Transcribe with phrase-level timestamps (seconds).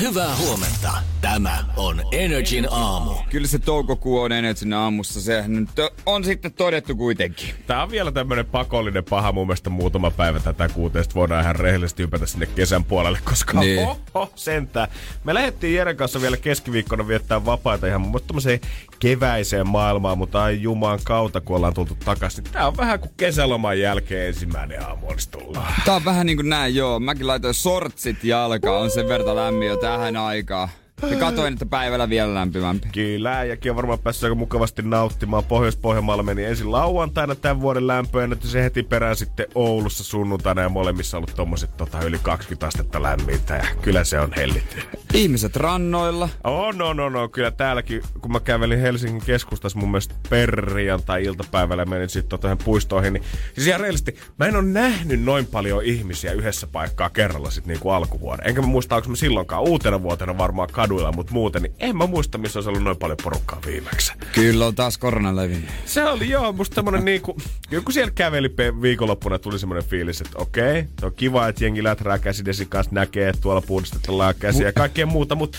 [0.00, 1.09] Hyvää huomenta.
[1.20, 3.14] Tämä on Energin aamu.
[3.30, 5.20] Kyllä se toukokuu on Energin aamussa.
[5.20, 5.68] Se nyt
[6.06, 7.54] on sitten todettu kuitenkin.
[7.66, 10.98] Tää on vielä tämmönen pakollinen paha mun mielestä muutama päivä tätä kuuta.
[11.14, 13.88] voidaan ihan rehellisesti ympätä sinne kesän puolelle, koska niin.
[14.14, 14.88] oho, sentään.
[15.24, 18.68] Me lähdettiin Jeren kanssa vielä keskiviikkona viettää vapaita ihan mun mielestä
[18.98, 22.44] keväiseen maailmaan, mutta ai jumaan kautta, kun ollaan tultu takaisin.
[22.44, 25.58] Tää on vähän kuin kesäloman jälkeen ensimmäinen aamu olisi tullut.
[25.84, 27.00] Tää on vähän niin kuin näin, joo.
[27.00, 30.68] Mäkin laitoin sortsit jalkaan, on sen verta lämmin jo tähän aikaan.
[31.10, 32.88] Ja katoin, että päivällä vielä lämpimämpi.
[32.92, 35.44] Kyllä, äijäkin on varmaan päässyt aika mukavasti nauttimaan.
[35.44, 41.16] Pohjois-Pohjanmaalla meni ensin lauantaina tämän vuoden lämpöennätys se heti perään sitten Oulussa sunnuntaina ja molemmissa
[41.16, 44.82] ollut tommoset tota, yli 20 astetta lämmintä ja kyllä se on hellitty.
[45.14, 46.28] Ihmiset rannoilla.
[46.44, 47.28] Oh, no, no, no.
[47.28, 53.12] Kyllä täälläkin, kun mä kävelin Helsingin keskustassa mun mielestä perjantai iltapäivällä menin sitten tota puistoihin,
[53.12, 53.22] niin
[53.54, 57.80] siis ihan reilisti, mä en ole nähnyt noin paljon ihmisiä yhdessä paikkaa kerralla sitten niin
[57.80, 58.48] kuin alkuvuoden.
[58.48, 62.06] Enkä mä muista, onko mä silloinkaan uutena vuotena varmaan kaduilla, mutta muuten, niin en mä
[62.06, 64.12] muista, missä olisi ollut noin paljon porukkaa viimeksi.
[64.32, 65.70] Kyllä on taas korona levinnyt.
[65.84, 67.36] Se oli joo, musta semmonen niinku,
[67.70, 72.18] joku siellä käveli viikonloppuna, tuli semmonen fiilis, että okei, okay, on kiva, että jengi läträä
[72.18, 75.58] käsidesi kanssa näkee, että tuolla puhdistetellaan käsiä ja kaikkea muuta, mutta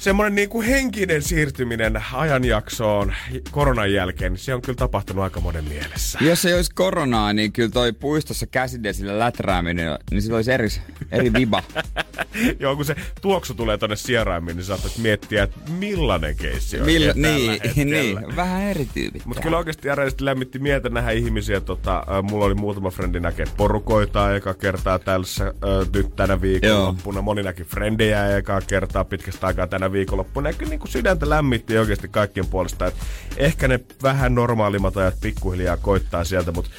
[0.00, 3.14] semmoinen niin kuin henkinen siirtyminen ajanjaksoon
[3.50, 6.18] koronan jälkeen, niin se on kyllä tapahtunut aika monen mielessä.
[6.22, 10.68] Jos ei olisi koronaa, niin kyllä toi puistossa käsidesillä läträäminen, niin sillä olisi eri,
[11.12, 11.62] eri viba.
[12.60, 16.86] Joo, kun se tuoksu tulee tonne sieraimiin, niin saatat miettiä, että millainen keissi on.
[16.86, 19.26] Milla, niin, niin, vähän eri tyypit.
[19.26, 21.60] Mutta kyllä oikeasti järjesti lämmitti mieltä nähdä ihmisiä.
[21.60, 25.52] Tota, mulla oli muutama frendi näkee porukoita eka kertaa tässä äh,
[25.94, 27.22] nyt tänä viikonloppuna.
[27.22, 30.48] Moni näki frendejä eka kertaa pitkästä aikaa tänä viikonloppuna.
[30.48, 32.86] Ja kyllä niin kuin sydäntä lämmitti oikeasti kaikkien puolesta.
[32.86, 32.94] Et
[33.36, 36.70] ehkä ne vähän normaalimmat ajat pikkuhiljaa koittaa sieltä, mutta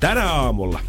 [0.00, 0.80] tänä aamulla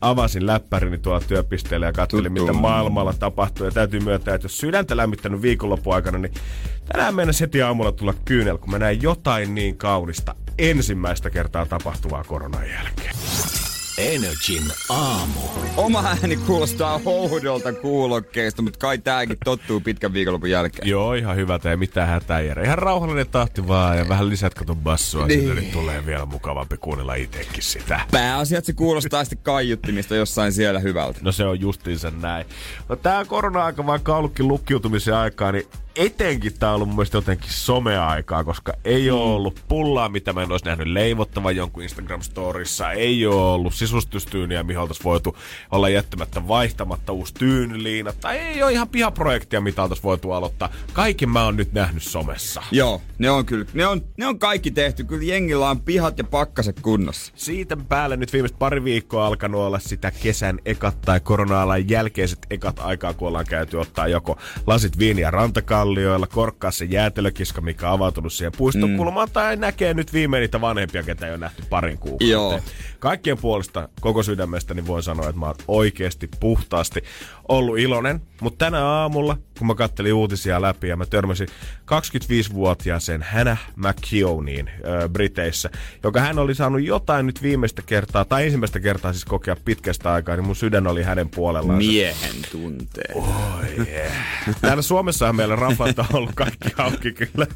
[0.00, 2.42] avasin läppärini tuolla työpisteellä ja katselin, Tuttu.
[2.42, 3.66] mitä maailmalla tapahtuu.
[3.66, 6.34] Ja täytyy myöntää, että jos sydäntä lämmittänyt viikonloppu aikana, niin
[6.92, 12.24] tänään mennä heti aamulla tulla kyynel, kun mä näin jotain niin kaunista ensimmäistä kertaa tapahtuvaa
[12.24, 13.14] koronan jälkeen.
[13.98, 15.40] Energin aamu.
[15.76, 20.88] Oma ääni kuulostaa houdolta kuulokkeista, mutta kai tääkin tottuu pitkän viikonlopun jälkeen.
[20.88, 22.64] Joo, ihan hyvä, ei mitään hätää Jere.
[22.64, 25.40] Ihan rauhallinen tahti vaan ja vähän lisät kato bassua niin.
[25.40, 28.00] sinne, niin tulee vielä mukavampi kuunnella itsekin sitä.
[28.10, 31.18] Pääasiat se kuulostaa sitten kaiuttimista jossain siellä hyvältä.
[31.22, 32.46] No se on justiinsa näin.
[32.88, 35.66] No tää korona-aika vaikka ollutkin lukkiutumisen aikaa, niin
[35.98, 39.14] etenkin tää on ollut mun jotenkin someaikaa, koska ei mm.
[39.14, 42.92] ole ollut pullaa, mitä mä en olisi nähnyt leivottavan jonkun Instagram-storissa.
[42.92, 45.36] Ei ole ollut sisustustyyniä, mihin oltaisiin voitu
[45.70, 48.12] olla jättämättä vaihtamatta uusi tyynyliina.
[48.12, 50.68] Tai ei ole ihan pihaprojektia, mitä oltaisiin voitu aloittaa.
[50.92, 52.62] Kaiken mä oon nyt nähnyt somessa.
[52.70, 53.66] Joo, ne on kyllä.
[53.74, 55.04] Ne on, ne on kaikki tehty.
[55.04, 57.32] Kyllä jengillä on pihat ja pakkaset kunnossa.
[57.36, 62.78] Siitä päälle nyt viimeiset pari viikkoa alkanut olla sitä kesän ekat tai korona-alan jälkeiset ekat
[62.78, 67.94] aikaa, kun ollaan käyty ottaa joko lasit viiniä rantakaan kallioilla, korkkaa se jäätelökiska, mikä on
[67.94, 69.32] avautunut siihen puistokulmaan, mm.
[69.32, 72.24] tai näkee nyt viimein niitä vanhempia, ketä ei ole nähty parin kuukautta.
[72.24, 72.60] Joo.
[72.98, 77.02] Kaikkien puolesta koko sydämestä niin voin sanoa, että mä oon oikeasti puhtaasti
[77.48, 78.20] ollut iloinen.
[78.40, 81.48] Mutta tänä aamulla, kun mä kattelin uutisia läpi ja mä törmäsin
[81.80, 85.70] 25-vuotiaaseen Hannah McKeowniin äh, Briteissä,
[86.02, 90.36] joka hän oli saanut jotain nyt viimeistä kertaa, tai ensimmäistä kertaa siis kokea pitkästä aikaa,
[90.36, 91.78] niin mun sydän oli hänen puolellaan.
[91.78, 93.14] Miehen tuntee.
[93.14, 94.12] Oh, yeah.
[94.60, 97.46] Täällä Suomessahan meillä rafat on ollut kaikki auki kyllä.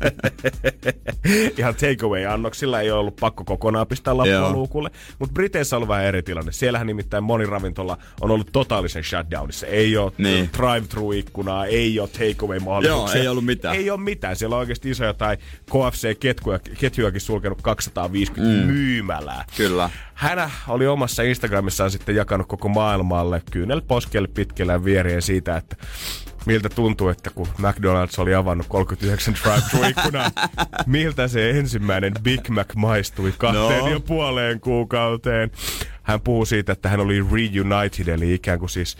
[1.58, 4.90] Ihan takeaway-annoksilla ei ole ollut pakko kokonaan pistää lappua luukulle.
[5.18, 6.52] Mutta Briteissä on ollut vähän eri tilanne.
[6.52, 9.66] Siellähän nimittäin moni ravintola on ollut totaalisen shutdownissa.
[9.66, 10.50] Ei ole niin.
[10.58, 13.16] drive-thru-ikkunaa, ei ole takeaway-mahdollisuuksia.
[13.16, 13.76] Joo, ei ollut mitään.
[13.76, 14.36] Ei ole mitään.
[14.36, 15.36] Siellä on oikeasti isoja tai
[15.70, 18.72] KFC-ketjuakin sulkenut 250 mm.
[18.72, 19.44] myymälää.
[19.56, 19.90] Kyllä.
[20.14, 25.76] Hän oli omassa Instagramissaan sitten jakanut koko maailmalle kyynel poskelle pitkellä vierien siitä, että
[26.46, 30.30] miltä tuntuu, että kun McDonald's oli avannut 39 drive-thru-ikkunaa,
[30.86, 33.88] miltä se ensimmäinen Big Mac maistui kahteen no.
[33.88, 35.50] ja puoleen kuukauteen.
[36.02, 38.96] Hän puhuu siitä, että hän oli reunited, eli ikään kuin siis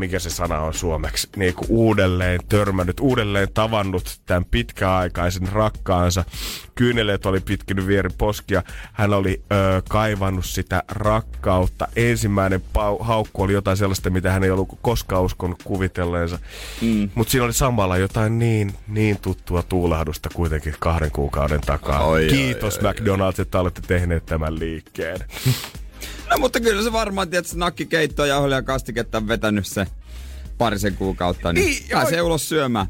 [0.00, 6.24] mikä se sana on suomeksi, niin kuin uudelleen törmännyt, uudelleen tavannut tämän pitkäaikaisen rakkaansa.
[6.74, 8.62] Kyyneleet oli pitkinyt vieri poskia.
[8.92, 11.88] Hän oli ö, kaivannut sitä rakkautta.
[11.96, 16.38] Ensimmäinen pau- haukku oli jotain sellaista, mitä hän ei ollut koskaan uskonut kuvitelleensa.
[16.80, 17.10] Mm.
[17.14, 22.04] Mutta siinä oli samalla jotain niin, niin tuttua tuulahdusta kuitenkin kahden kuukauden takaa.
[22.04, 25.18] Oi, Kiitos oi, oi, McDonald's, että olette tehneet tämän liikkeen.
[26.30, 29.86] No mutta kyllä se varmaan, että nakki keittoa ja kastiketta on vetänyt se
[30.58, 32.86] parisen kuukautta, niin, niin pääsee ulos syömään.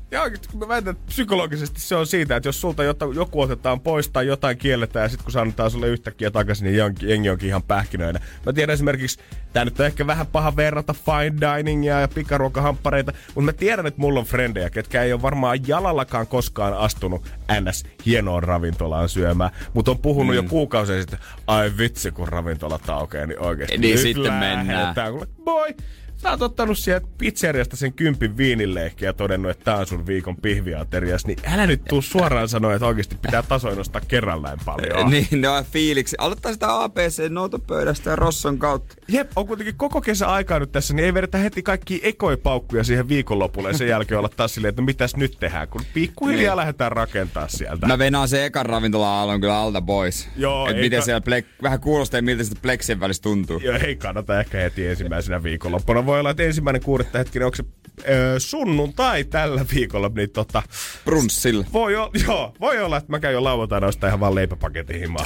[0.51, 2.83] Kun mä väitän, että psykologisesti se on siitä, että jos sulta
[3.15, 7.31] joku otetaan pois tai jotain kielletään ja sitten kun sanotaan sulle yhtäkkiä takaisin, niin jengi
[7.31, 8.21] onkin ihan pähkinöinä.
[8.47, 9.19] Mä tiedän esimerkiksi,
[9.53, 14.01] tää nyt on ehkä vähän paha verrata fine diningia ja pikaruokahamppareita, mutta mä tiedän, että
[14.01, 17.25] mulla on frendejä, ketkä ei ole varmaan jalallakaan koskaan astunut
[17.61, 17.85] ns.
[18.07, 20.37] hienoon ravintolaan syömään, mutta on puhunut mm.
[20.37, 24.95] jo kuukausia sitten, ai vitsi kun ravintola aukeaa, niin oikeasti niin sitten mennään.
[25.45, 25.75] Boy,
[26.25, 30.37] Sä oot ottanut sieltä pizzeriasta sen kympin viinilleekkiä ja todennut, että tää on sun viikon
[30.37, 35.11] pihviaterias, niin älä nyt tuu suoraan sanoa, että oikeasti pitää tasoin nostaa kerrallaan paljon.
[35.11, 36.17] niin, ne on fiiliksi.
[36.19, 38.95] Aloittaa sitä ABC-noutopöydästä ja Rosson kautta.
[39.09, 43.09] Jep, on kuitenkin koko kesä aikaa nyt tässä, niin ei vedetä heti kaikki ekoipaukkuja siihen
[43.09, 46.57] viikonlopulle ja sen jälkeen olla taas silleen, että no mitäs nyt tehdään, kun pikkuhiljaa niin.
[46.57, 47.87] lähdetään rakentaa sieltä.
[47.87, 50.29] Mä venaan se ekan ravintola-aallon kyllä alta pois.
[50.37, 53.59] Joo, Et miten ka- siellä plek- vähän kuulostaa, miltä sitä pleksien välissä tuntuu.
[53.59, 57.65] Joo, ei kannata ehkä heti ensimmäisenä viikonloppuna voi olla, että ensimmäinen kuudetta hetkinen, onko se
[58.09, 60.63] öö, sunnuntai tällä viikolla, niin tota...
[61.05, 61.67] Brunssilla.
[61.73, 65.25] Voi, o- joo, voi olla, että mä käyn jo lauantaina ostaa ihan vaan leipäpaketin himaa.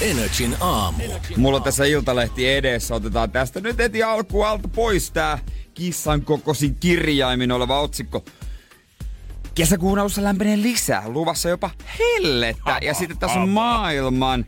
[0.00, 1.02] Energin aamu.
[1.36, 2.94] Mulla on tässä iltalehti edessä.
[2.94, 5.38] Otetaan tästä nyt heti alku alta pois tää
[5.74, 8.24] kissan kokoisin kirjaimin oleva otsikko.
[9.54, 12.78] Kesäkuun alussa lämpenee lisää, luvassa jopa hellettä.
[12.82, 14.46] Ja sitten tässä on maailman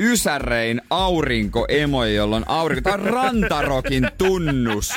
[0.00, 4.92] ysärein aurinkoemoja, jolloin aurinko, tai rantarokin tunnus.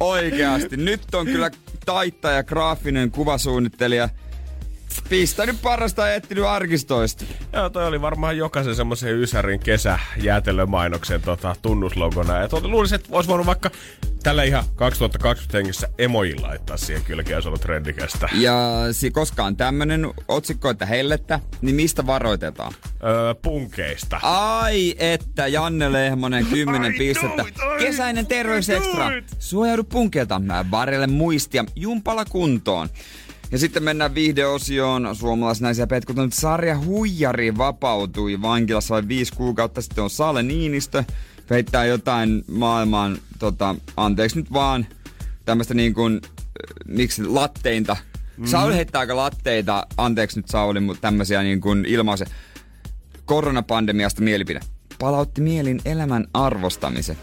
[0.00, 0.76] Oikeasti.
[0.76, 1.50] Nyt on kyllä
[1.86, 4.08] taittaja, graafinen kuvasuunnittelija
[5.08, 7.24] pistänyt parasta ja etsinyt arkistoista.
[7.52, 12.36] Joo, toi oli varmaan jokaisen semmoisen Ysärin kesä jäätelömainoksen tota, tunnuslogona.
[12.36, 13.70] Ja tuota, luulisin, että olisi voinut vaikka
[14.22, 18.28] tällä ihan 2020 hengissä emojilla laittaa siihen kylkeen, jos ollut trendikästä.
[18.32, 18.58] Ja
[18.92, 22.72] si- koska on tämmönen otsikko, että hellettä, niin mistä varoitetaan?
[23.04, 24.20] Öö, punkeista.
[24.22, 27.44] Ai että, Janne Lehmonen, 10 I pistettä.
[27.78, 29.10] Kesäinen terveysekstra.
[29.38, 30.38] Suojaudu punkeilta.
[30.38, 31.64] Mä varrelle muistia.
[31.76, 32.88] Jumpala kuntoon.
[33.52, 35.16] Ja sitten mennään viihdeosioon.
[35.16, 41.04] Suomalaisnaisia petkutunut sarja Huijari vapautui vankilassa vain viisi kuukautta sitten on Sale Niinistö.
[41.50, 44.86] Heittää jotain maailman, tota, anteeksi nyt vaan,
[45.44, 46.20] tämmöistä niin kuin,
[46.86, 47.94] miksi latteinta.
[47.94, 48.46] Mm-hmm.
[48.46, 52.24] Sauli heittää aika latteita, anteeksi nyt Sauli, mutta tämmöisiä niin kuin ilmaise.
[53.24, 54.60] Koronapandemiasta mielipide.
[54.98, 57.16] Palautti mielin elämän arvostamisen.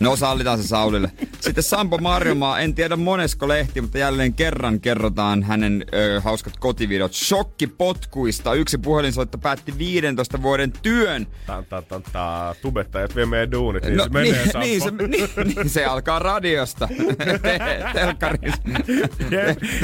[0.00, 1.10] No sallitaan se Saulille.
[1.40, 7.12] Sitten Sampo Marjomaa, en tiedä monesko lehti, mutta jälleen kerran kerrotaan hänen ö, hauskat kotivideot
[7.12, 8.54] shokkipotkuista.
[8.54, 11.26] Yksi puhelinsoitto päätti 15 vuoden työn.
[11.46, 15.54] Ta, ta, ta, Tubettajat vie meidän duunit, niin no, se menee niin, niin, se, niin,
[15.56, 16.88] niin, se alkaa radiosta.
[17.94, 18.62] Telkkarissa.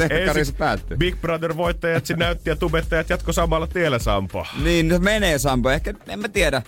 [0.07, 0.97] Telkkarissa päättyy.
[0.97, 4.45] Big Brother voittajat näytti näytti ja tubettajat jatko samalla tiellä Sampo.
[4.63, 5.69] Niin, se menee Sampo.
[5.69, 6.61] Ehkä, en mä tiedä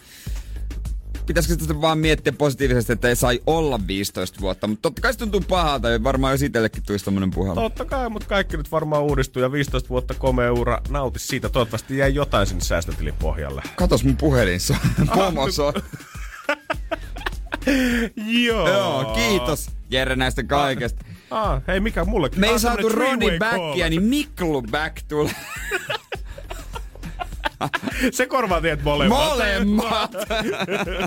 [1.25, 4.67] pitäisikö sitä vaan miettiä positiivisesti, että ei sai olla 15 vuotta.
[4.67, 7.61] Mutta totta kai se tuntuu pahalta ja varmaan jos itsellekin tulisi tommonen puhelma.
[7.61, 10.81] Totta kai, mutta kaikki nyt varmaan uudistuu ja 15 vuotta komea ura.
[10.89, 11.49] Nauti siitä.
[11.49, 13.61] Toivottavasti jäi jotain sinne säästötilin pohjalle.
[13.75, 15.73] Katos mun puhelin, se on pomoso.
[18.47, 18.69] Joo.
[18.69, 21.05] Joo, kiitos Jere näistä kaikesta.
[21.31, 22.39] Ah, hei mikä mullekin?
[22.39, 25.36] Me ei saatu Ronnie backia, niin Miklu back tulee.
[28.17, 29.29] Se korvaa teet molemmat.
[29.29, 30.12] Molemmat!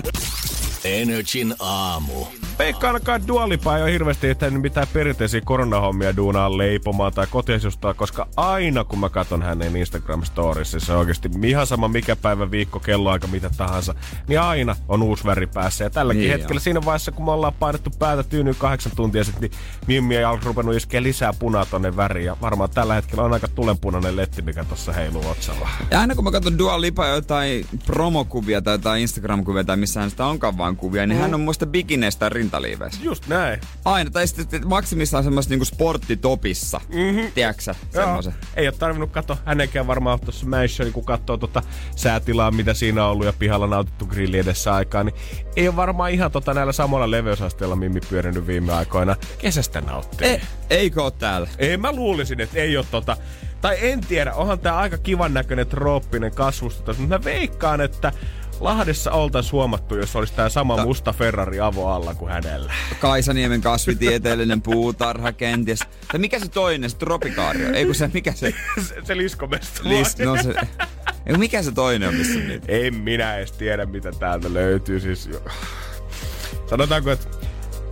[0.83, 2.27] Energin aamu.
[2.57, 8.27] Peikka alkaa dualipaa jo hirveästi, että en mitään perinteisiä koronahommia duunaa leipomaan tai kotiasustaa, koska
[8.37, 13.27] aina kun mä katson hänen Instagram-storissa, se on oikeasti ihan sama mikä päivä, viikko, kelloaika,
[13.27, 13.95] mitä tahansa,
[14.27, 15.83] niin aina on uusi väri päässä.
[15.83, 16.59] Ja tälläkin niin hetkellä jo.
[16.59, 20.75] siinä vaiheessa, kun me ollaan painettu päätä tyynyyn kahdeksan tuntia sitten, niin Mimmi on ruvennut
[20.75, 22.25] iskeä lisää punaa tonne väriin.
[22.25, 25.69] Ja varmaan tällä hetkellä on aika tulenpunainen letti, mikä tuossa heiluu otsalla.
[25.91, 30.25] Ja aina kun mä katson Dua Lipa jotain promokuvia tai jotain Instagram-kuvia tai missään sitä
[30.25, 31.21] onkaan vaan kuvia, niin mm.
[31.21, 33.03] hän on muista bikineistä rintaliiveissä.
[33.03, 33.61] Just näin.
[33.85, 36.81] Aina, tai sitten maksimissaan semmoista niinku sporttitopissa.
[36.89, 37.31] Mm-hmm.
[37.31, 38.35] Tiedätkö semmoisen?
[38.55, 41.63] Ei ole tarvinnut katsoa hänenkään varmaan tuossa mansioni, kun katsoo tota
[41.95, 45.15] säätilaa, mitä siinä on ollut ja pihalla nautittu grilli edessä aikaa, niin
[45.55, 49.15] ei ole varmaan ihan tota näillä samalla leveysasteella Mimmi pyörinyt viime aikoina.
[49.37, 50.27] Kesästä nauttii.
[50.27, 51.47] E, eikö ole täällä?
[51.57, 53.17] Ei, mä luulisin, että ei ole tota...
[53.61, 58.11] Tai en tiedä, onhan tää aika kivan näköinen trooppinen kasvusto, mutta mä veikkaan, että
[58.59, 62.73] Lahdessa oltaisiin huomattu, jos olisi tämä sama Ta- musta Ferrari avo alla kuin hänellä.
[62.99, 65.79] Kaisaniemen kasvitieteellinen puutarha kenties.
[66.11, 67.73] Tai mikä se toinen, se tropikaario?
[67.73, 68.53] Ei kun se, mikä se?
[68.87, 69.81] se, se liskomesto.
[69.83, 70.53] Lis, no se,
[71.25, 72.65] ei, mikä se toinen on, missä niitä?
[72.67, 74.99] En minä edes tiedä, mitä täältä löytyy.
[74.99, 75.29] Siis,
[76.69, 77.27] sanotaanko, että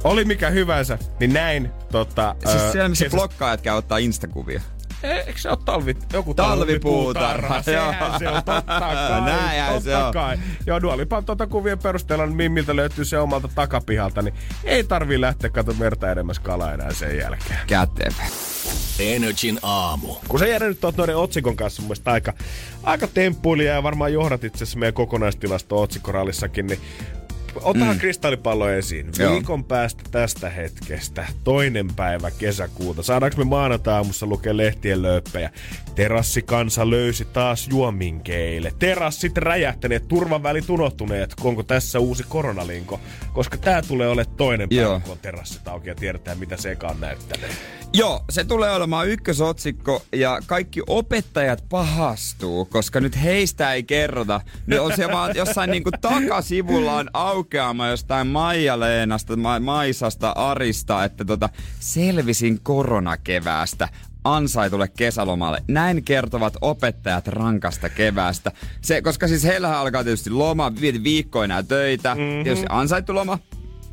[0.04, 2.36] oli mikä hyvänsä, niin näin tota...
[2.46, 3.18] Siis siellä, missä kesä...
[3.18, 4.62] blokkaajat käy ottaa instakuvia.
[5.04, 7.62] Eikö se ole talvi, joku talvipuutarha?
[7.62, 9.22] Sehän se on, totta kai.
[9.22, 10.14] Näinhän totta se on.
[10.14, 10.38] kai.
[10.66, 14.34] Joo, Dualipan tuota kuvien perusteella, niin Mimmiltä löytyy se omalta takapihalta, niin
[14.64, 17.60] ei tarvii lähteä katsomaan merta edemmäs kalaa enää sen jälkeen.
[17.68, 18.24] Kätevä.
[19.00, 20.16] Energin aamu.
[20.28, 22.34] Kun sä jäänyt tuot noiden otsikon kanssa mun mielestä aika,
[22.84, 26.80] aika temppuilija ja varmaan johdat itse asiassa meidän kokonaistilasto otsikkorallissakin, niin
[27.62, 28.00] Otahan mm.
[28.00, 29.12] kristallipallo esiin.
[29.20, 29.34] Joo.
[29.34, 33.04] Viikon päästä tästä hetkestä, toinen päivä kesäkuuta.
[33.04, 35.50] Saadaanko me maanantaamussa lukea lehtien lööppejä?
[35.96, 38.74] Terassikansa löysi taas juominkeille.
[38.80, 41.34] Terassit räjähtäneet, turvavälit unohtuneet.
[41.44, 43.00] Onko tässä uusi koronalinko?
[43.34, 47.00] Koska tää tulee olemaan toinen päivä, kun on terassit auki ja tiedetään, mitä se ekaan
[47.00, 47.52] näyttänyt.
[47.94, 54.42] Joo, se tulee olemaan ykkösotsikko ja kaikki opettajat pahastuu, koska nyt heistä ei kerrota.
[54.68, 61.26] Nyt on siellä vaan jossain niinku takasivulla on aukeama jostain Maija-Leenasta, Ma- Maisasta, Arista, että
[61.26, 61.50] tota,
[61.80, 63.90] selvisin koronakeväästä
[64.26, 65.64] ansaitulle kesälomalle.
[65.68, 68.52] Näin kertovat opettajat rankasta keväästä.
[68.82, 70.72] Se, koska siis heillähän alkaa tietysti loma,
[71.04, 72.44] viikkoina töitä, mm-hmm.
[72.44, 73.40] tietysti ansaittu loma,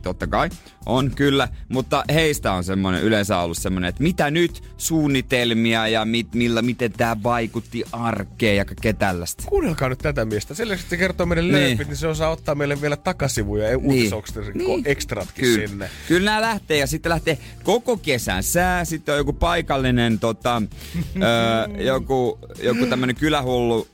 [0.03, 0.51] totta kai,
[0.87, 6.35] on kyllä, mutta heistä on semmoinen yleensä ollut semmoinen, että mitä nyt suunnitelmia ja mit,
[6.35, 9.45] millä, miten tämä vaikutti arkeen ja kaikkea tällaista.
[9.47, 10.55] Kuunnelkaa nyt tätä miestä.
[10.55, 11.69] Sen lisäksi, se kertoo meille niin.
[11.69, 14.11] lööpit, niin se osaa ottaa meille vielä takasivuja ja niin.
[14.55, 14.83] niin.
[14.85, 15.69] ekstratkin kyllä.
[15.69, 15.91] sinne.
[16.09, 20.63] Kyllä nämä lähtee ja sitten lähtee koko kesän sää, sitten on joku paikallinen tota,
[21.17, 23.89] ö, joku, joku tämmöinen kylähullu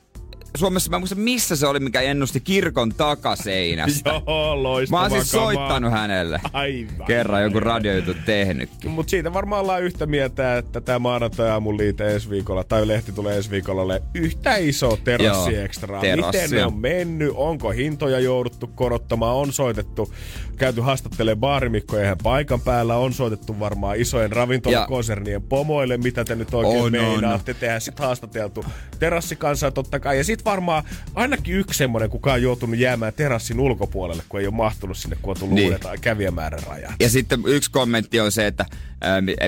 [0.59, 4.09] Suomessa, mä muista missä se oli, mikä ennusti kirkon takaseinästä.
[4.27, 6.41] Joo, loistava Mä oon siis soittanut hänelle.
[6.53, 7.07] Aivan.
[7.07, 8.91] Kerran joku radiojuttu tehnytkin.
[8.91, 13.11] Mutta siitä varmaan ollaan yhtä mieltä, että tämä maanantai aamun liite ensi viikolla, tai lehti
[13.11, 16.01] tulee ensi viikolla yhtä iso terassi ekstra.
[16.01, 17.31] Miten ne on mennyt?
[17.35, 19.35] Onko hintoja jouduttu korottamaan?
[19.35, 20.13] On soitettu,
[20.57, 22.95] käyty haastattelemaan baarimikkoja paikan päällä.
[22.97, 27.51] On soitettu varmaan isojen ravintolakonsernien pomoille, mitä te nyt oikein on, meinaatte.
[27.51, 27.57] On.
[27.59, 28.65] Tehdään sitten haastateltu
[28.99, 30.17] terassikansaa totta kai.
[30.17, 30.83] Ja sit varmaan
[31.15, 35.31] ainakin yksi semmoinen, kuka on joutunut jäämään terassin ulkopuolelle, kun ei ole mahtunut sinne, kun
[35.31, 35.67] on tullut niin.
[35.67, 36.91] uudet kävijämäärän rajat.
[36.99, 38.65] Ja sitten yksi kommentti on se, että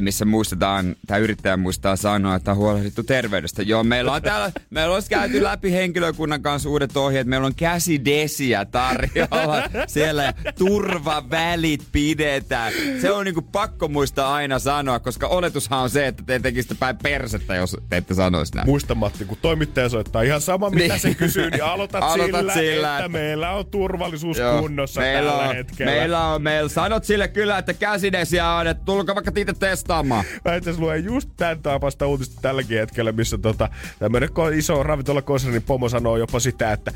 [0.02, 3.64] missä muistetaan, tämä yrittäjä muistaa sanoa, että on huolehdittu terveydestä.
[3.64, 8.66] Joo, meillä on täällä, meillä on käyty läpi henkilökunnan kanssa uudet ohjeet, meillä on käsidesiä
[8.66, 12.74] tarjolla siellä turvavälit pidetään.
[13.02, 16.98] Se on niinku pakko muistaa aina sanoa, koska oletushan on se, että te tekisitte päin
[17.04, 18.68] persettä, jos te ette sanoisi näin.
[18.68, 21.00] Muista Matti, kun toimittaja soittaa ihan sama, mitä niin.
[21.00, 25.44] se kysyy, niin aloitat, aloitat sillä, sillä, että meillä on turvallisuus joo, kunnossa meillä tällä
[25.44, 25.92] on, hetkellä.
[25.92, 30.26] Meillä on, meillä sanot sille kyllä, että käsidesiä on, että tulkaa vaikka itse testaamaan.
[30.46, 33.70] Mä itse luen just tämän taapasta uutista tälläkin hetkellä, missä tota,
[34.00, 36.92] tämmöinen iso ravintolakonsernin pomo sanoo jopa sitä, että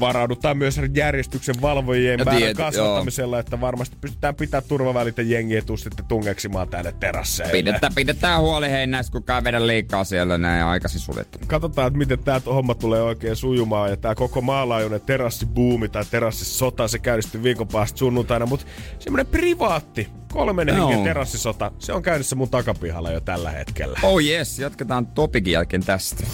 [0.00, 3.40] varaudutaan myös järjestyksen valvojien ja määrän tiet, kasvattamisella, joo.
[3.40, 7.52] että varmasti pystytään pitää turvavälit ja jengiä sitten tungeksimaan tänne terasseille.
[7.52, 11.38] Pidetään, pidetään huoli hei näistä, kukaan vedä liikaa siellä näin aikaisin suljettu.
[11.46, 16.88] Katsotaan, että miten tämä homma tulee oikein sujumaan ja tämä koko maalaajuinen terassibuumi tai terassisota,
[16.88, 18.66] se käynnistyy viikon päästä sunnuntaina, mutta
[18.98, 20.88] semmoinen privaatti kolmen no.
[20.88, 23.98] hengen terassisota, se on käynnissä mun takapihalla jo tällä hetkellä.
[24.02, 26.24] Oh yes, jatketaan topikin jälkeen tästä.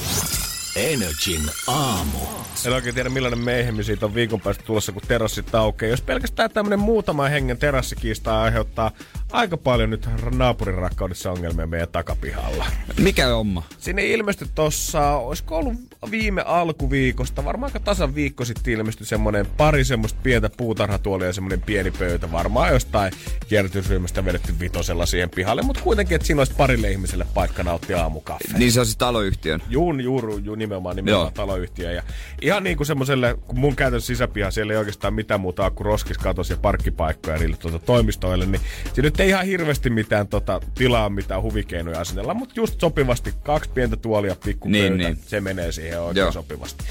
[0.76, 2.18] Energin aamu.
[2.66, 5.90] En oikein tiedä millainen meihemmi siitä on viikon päästä tulossa, kun terassit aukeaa.
[5.90, 8.90] Jos pelkästään tämmönen muutama hengen terassikiista aiheuttaa
[9.32, 12.66] aika paljon nyt naapurin rakkaudessa ongelmia meidän takapihalla.
[12.98, 13.62] Mikä homma?
[13.78, 15.74] Sinne ilmestyi tossa, olisiko ollut
[16.10, 21.62] viime alkuviikosta, varmaan aika tasan viikko sitten ilmestyi semmonen pari semmoista pientä puutarhatuolia ja semmonen
[21.62, 22.32] pieni pöytä.
[22.32, 23.12] Varmaan jostain
[23.48, 28.58] kierrätysryhmästä vedetty vitosella siihen pihalle, mutta kuitenkin, että siinä olisi parille ihmiselle paikka nauttia aamukaffea.
[28.58, 29.62] Niin se on siis taloyhtiön?
[29.68, 31.46] Juun, juuru, ju, nimenomaan, nimenomaan Joo.
[31.46, 31.92] taloyhtiö.
[31.92, 32.02] Ja
[32.42, 36.50] ihan niin kuin semmoiselle, kun mun käytännössä sisäpiha, siellä ei oikeastaan mitään muuta kuin roskiskatos
[36.50, 38.60] ja parkkipaikkoja niille tuota, toimistoille, niin
[38.94, 43.70] siinä nyt ei ihan hirveästi mitään tota, tilaa, mitään huvikeinoja asennella, mutta just sopivasti kaksi
[43.70, 45.18] pientä tuolia, pikku niin, niin.
[45.26, 46.32] se menee siihen oikein Joo.
[46.32, 46.84] sopivasti.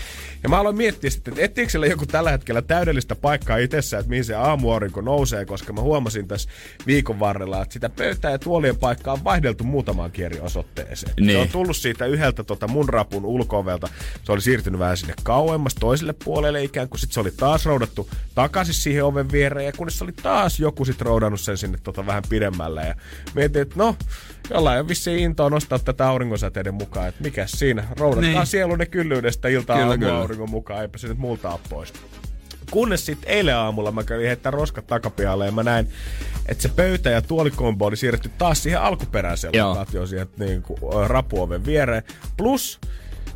[0.45, 4.09] Ja mä aloin miettiä sitten, että etsiikö siellä joku tällä hetkellä täydellistä paikkaa itsessä, että
[4.09, 6.49] mihin se aamuaurinko nousee, koska mä huomasin tässä
[6.87, 11.13] viikon varrella, että sitä pöytää ja tuolien paikkaa on vaihdeltu muutamaan kieri osoitteeseen.
[11.19, 11.31] Niin.
[11.31, 13.89] Se on tullut siitä yhdeltä tota mun rapun ulkoovelta,
[14.23, 18.09] se oli siirtynyt vähän sinne kauemmas toiselle puolelle ikään kuin, sitten se oli taas roudattu
[18.35, 22.23] takaisin siihen oven viereen, ja kunnes oli taas joku sitten roudannut sen sinne tota vähän
[22.29, 22.81] pidemmälle.
[22.81, 22.95] Ja
[23.35, 23.95] mietin, että no,
[24.49, 28.45] jollain on vissiin intoa nostaa tätä auringonsäteiden mukaan, että mikä siinä, roudatkaa niin.
[28.45, 30.34] sielunne kyllyydestä iltaa kyllä, kyllä.
[30.35, 31.93] Auringon mukaan, eipä se nyt multa ole pois.
[32.71, 35.87] Kunnes sitten eilen aamulla mä kävin heittää roskat takapihalle ja mä näin,
[36.45, 41.65] että se pöytä ja tuolikombo oli siirretty taas siihen alkuperäiseen lokaatioon siihen niin kuin, rapuoven
[41.65, 42.03] viereen.
[42.37, 42.79] Plus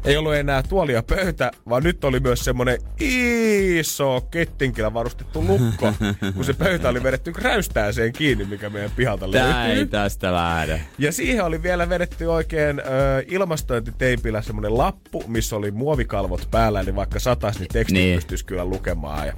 [0.06, 5.94] ei ollut enää tuoli ja pöytä, vaan nyt oli myös semmonen iso kettinkillä varustettu lukko,
[6.36, 9.52] kun se pöytä oli vedetty räystääseen kiinni, mikä meidän pihalta löytyy.
[9.52, 10.82] Tää ei tästä lähde.
[10.98, 12.84] Ja siihen oli vielä vedetty oikein ö,
[13.28, 18.16] ilmastointiteipillä semmonen lappu, missä oli muovikalvot päällä, eli vaikka satas, niin teksti niin.
[18.16, 19.28] pystyisi kyllä lukemaan.
[19.28, 19.34] Ja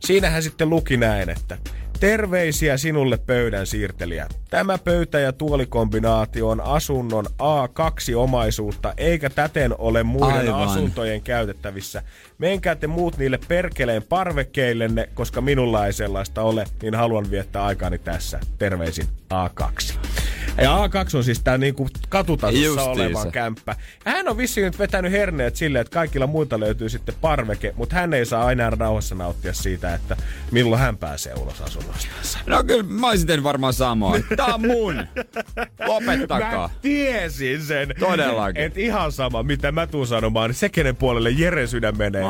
[0.00, 1.58] siinähän sitten luki näin, että
[2.02, 4.26] Terveisiä sinulle pöydän siirtelijä.
[4.50, 10.68] Tämä pöytä- ja tuolikombinaatio on asunnon A2-omaisuutta, eikä täten ole muiden Aivan.
[10.68, 12.02] asuntojen käytettävissä.
[12.38, 17.98] Menkää te muut niille perkeleen parvekkeillenne, koska minulla ei sellaista ole, niin haluan viettää aikaani
[17.98, 18.40] tässä.
[18.58, 20.21] Terveisin A2.
[20.58, 22.90] Ja A2 on siis tää niinku katutasossa Justiinsa.
[22.90, 23.76] oleva kämppä.
[24.04, 27.94] Ja hän on vissiin nyt vetänyt herneet silleen, että kaikilla muilta löytyy sitten parveke, mutta
[27.96, 30.16] hän ei saa aina rauhassa nauttia siitä, että
[30.50, 32.38] milloin hän pääsee ulos asunnostansa.
[32.46, 34.14] No kyllä mä olisin tehnyt varmaan samaa.
[34.36, 35.06] Tää on mun.
[35.86, 36.68] Lopettakaa.
[36.68, 37.88] Mä tiesin sen.
[37.98, 38.62] Todellakin.
[38.62, 42.24] Et ihan sama, mitä mä tuun sanomaan, niin se, kenen puolelle Jere sydän menee,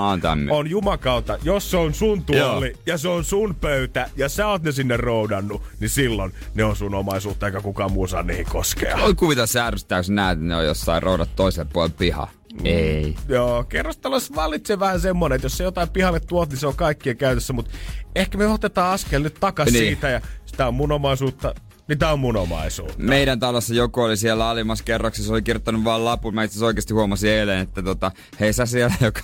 [0.50, 1.38] on jumakauta.
[1.42, 2.78] Jos se on sun tuoli Joo.
[2.86, 6.76] ja se on sun pöytä ja sä oot ne sinne roudannut, niin silloin ne on
[6.76, 8.98] sun omaisuutta eikä kukaan muu saa niihin koskea.
[9.00, 12.28] Voi kuvita säädöstä, jos näet, että ne on jossain roudat toiselle puolelle piha.
[12.52, 12.60] Mm.
[12.66, 13.16] Ei.
[13.28, 17.16] Joo, kerrostalossa vallitsee vähän semmonen, että jos se jotain pihalle tuot, niin se on kaikkien
[17.16, 17.70] käytössä, mutta
[18.14, 19.78] ehkä me otetaan askel nyt takas niin.
[19.78, 21.54] siitä ja sitä on mun omaisuutta,
[21.88, 22.94] niin tää on mun omaisuutta.
[22.98, 26.34] Meidän talossa joku oli siellä alimmassa kerroksessa, oli kirjoittanut vaan lapun.
[26.34, 28.10] Mä itse oikeasti huomasin eilen, että tota,
[28.40, 29.20] hei sä siellä, joka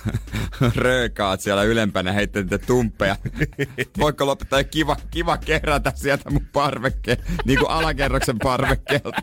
[0.75, 3.15] röökaat siellä ylempänä, heittää niitä tumppeja.
[3.99, 9.11] Voitko lopettaa kiva, kiva kerätä sieltä mun parvekkeen, niin kuin alakerroksen parvekkeelta.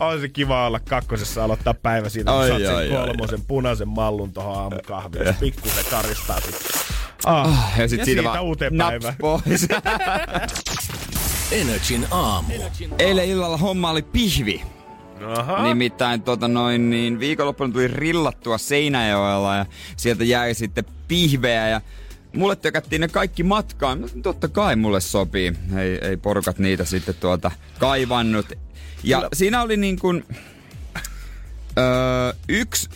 [0.00, 4.32] on se kiva olla kakkosessa aloittaa päivä siitä, kun saat sen kolmosen ai, punaisen mallun
[4.32, 5.34] tuohon aamukahviin.
[5.40, 6.80] Pikkusen karistaa sitten.
[7.24, 9.68] Ah, ah, ja, sit ja siitä, siitä vaan pois.
[11.52, 12.52] Energin aamu.
[12.98, 14.62] Eilen illalla homma oli pihvi.
[15.38, 15.62] Aha.
[15.62, 19.66] Nimittäin tota noin, niin viikonloppuna tuli rillattua Seinäjoella ja
[19.96, 21.80] sieltä jäi sitten pihveä ja
[22.36, 24.00] mulle tökättiin ne kaikki matkaan.
[24.00, 25.52] No, totta kai mulle sopii.
[25.78, 28.52] Ei, ei porukat niitä sitten tuota kaivannut.
[29.04, 29.28] Ja Kyllä.
[29.32, 30.24] siinä oli niin kuin,
[31.78, 32.90] öö, yksi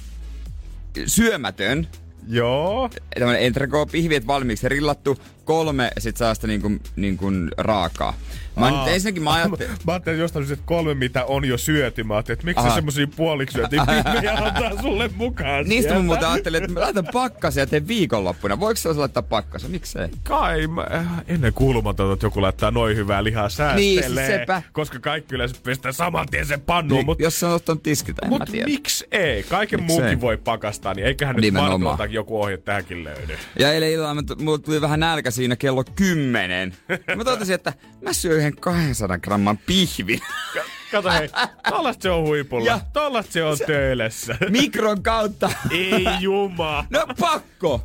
[1.07, 1.89] syömätön.
[2.29, 2.91] Joo.
[3.19, 7.27] Tämmönen entrecot pihviet valmiiksi rillattu kolme sit saa sitä niinku, niinku
[7.59, 8.15] raakaa.
[8.57, 9.73] Mä nyt ensinnäkin mä ajattelin...
[9.87, 12.05] Mä ajattelin jostain että kolme, mitä on jo syöty.
[12.05, 12.71] Mä ajattelin, että miksi Aha.
[12.71, 17.09] se semmosia puoliksi syötiin pihvejä antaa sulle mukaan Niistä mä muuten ajattelin, että mä laitan
[17.13, 18.61] pakkasen ja teen viikonloppuna.
[18.61, 19.71] Voiko se laittaa pakkasen?
[19.71, 20.09] Miksei?
[20.23, 20.87] Kai, mä,
[21.29, 23.91] ennen kuulumatonta, että joku laittaa noin hyvää lihaa säästelee.
[23.91, 24.63] Niin, siis sepä.
[24.73, 26.99] Koska kaikki yleensä pistää saman tien sen pannuun.
[26.99, 28.67] Niin, mut, jos se on ottanut tiskiltä, en mut mä tiedä.
[28.67, 29.43] miksi ei?
[29.43, 30.21] Kaiken miksi muukin ei?
[30.21, 33.37] voi pakastaa, niin eiköhän nyt Markoltakin joku ohje tähänkin löydy.
[33.59, 36.77] Ja eilen illalla mulla tuli vähän nälkä siinä kello 10.
[37.17, 37.73] Mä totesin, että
[38.03, 40.21] mä syön yhden 200 gramman pihvin.
[40.93, 41.29] Kato hei,
[41.71, 42.67] tollasta se on huipulla.
[42.67, 44.37] Ja tollasta se on se, töölessä.
[44.51, 45.51] Mikron kautta.
[45.71, 46.85] Ei juma.
[46.91, 47.85] No pakko.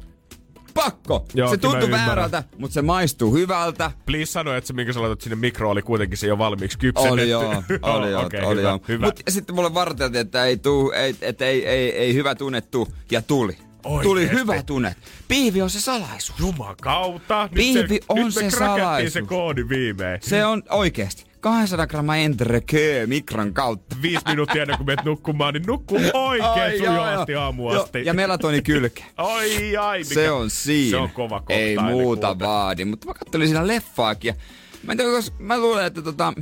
[0.74, 1.26] Pakko.
[1.34, 3.92] Joo, se tuntuu väärältä, mutta se maistuu hyvältä.
[4.06, 7.22] Please sano, että se minkä sä laitat sinne mikro oli kuitenkin se jo valmiiksi kypsennetty.
[7.22, 8.80] Oli joo, oli joo, okay, oli hyvä, joo.
[8.88, 9.06] Hyvä.
[9.06, 13.22] Mut sitten mulle varteltiin, että ei, tuu, ei, että ei, ei, ei hyvä tunnettu ja
[13.22, 13.58] tuli.
[13.84, 14.08] Oikeesti.
[14.08, 14.96] Tuli hyvä tunne.
[15.28, 16.40] Pihvi on se salaisuus.
[16.40, 17.50] Jumakauta.
[17.54, 19.14] Pihvi nyt on nyt se salaisuus.
[19.14, 20.20] se koodi viimein.
[20.24, 21.32] Se on oikeesti.
[21.40, 23.96] 200 grammaa entrecö mikron kautta.
[24.02, 28.06] Viisi minuuttia ennen kuin menet nukkumaan, niin nukku oikein sujuvasti aamuasti.
[28.06, 29.04] Ja melatoni kylke.
[29.18, 30.14] Oi ai, mikä...
[30.14, 30.90] Se on siinä.
[30.90, 31.54] Se on kova kohta.
[31.54, 32.40] Ei muuta kuuta.
[32.40, 32.86] vaadi.
[32.86, 34.36] Mutta mä kattelin siinä leffaakin ja
[34.84, 36.34] mä, en tiedä, mä luulen, että tota,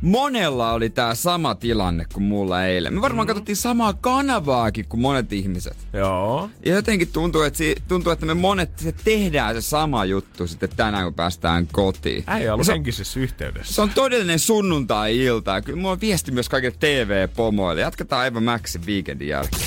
[0.00, 2.94] monella oli tää sama tilanne kuin mulla eilen.
[2.94, 3.28] Me varmaan mm.
[3.28, 5.76] katsottiin samaa kanavaakin kuin monet ihmiset.
[5.92, 6.50] Joo.
[6.66, 10.68] Ja jotenkin tuntuu, että, si- tuntuu, että me monet se tehdään se sama juttu sitten
[10.76, 12.24] tänään, kun päästään kotiin.
[12.40, 13.74] Ei ollut henkisessä yhteydessä.
[13.74, 15.62] Se on todellinen sunnuntai-ilta.
[15.62, 17.80] Kyllä mulla on viesti myös kaikille TV-pomoille.
[17.80, 19.62] Jatketaan aivan Maxin weekendin jälkeen.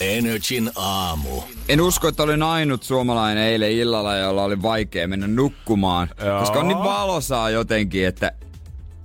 [0.00, 1.42] Energin aamu.
[1.68, 6.08] En usko, että olin ainut suomalainen eilen illalla, jolla oli vaikea mennä nukkumaan.
[6.24, 6.40] Joo.
[6.40, 8.32] Koska on niin valosaa jotenkin, että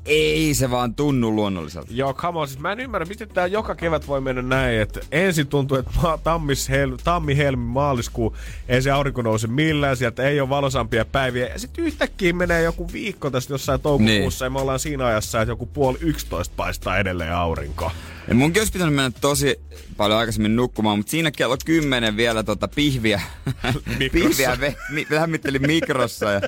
[0.06, 1.94] ei se vaan tunnu luonnolliselta.
[1.94, 2.48] Joo, come on.
[2.48, 5.92] Siis mä en ymmärrä, miten tää joka kevät voi mennä näin, että ensin tuntuu, että
[6.24, 8.36] tammis, hel- tammi, helmi, maaliskuu,
[8.68, 11.48] ei se aurinko nouse millään, sieltä ei ole valosampia päiviä.
[11.48, 14.48] Ja sitten yhtäkkiä menee joku viikko tästä jossain toukokuussa niin.
[14.48, 17.92] ja me ollaan siinä ajassa, että joku puoli yksitoista paistaa edelleen aurinko.
[18.28, 19.60] Ja munkin olisi pitänyt mennä tosi
[19.98, 23.22] paljon aikaisemmin nukkumaan, mutta siinä kello kymmenen vielä tota pihviä,
[24.12, 26.42] pihviä ve, mi, lämmittelin mikrossa ja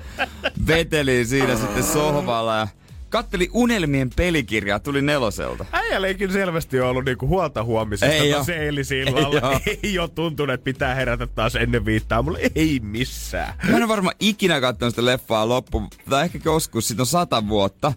[0.68, 2.68] vetelin siinä sitten sohvalla ja
[3.12, 5.66] katteli Unelmien pelikirjaa, tuli neloselta.
[5.72, 9.62] Äijällekin selvästi on ollut niinku huolta huomisesta Ei tuossa eilisillalla.
[9.68, 12.22] Ei, ei ole tuntunut, että pitää herätä taas ennen viittaa.
[12.22, 13.54] Mulla ei missään.
[13.70, 17.94] Mä en varmaan ikinä katsonut sitä leffaa loppu, tai ehkä joskus, siitä on sata vuotta.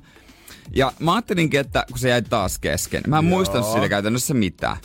[0.72, 3.37] Ja mä ajattelinkin, että kun se jäi taas kesken, mä en Joo.
[3.37, 4.77] muistanut siitä käytännössä mitään.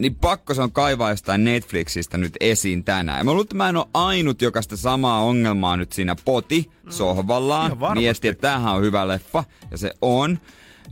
[0.00, 3.18] Niin pakko se on kaivaa jostain Netflixistä nyt esiin tänään.
[3.18, 6.70] Ja mä luulen, että mä en ole ainut, joka sitä samaa ongelmaa nyt siinä poti
[6.88, 7.66] sohvallaan.
[7.66, 8.00] Ihan varmasti.
[8.00, 9.44] Mietti, että tämähän on hyvä leffa.
[9.70, 10.38] Ja se on.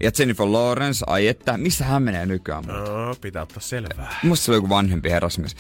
[0.03, 2.65] Ja Jennifer Lawrence, ai että, missä hän menee nykyään?
[2.65, 4.19] No, pitää ottaa selvää.
[4.23, 5.57] Musta se oli joku vanhempi herrasmies,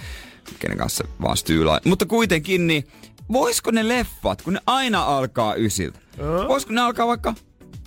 [0.59, 1.81] kenen kanssa vaan styylaa.
[1.85, 2.89] Mutta kuitenkin, niin
[3.33, 5.99] voisiko ne leffat, kun ne aina alkaa ysiltä,
[6.49, 7.35] voisiko ne alkaa vaikka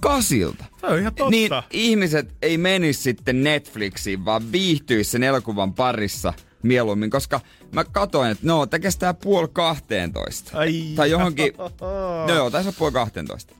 [0.01, 0.65] kasilta?
[0.81, 1.29] Se on ihan totta.
[1.29, 6.33] Niin ihmiset ei menisi sitten Netflixiin, vaan viihtyisi sen elokuvan parissa
[6.63, 7.39] mieluummin, koska
[7.71, 10.57] mä katoin, että no, tämä kestää puoli kahteentoista.
[10.57, 10.83] Ai.
[10.95, 11.53] Tai johonkin,
[12.27, 13.55] no joo, tässä on puoli kahteentoista.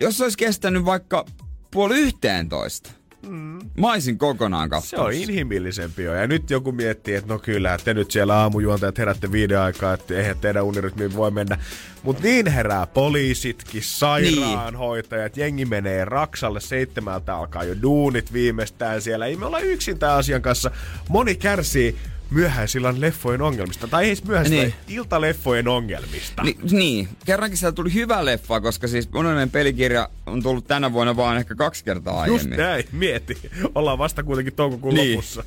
[0.00, 1.24] Jos se olisi kestänyt vaikka
[1.70, 2.90] puoli yhteentoista,
[3.28, 3.58] mm.
[3.80, 6.14] mä olisin kokonaan Se on inhimillisempi jo.
[6.14, 10.14] Ja nyt joku miettii, että no kyllä, te nyt siellä aamujuontajat herätte viiden aikaa, että
[10.14, 11.58] eihän teidän unirytmiin voi mennä.
[12.02, 19.26] Mutta niin herää poliisitkin, sairaanhoitajat, jengi menee Raksalle, seitsemältä alkaa jo duunit viimeistään siellä.
[19.26, 20.70] Ei me olla yksin tämän asian kanssa.
[21.08, 21.96] Moni kärsii
[22.30, 23.88] myöhäisillan leffojen ongelmista.
[23.88, 24.74] Tai ei edes myöhäisillan, Niin.
[24.86, 24.96] niin.
[24.98, 26.42] iltaleffojen ongelmista.
[26.42, 31.16] Ni, niin, kerrankin siellä tuli hyvä leffa, koska siis Unelmien pelikirja on tullut tänä vuonna
[31.16, 32.58] vaan ehkä kaksi kertaa Just aiemmin.
[32.58, 33.38] näin, mieti.
[33.74, 35.10] Ollaan vasta kuitenkin toukokuun Niin.
[35.16, 35.44] lopussa.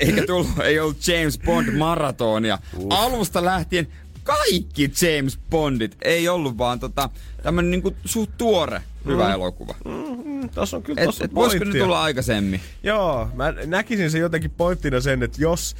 [0.00, 2.58] Eikä tullut, ei ollut James Bond maratonia.
[2.90, 3.88] Alusta lähtien
[4.24, 7.08] kaikki James Bondit ei ollut vaan tota,
[7.42, 9.32] tämmönen niinku suht tuore hyvä Mm.
[9.32, 9.74] elokuva.
[10.54, 12.60] Tossa on kyllä Et, tossa et voisiko ne tulla aikaisemmin?
[12.82, 15.76] Joo, mä näkisin sen jotenkin pointtina sen, että jos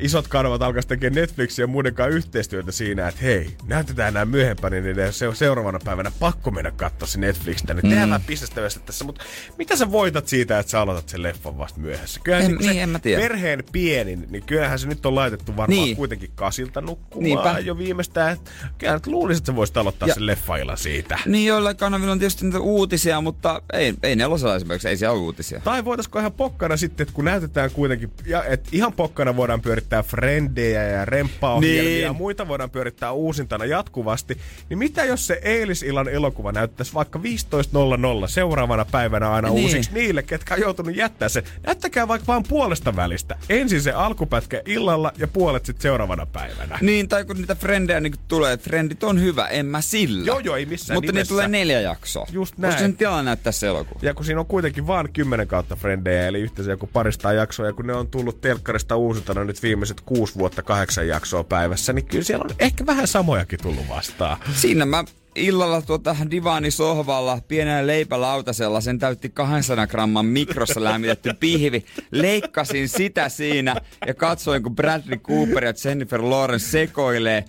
[0.00, 4.80] isot kanavat alkaisi tekemään Netflixin ja muiden kanssa yhteistyötä siinä, että hei, näytetään nämä myöhempänä,
[4.80, 7.74] niin se- seuraavana päivänä pakko mennä katsoa se Netflixistä.
[7.74, 9.24] Niin tehdään vähän bisnestä tässä, mutta
[9.58, 12.20] mitä sä voitat siitä, että sä aloitat sen leffan vasta myöhässä?
[12.24, 13.22] Kyllähän En- niinku niin, se en mä tiedä.
[13.22, 15.96] perheen pienin, niin kyllähän se nyt on laitettu varmaan Niin.
[15.96, 17.58] kuitenkin kasilta nukkumaan Niinpä.
[17.58, 18.32] jo viimeistään.
[18.32, 21.18] että Kyllä nyt luulisin, että sä voisit aloittaa Ja- sen leffailla siitä.
[21.26, 25.20] Niin joilla kanavilla on tietysti niitä uutisia, mutta ei, ei nelosella esimerkiksi, ei siellä ole
[25.22, 25.60] uutisia.
[25.64, 29.89] Tai voitaisiko ihan pokkana sitten, että kun näytetään kuitenkin, ja, että ihan pokkana voidaan pyörittää
[30.02, 32.02] frendejä ja remppaohjelmia Niin.
[32.02, 38.28] ja muita voidaan pyörittää uusintana jatkuvasti, niin mitä jos se eilisillan elokuva näyttäisi vaikka 15.00
[38.28, 39.64] seuraavana päivänä aina Niin.
[39.64, 41.42] uusiksi niille, ketkä on joutunut jättää se.
[41.66, 43.36] Näyttäkää vaikka vaan puolesta välistä.
[43.48, 46.78] Ensin se alkupätkä illalla ja puolet sitten seuraavana päivänä.
[46.80, 50.26] Niin, tai kun niitä frendejä niin tulee, että frendit on hyvä, en mä sillä.
[50.26, 51.32] Joo, joo, ei missään Mutta nimessä.
[51.32, 52.26] ne tulee neljä jaksoa.
[52.32, 52.78] Just Koska näin.
[52.78, 54.00] sen tilalla näyttää se elokuva.
[54.02, 57.72] Ja kun siinä on kuitenkin vaan 10 kautta frendejä, eli yhteensä joku parista jaksoa, ja
[57.72, 62.24] kun ne on tullut telkkarista uusintana nyt viimeiset kuusi vuotta kahdeksan jaksoa päivässä, niin kyllä
[62.24, 64.36] siellä on ehkä vähän samojakin tullut vastaan.
[64.54, 65.04] Siinä mä
[65.34, 71.84] illalla tuota divaanisohvalla pienellä leipälautasella, sen täytti 200 gramman mikrossa lämmitetty pihvi.
[72.10, 77.44] Leikkasin sitä siinä ja katsoin, kun Bradley Cooper ja Jennifer Lawrence sekoilee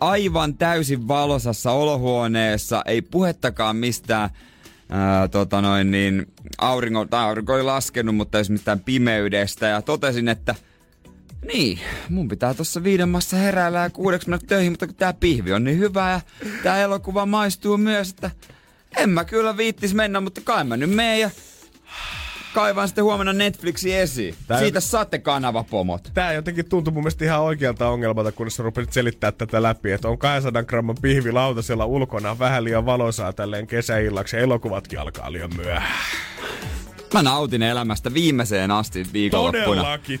[0.00, 4.30] aivan täysin valosassa olohuoneessa, ei puhettakaan mistään
[4.88, 6.26] ää, tota noin niin,
[6.58, 9.66] aurinko, tai aurinko oli laskenut, mutta ei mitään pimeydestä.
[9.66, 10.54] Ja totesin, että
[11.46, 15.52] niin, mun pitää tuossa viiden maassa heräillä ja kuudeksi mennä töihin, mutta kun tää pihvi
[15.52, 16.20] on niin hyvä ja
[16.62, 18.30] tää elokuva maistuu myös, että
[18.96, 21.30] en mä kyllä viittis mennä, mutta kai mä nyt menen ja
[22.54, 24.34] kaivan sitten huomenna Netflixin esiin.
[24.46, 26.10] Tää- Siitä saatte kanavapomot.
[26.14, 30.08] Tää jotenkin tuntui mun mielestä ihan oikealta ongelmalta, kun sä rupesit selittää tätä läpi, että
[30.08, 35.50] on 200 gramman pihvi lautasella ulkona, vähän liian valosaa tälleen kesäillaksi, ja elokuvatkin alkaa liian
[35.56, 35.94] myöhään.
[37.14, 39.64] Mä nautin elämästä viimeiseen asti viikonloppuna.
[39.64, 40.20] Todellakin.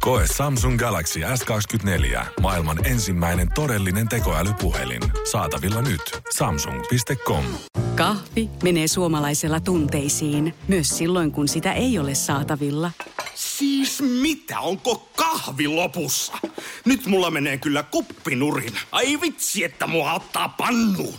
[0.00, 2.24] Koe Samsung Galaxy S24.
[2.40, 5.02] Maailman ensimmäinen todellinen tekoälypuhelin.
[5.30, 6.00] Saatavilla nyt.
[6.34, 7.44] Samsung.com.
[7.94, 12.90] Kahvi menee suomalaisella tunteisiin, myös silloin kun sitä ei ole saatavilla.
[13.34, 14.60] Siis mitä?
[14.60, 16.32] Onko kahvi lopussa?
[16.84, 18.72] Nyt mulla menee kyllä kuppinurin.
[18.92, 21.14] Ai vitsi, että mua ottaa pannuun.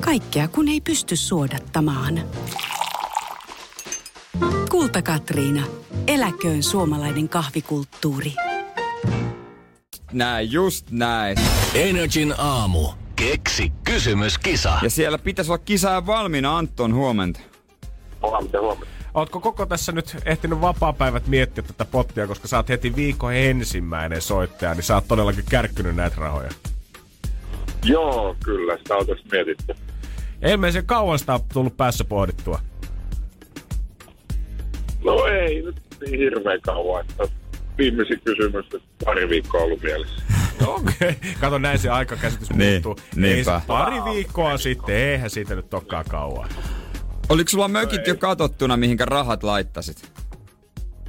[0.00, 2.20] Kaikkea kun ei pysty suodattamaan.
[4.70, 5.66] Kulta Katriina.
[6.06, 8.32] Eläköön suomalainen kahvikulttuuri.
[10.12, 11.36] näin, just näin.
[11.74, 12.88] Energin aamu.
[13.16, 14.72] Keksi kysymyskisa.
[14.82, 17.40] Ja siellä pitäisi olla kisaaja valmiina, Anton, huomenta.
[18.22, 18.86] Huomenta, huomenta.
[19.14, 24.22] Ootko koko tässä nyt ehtinyt vapaa-päivät miettiä tätä pottia, koska sä oot heti viikon ensimmäinen
[24.22, 26.50] soittaja, niin sä oot todellakin kärkkynyt näitä rahoja.
[27.84, 29.74] Joo, kyllä, sitä on tässä mietitty.
[30.50, 32.60] Ilmeisesti kauan sitä on tullut päässä pohdittua.
[35.04, 37.28] No ei nyt niin hirveän kauan, että
[37.78, 40.22] viimeisin kysymys, että pari viikkoa ollut mielessä.
[40.66, 40.94] Okei.
[41.00, 41.14] Okay.
[41.40, 43.04] Kato, näin se aikakäsitys Niin, muuttuu.
[43.16, 43.60] Niinpä.
[43.60, 46.48] se pari viikkoa sitten, eihän siitä nyt olekaan kauan.
[47.28, 50.12] Oliko sulla mökit jo katottuna, mihinkä rahat laittasit?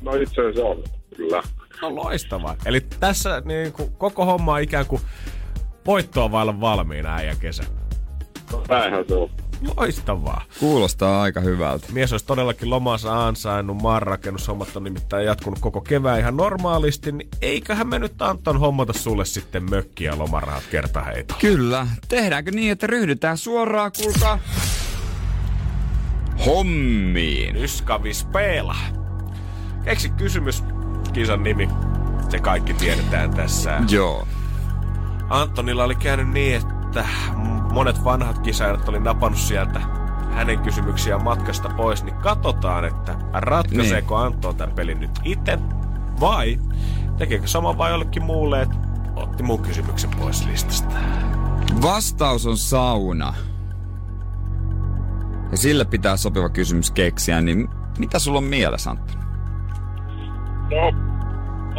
[0.01, 0.83] No itse asiassa on,
[1.17, 1.43] kyllä.
[1.81, 2.55] No loistavaa.
[2.65, 5.01] Eli tässä niin kuin, koko homma on ikään kuin
[5.85, 7.63] voittoa vailla valmiina äijä kesä.
[8.51, 9.29] No, näinhän se on.
[9.77, 10.41] Loistavaa.
[10.59, 11.87] Kuulostaa aika hyvältä.
[11.91, 17.87] Mies olisi todellakin lomansa ansainnut, maanrakennushommat on nimittäin jatkunut koko kevään ihan normaalisti, niin eiköhän
[17.87, 21.35] me nyt Anton hommata sulle sitten mökkiä ja lomarahat kertaheito.
[21.41, 21.87] Kyllä.
[22.07, 24.39] Tehdäänkö niin, että ryhdytään suoraan, kuulkaa,
[26.45, 27.55] hommiin?
[27.55, 28.75] Yskavis Peela.
[29.83, 30.63] Keksi kysymys,
[31.13, 31.69] kisan nimi.
[32.29, 33.81] Se kaikki tiedetään tässä.
[33.89, 34.27] Joo.
[35.29, 36.82] Antonilla oli käynyt niin, että
[37.73, 39.79] monet vanhat kisaajat oli napannut sieltä
[40.31, 44.25] hänen kysymyksiään matkasta pois, niin katsotaan, että ratkaiseeko niin.
[44.25, 45.59] Anton tämän pelin nyt itse
[46.19, 46.59] vai
[47.17, 48.77] tekeekö sama vai jollekin muulle, että
[49.15, 50.95] otti mun kysymyksen pois listasta.
[51.81, 53.33] Vastaus on sauna.
[55.51, 59.13] Ja sille pitää sopiva kysymys keksiä, niin mitä sulla on mielessä, Antti?
[60.71, 60.93] No,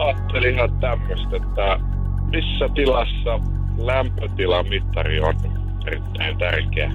[0.05, 1.79] ajattelin ihan tämmöistä, että
[2.25, 5.35] missä tilassa lämpötilamittari on
[5.87, 6.93] erittäin tärkeä.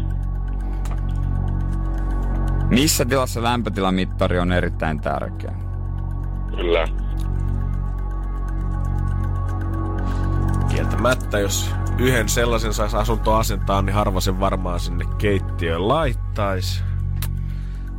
[2.70, 5.54] Missä tilassa lämpötilamittari on erittäin tärkeä?
[6.56, 6.88] Kyllä.
[10.70, 16.84] Kieltämättä, jos yhden sellaisen saisi asuntoa asentaa, niin harva sen varmaan sinne keittiöön laittaisi.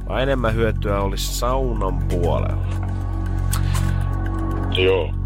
[0.08, 2.66] Vaan enemmän hyötyä olisi saunan puolella.
[4.76, 5.19] Joo.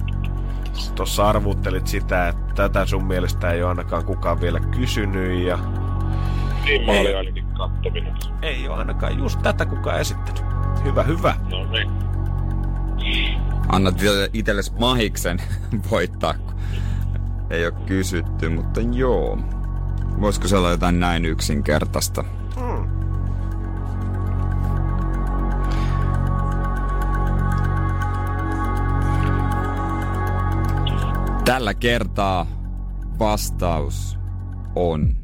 [0.94, 5.58] Tuossa arvuttelit sitä, että tätä sun mielestä ei ole ainakaan kukaan vielä kysynyt ja
[6.64, 7.00] Niin mä Ei.
[7.00, 8.14] olin ainakin kattominen.
[8.42, 10.44] ei ole ainakaan just tätä kukaan esittänyt.
[10.84, 11.34] Hyvä, hyvä.
[11.50, 11.90] No niin.
[13.68, 13.94] Annat
[14.32, 15.38] itelles mahiksen
[15.90, 16.54] voittaa, kun
[17.50, 19.38] ei ole kysytty, mutta joo.
[20.20, 22.24] Voisiko se olla jotain näin yksinkertaista?
[22.54, 22.88] Hmm.
[31.44, 32.46] Tällä kertaa
[33.18, 34.18] vastaus
[34.74, 35.16] on...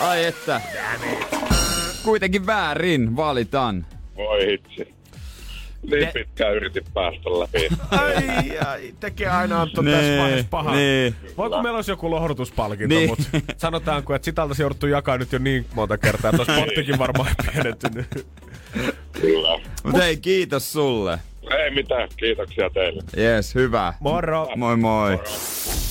[0.00, 0.60] Ai että.
[2.04, 3.86] Kuitenkin väärin valitan.
[4.16, 4.95] Voi hitsi.
[5.82, 7.68] Niin pitkään yritin päästä läpi.
[7.90, 10.74] Ai, ai, tekee aina Antto Nee, tässä vaiheessa pahaa.
[10.74, 11.12] nee.
[11.36, 13.08] Voiko meillä olisi joku lohdutuspalkinto, Niin.
[13.10, 13.24] mutta
[13.56, 17.30] sanotaanko, että sitä oltaisiin jouduttu jakaa nyt jo niin monta kertaa, että olisi pottikin varmaan
[17.52, 18.26] pienentynyt.
[19.20, 19.60] Kyllä.
[19.84, 21.18] Mutta hei, kiitos sulle.
[21.50, 23.02] Ei mitään, kiitoksia teille.
[23.16, 23.94] Yes, hyvä.
[24.00, 24.48] Moro!
[24.56, 25.20] Moi moi.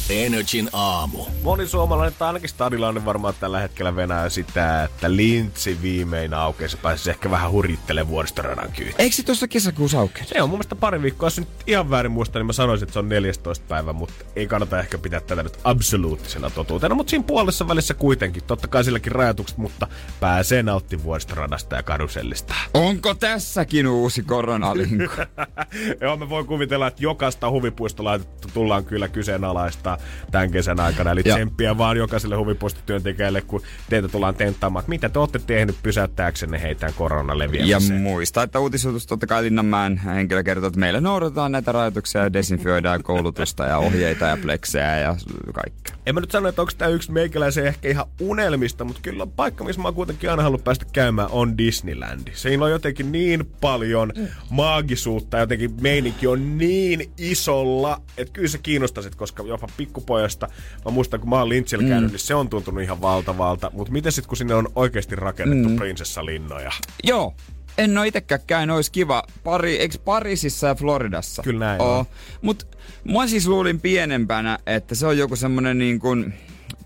[0.10, 1.26] Energin aamu.
[1.44, 6.70] Moni suomalainen tai ainakin stadilainen varmaan tällä hetkellä venää sitä, että lintsi viimein aukeaa.
[6.82, 8.96] Pääsisi ehkä vähän hurjittelemaan vuoristoradan kyytiin.
[9.00, 10.26] Eikö se tuossa kesäkuussa aukeaa?
[10.26, 11.28] Se on mun mielestä pari viikkoa.
[11.28, 14.48] Jos nyt ihan väärin muista, niin mä sanoisin, että se on 14 päivä, mutta ei
[14.48, 16.96] kannata ehkä pitää tätä nyt absoluuttisena totuutena.
[16.96, 19.88] Mutta siinä puolessa välissä kuitenkin, totta kai silläkin rajoitukset, mutta
[20.20, 22.54] pääsee nauttimaan vuoristoradasta ja karusellista.
[22.74, 25.04] Onko tässäkin uusi koronalinku?
[26.02, 29.98] Joo, mä voin kuvitella, että jokaista huvipuistolaitetta tullaan kyllä kyseenalaistaa
[30.32, 31.12] tämän kesän aikana.
[31.12, 35.76] Eli Ja- tsemppiä vaan jokaiselle huvipuistotyöntekijälle, kun teitä tullaan tenttaamaan, että mitä te olette tehnyt
[35.84, 37.34] pysäyttääksenne heitä korona
[37.66, 42.34] Ja muista, että uutisoitus totta kai Linnanmäen henkilö kertoo, että meillä noudatetaan näitä rajoituksia ja
[42.34, 45.16] desinfioidaan koulutusta ja ohjeita ja pleksejä ja
[45.54, 45.96] kaikkea.
[46.06, 49.64] En mä nyt sano, että onko tämä yksi meikäläisen ehkä ihan unelmista, mutta kyllä paikka,
[49.64, 52.28] missä mä oon kuitenkin aina halunnut päästä käymään, on Disneyland.
[52.34, 54.14] Siinä on jotenkin niin paljon
[54.50, 60.48] maagisuutta, jotenkin meininki on niin isolla, että kyllä se kiinnostaisi, koska jopa pikkupojasta,
[60.86, 61.90] mä muistan kun mä oon Lynchillä mm.
[61.90, 63.72] käynyt, niin se on tuntunut ihan valtavalta.
[63.74, 65.76] Mutta miten sitten kun sinne on oikeasti rakennettu mm.
[65.76, 66.72] prinsessalinnoja?
[67.04, 67.34] Joo,
[67.78, 69.24] en oo itekään käynyt, olisi kiva.
[69.44, 71.44] Pari, eikö Pariisissa ja Floridassa?
[71.44, 72.00] Kyllä näin Oo.
[72.00, 72.06] on.
[72.42, 72.68] Mut
[73.04, 76.34] mä siis luulin pienempänä, että se on joku semmonen niin kuin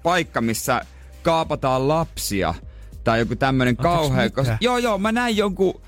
[0.04, 0.86] paikka, missä
[1.24, 2.54] kaapataan lapsia.
[3.04, 4.30] Tai joku tämmönen kauhea.
[4.30, 5.82] Koska, joo, joo, mä näin jonkun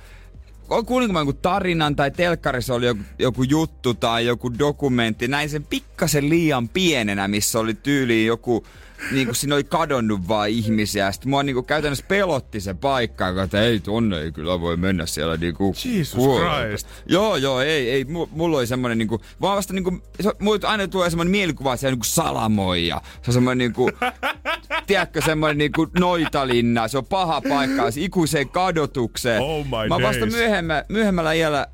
[0.86, 5.28] kuulinko mä jonkun tarinan tai telkkarissa oli joku, joku juttu tai joku dokumentti.
[5.28, 8.66] Näin sen pikkasen liian pienenä, missä oli tyyliin joku
[9.12, 11.12] niin kuin siinä oli kadonnut vaan ihmisiä.
[11.12, 15.06] Sitten mua niin kuin käytännössä pelotti se paikka, että ei tonne ei kyllä voi mennä
[15.06, 16.24] siellä niin kuin Jesus.
[16.24, 16.88] Christ.
[17.06, 18.04] Joo, joo, ei, ei.
[18.04, 21.80] mu- Mulla oli semmonen niinku, vaan vasta niinku, se, mulla aina tulee semmonen mielikuva, että
[21.80, 23.90] siellä niinku salamoi ja se on semmonen niinku,
[24.88, 29.42] tiedätkö, semmonen niinku noitalinna, se on paha paikka, se ikuiseen kadotukseen.
[29.42, 30.34] Oh my Mä vasta days.
[30.34, 31.68] myöhemmä, myöhemmällä iällä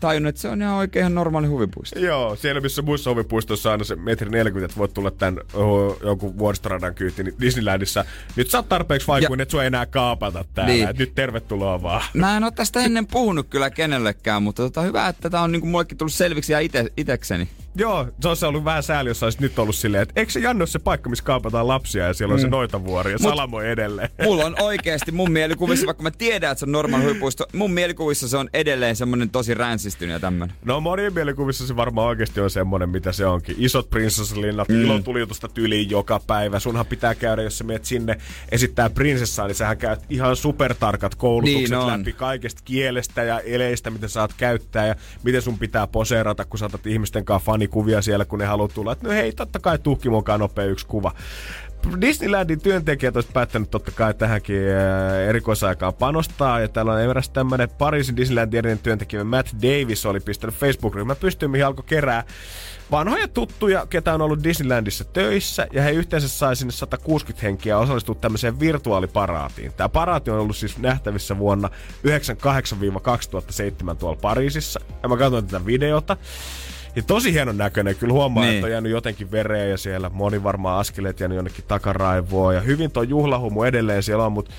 [0.00, 1.98] tajunnut, että se on ihan oikein ihan normaali huvipuisto.
[1.98, 5.98] Joo, siellä missä muissa huvipuistoissa on aina se metri 40, että voit tulla tän oh,
[6.02, 8.04] jonkun vuoristoradan kyytiin niin Disneylandissa.
[8.36, 10.72] Nyt sä oot tarpeeksi vaikuinen, että sua ei enää kaapata täällä.
[10.72, 10.88] Niin.
[10.88, 12.02] Et nyt tervetuloa vaan.
[12.14, 15.66] Mä en oo tästä ennen puhunut kyllä kenellekään, mutta tota, hyvä, että tää on niinku
[15.66, 17.48] mullekin tullut selviksi ja ite, itekseni.
[17.78, 20.66] Joo, se olisi ollut vähän sääli, jos olisi nyt ollut silleen, että eikö se Janne
[20.66, 24.08] se paikka, missä kaapataan lapsia ja siellä on se noitavuori ja Mut- salamoi edelleen.
[24.24, 28.28] Mulla on oikeesti mun mielikuvissa, vaikka mä tiedän, että se on normaali huvipuisto, mun mielikuvissa
[28.28, 30.56] se on edelleen semmonen tosi ränsistynyt ja tämmönen.
[30.64, 33.56] No monien mielikuvissa se varmaan oikeasti on semmonen, mitä se onkin.
[33.58, 34.84] Isot prinsessalinnat, mm.
[34.84, 36.58] ilon tulitusta tyliin joka päivä.
[36.58, 38.18] Sunhan pitää käydä, jos sä menet sinne
[38.52, 41.86] esittää prinsessaa, niin sähän käyt ihan supertarkat koulutukset Niin on.
[42.00, 46.86] läpi kaikesta kielestä ja eleistä, mitä saat käyttää ja miten sun pitää poseerata, kun saatat
[46.86, 48.92] ihmisten kanssa fanikuvia siellä, kun ne haluaa tulla.
[48.92, 51.12] Et no hei, totta kai tuhki mukaan nopea yksi kuva.
[52.00, 56.60] Disneylandin työntekijät olisi päättänyt totta kai tähänkin äh, erikoisaikaan panostaa.
[56.60, 61.50] Ja täällä on eräs tämmönen Pariisin Disneylandin erinen työntekijä Matt Davis oli pistänyt Facebook-ryhmä pystyyn,
[61.50, 62.24] mihin alkoi kerää
[62.90, 68.14] vanhoja tuttuja, ketä on ollut Disneylandissa töissä, ja he yhteensä sai sinne 160 henkiä osallistua
[68.14, 69.72] tämmöiseen virtuaaliparaatiin.
[69.72, 71.70] Tämä paraati on ollut siis nähtävissä vuonna
[73.92, 76.16] 1998-2007 tuolla Pariisissa, ja mä katsoin tätä videota.
[76.96, 77.96] Ja tosi hienon näköinen.
[77.96, 78.48] Kyllä huomaa, Niin.
[78.50, 78.56] niin.
[78.58, 82.54] että on jäänyt jotenkin vereä ja siellä moni varmaan askeleet jäänyt jonnekin takaraivoon.
[82.54, 84.50] Ja hyvin tuo juhlahumu edelleen siellä on, mutta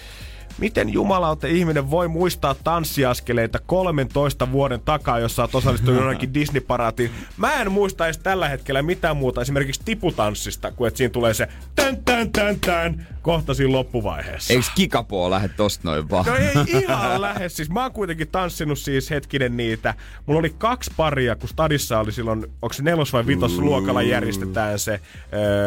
[0.58, 7.12] miten jumalauta ihminen voi muistaa tanssiaskeleita 13 vuoden takaa, jos sä oot osallistunut jonnekin Disney-paraatiin?
[7.38, 11.48] Mä en muista edes tällä hetkellä mitään muuta esimerkiksi tiputanssista, kuin että siinä tulee se
[11.76, 14.54] tän tän tän tän kohta siinä loppuvaiheessa.
[14.54, 16.26] Eiks kikapoo lähde tosta noin vaan?
[16.26, 17.56] No ei ihan lähes.
[17.56, 19.94] Siis mä oon kuitenkin tanssinut siis hetkinen niitä.
[20.26, 24.94] Mulla oli kaksi paria, kun stadissa oli silloin, onko se nelos- vai vitosluokalla järjestetään se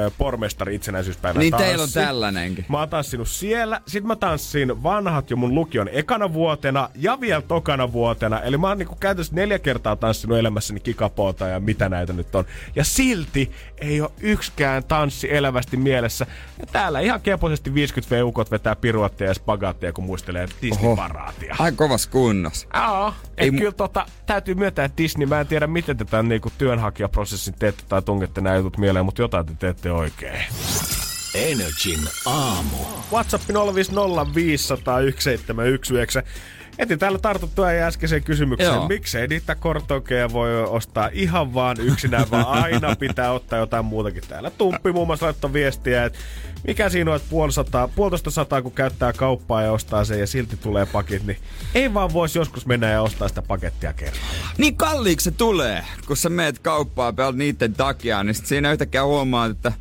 [0.07, 1.67] ö, pormestari itsenäisyyspäivä Niin tanssi.
[1.67, 2.65] teillä on tällainenkin.
[2.69, 3.81] Mä oon tanssinut siellä.
[3.87, 8.41] Sitten mä tanssin vanhat jo mun lukion ekana vuotena ja vielä tokana vuotena.
[8.41, 12.45] Eli mä oon niinku käytännössä neljä kertaa tanssinut elämässäni kikapoota ja mitä näitä nyt on.
[12.77, 16.27] Ja silti ei ole yksikään tanssi elävästi mielessä.
[16.61, 21.57] Ja täällä ihan keposesti 50 V-ukot vetää piruattia ja spagaattia, kun muistelee Disney-paraatia.
[21.59, 22.69] Ai kovas kunnos.
[22.75, 23.15] Joo.
[23.37, 26.53] Ei mu- kyllä tota, täytyy myöntää, että Disney, mä en tiedä miten te tämän niinku
[26.59, 30.43] työnhakijaprosessin teette tai tungette nämä jutut mieleen, mutta jotain te teette oikein.
[31.35, 32.77] Energin aamu.
[33.13, 33.47] WhatsApp 050501719.
[36.81, 38.75] Etin täällä tartuttua ja äskeiseen kysymykseen.
[38.75, 38.89] Joo.
[38.89, 44.23] Miksei niitä kortokeja voi ostaa ihan vaan yksinään, vaan aina pitää ottaa jotain muutakin.
[44.29, 46.19] Täällä Tumppi muun muassa laittoi viestiä, että
[46.67, 50.57] mikä siinä on, että puolisataa, puolitoista sataa, kun käyttää kauppaa ja ostaa sen ja silti
[50.57, 51.39] tulee pakit, niin
[51.75, 54.27] ei vaan voisi joskus mennä ja ostaa sitä pakettia kerralla.
[54.59, 59.05] Niin kalliiksi se tulee, kun sä meet kauppaan pelät niiden takia, niin sit siinä yhtäkkiä
[59.05, 59.73] huomaat, että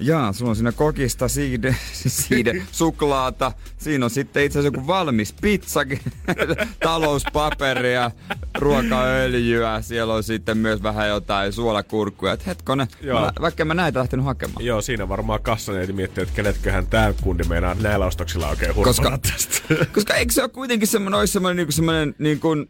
[0.00, 5.32] jaa, sulla on siinä kokista siide, siide suklaata, siinä on sitten itse asiassa joku valmis
[5.40, 6.00] pizzakin,
[6.80, 8.10] talouspaperia,
[8.58, 13.20] ruokaöljyä, siellä on sitten myös vähän jotain suolakurkkuja, että hetkonen, Joo.
[13.20, 14.64] mä, vaikka mä näitä lähtenyt hakemaan.
[14.64, 19.74] Joo, siinä varmaan kassaneiti miettii, että kenetköhän tämä kundi meinaa näillä ostoksilla oikein Koska, tästä.
[19.94, 22.68] koska eikö se ole kuitenkin semmoinen, olisi semmoinen, niin semmoinen niin kuin,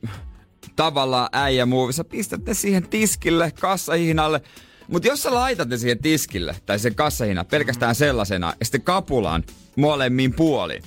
[0.77, 1.93] tavallaan äijä muuvi.
[1.93, 4.41] Sä pistät ne siihen tiskille, kassahihnalle.
[4.89, 9.45] Mutta jos sä laitat ne siihen tiskille, tai sen kassahinnan pelkästään sellaisena, ja sitten kapulan
[9.77, 10.83] molemmin puolin.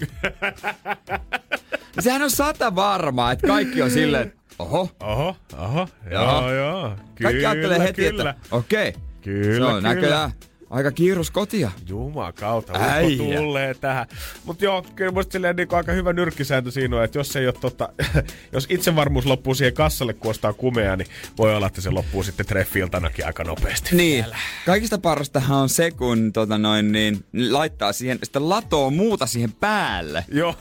[1.95, 6.23] niin sehän on sata varmaa, että kaikki on silleen, että oho, Oho, oho, Joo.
[6.23, 6.95] joo, joo.
[7.23, 8.29] kaikki ajattelee heti, kyllä.
[8.29, 9.95] että okei, Kyllä, se on kyllä.
[9.95, 10.31] näköjään
[10.69, 11.71] aika kiirus kotia.
[11.88, 13.38] Jumala kautta, Äijä.
[13.38, 14.08] tulee tähän.
[14.45, 17.53] Mutta joo, kyllä musta silleen niin aika hyvä nyrkkisääntö siinä on, että jos ei ole
[17.62, 17.89] tota,
[18.53, 22.45] jos itsevarmuus loppuu siihen kassalle, kun ostaa kumea, niin voi olla, että se loppuu sitten
[22.45, 23.95] treffiltanakin aika nopeasti.
[23.95, 24.25] Niin.
[24.65, 30.25] Kaikista parastahan on se, kun tota noin, niin, laittaa siihen, sitten latoo muuta siihen päälle.
[30.32, 30.55] Joo.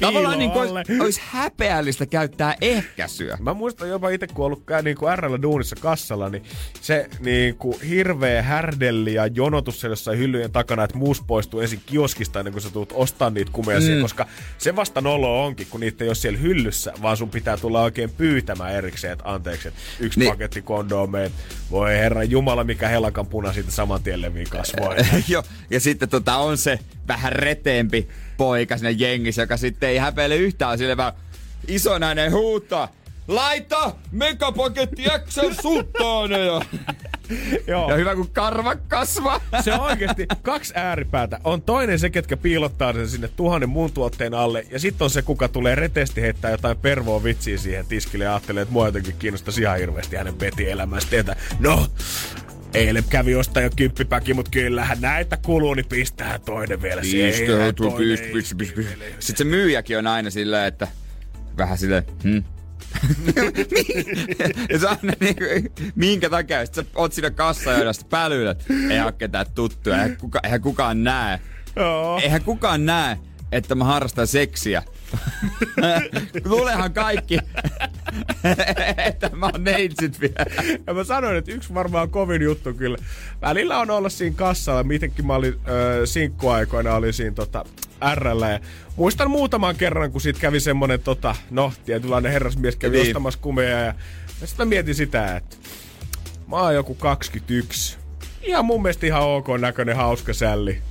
[0.00, 3.38] Tavallaan niin kuin olisi, olisi häpeällistä käyttää ehkäisyä.
[3.40, 6.42] Mä muistan jopa itse, kun ollut niin kuin RL duunissa kassalla, niin
[6.80, 11.80] se niin kuin hirveä härdelli ja jonotus siellä jossain hyllyjen takana, että muus poistuu ensin
[11.86, 14.02] kioskista ennen kuin sä tulet ostaa niitä kumeja mm.
[14.02, 14.26] koska
[14.58, 18.10] se vasta nolo onkin, kun niitä ei ole siellä hyllyssä, vaan sun pitää tulla oikein
[18.10, 20.32] pyytämään erikseen, että anteeksi, että yksi Niin.
[20.32, 21.32] paketti kondomeet.
[21.70, 25.24] Voi herra jumala, mikä helakan puna siitä saman tien levii kasvoihin.
[25.28, 28.08] Joo, ja sitten tota on se vähän reteempi
[28.40, 31.12] poika siinä jengissä, joka sitten ei häpeile yhtään sille vaan
[31.68, 32.88] isonäinen huutaa.
[33.28, 36.60] Laita megapaketti XL sulttaaneja!
[37.66, 37.90] Joo.
[37.90, 39.40] Ja hyvä kun karva kasvaa.
[39.64, 41.40] Se on oikeasti kaksi ääripäätä.
[41.44, 44.66] On toinen se, ketkä piilottaa sen sinne tuhannen muun tuotteen alle.
[44.70, 48.62] Ja sitten on se, kuka tulee retesti heittää jotain pervoa vitsiä siihen tiskille ja ajattelee,
[48.62, 51.16] että mua jotenkin kiinnostaisi ihan hirveästi hänen petielämästä.
[51.16, 51.86] Että no,
[52.74, 57.30] Eilen kävi ostaa jo kymppipäki, mutta kyllähän näitä kuluu, niin pistää toinen vielä siihen.
[57.30, 60.88] Pisteytyy, Toinen pist, pist, pist, Sitten se myyjäkin on aina silleen, että
[61.56, 62.44] vähän silleen, hmm.
[64.70, 65.44] ja on aina niinku,
[65.94, 70.60] minkä takia, sit sä oot siinä kassajoidossa pälyydät, ei ole ketään tuttuja, eihän, kuka, eihän
[70.60, 71.40] kukaan näe,
[71.76, 72.20] Joo.
[72.22, 73.18] eihän kukaan näe,
[73.52, 74.82] että mä harrastan seksiä.
[76.44, 77.38] Luulehan kaikki,
[79.06, 80.80] että mä oon neitsit vielä.
[80.86, 82.98] Ja mä sanoin, että yksi varmaan kovin juttu kyllä.
[83.40, 84.82] Välillä on olla siinä kassalla.
[84.82, 85.60] Mitenkin mä olin äh,
[86.04, 87.64] sinkkuaikoina, olin siinä tota,
[88.14, 88.42] RL.
[88.42, 88.60] Ja
[88.96, 93.06] muistan muutaman kerran, kun siitä kävi semmonen, tota, no, tietynlainen herrasmies kävi niin.
[93.06, 93.78] ostamassa kumeja.
[93.78, 93.94] Ja,
[94.40, 95.56] ja sitten mä mietin sitä, että
[96.46, 97.98] mä oon joku 21.
[98.42, 100.82] Ihan mun mielestä ihan ok näköinen hauska sälli.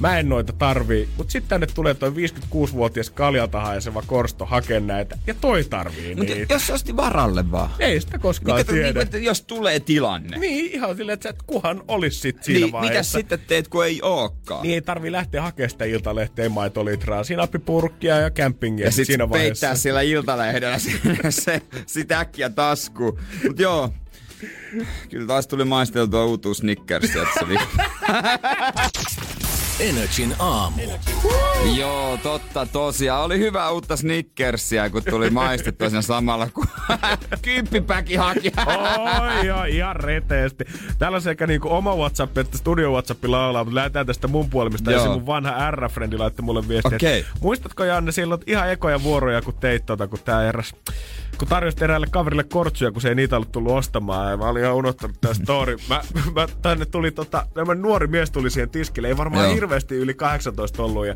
[0.00, 4.80] Mä en noita tarvii, mutta sitten tänne tulee toi 56-vuotias kaljalta se vaan korsto hakee
[4.80, 5.18] näitä.
[5.26, 6.54] Ja toi tarvii Mutta niitä.
[6.54, 7.70] jos se osti varalle vaan.
[7.78, 8.88] Ei sitä koskaan Niin, kato, tiedä.
[8.92, 10.38] niin, että jos tulee tilanne.
[10.38, 13.18] Niin, ihan silleen, että sä et kuhan olis sit siinä Niin, mitä vaiheessa.
[13.18, 14.62] sitten teet, kun ei ookaan?
[14.62, 19.38] Niin ei tarvi lähteä hakemaan sitä iltalehteen maitolitraa, sinappipurkkia ja campingia Ja sit siinä peittää
[19.40, 19.74] vaiheessa.
[19.82, 20.90] siellä iltalehdellä se,
[21.30, 23.18] se, sit äkkiä tasku.
[23.46, 23.90] Mut joo,
[25.10, 27.46] kyllä taas tuli maisteltua uutuus Snickersia tässä
[29.80, 30.82] Energin aamu.
[31.76, 33.24] Joo, totta tosiaan.
[33.24, 36.66] Oli hyvä uutta Snickersia, kun tuli maistettua siinä samalla, kun
[37.42, 38.52] kymppipäki haki.
[38.66, 40.64] Oi, joo, ihan reteesti.
[40.98, 44.90] Täällä on sekä niinku oma WhatsApp että studio WhatsApp laulaa, mutta lähdetään tästä mun puolimista.
[44.90, 45.06] Ja Joo.
[45.06, 46.96] se mun vanha R-frendi laittoi mulle viestiä.
[46.96, 47.20] Okei.
[47.20, 50.74] että Muistatko Janne silloin ihan ekoja vuoroja, kun teit tota, kun tää eräs
[51.38, 54.30] kun tarjosit eräälle kaverille kortsuja, kun se ei niitä ollut tullut ostamaan.
[54.30, 55.76] Ja mä olin ihan unohtanut tää story.
[55.88, 56.00] Mä,
[56.34, 59.08] mä, tänne tuli tota, tämä nuori mies tuli siihen tiskille.
[59.08, 59.54] Ei varmaan Joo.
[59.64, 61.06] Hirveästi yli 18 ollut.
[61.06, 61.14] Ja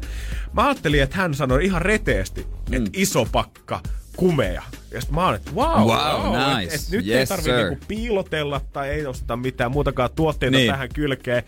[0.52, 2.40] mä ajattelin, että hän sanoi ihan reteesti,
[2.72, 2.86] että Mm.
[2.92, 3.80] iso pakka
[4.16, 4.62] kumeja.
[4.90, 6.74] Ja sit mä oon, että wow, Wow, et- nice.
[6.74, 7.54] et nyt ei Yes, tarvi sir.
[7.56, 10.70] niinku piilotella tai ei osteta mitään muutakaan tuotteita Niin.
[10.70, 11.42] tähän kylkeen.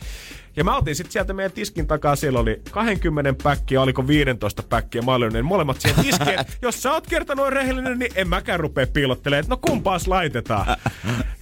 [0.56, 5.02] Ja mä otin sitten sieltä meidän tiskin takaa, siellä oli 20 päkkiä, oliko 15 päkkiä,
[5.02, 6.14] mä olin ne molemmat tiskiin.
[6.40, 10.08] että Jos sä oot kerta noin rehellinen, niin en mäkään rupea piilottelemaan, että no kumpaas
[10.08, 10.66] laitetaan.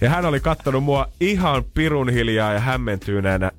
[0.01, 3.51] Ja hän oli kattonut mua ihan pirun hiljaa ja hämmentyyneenä.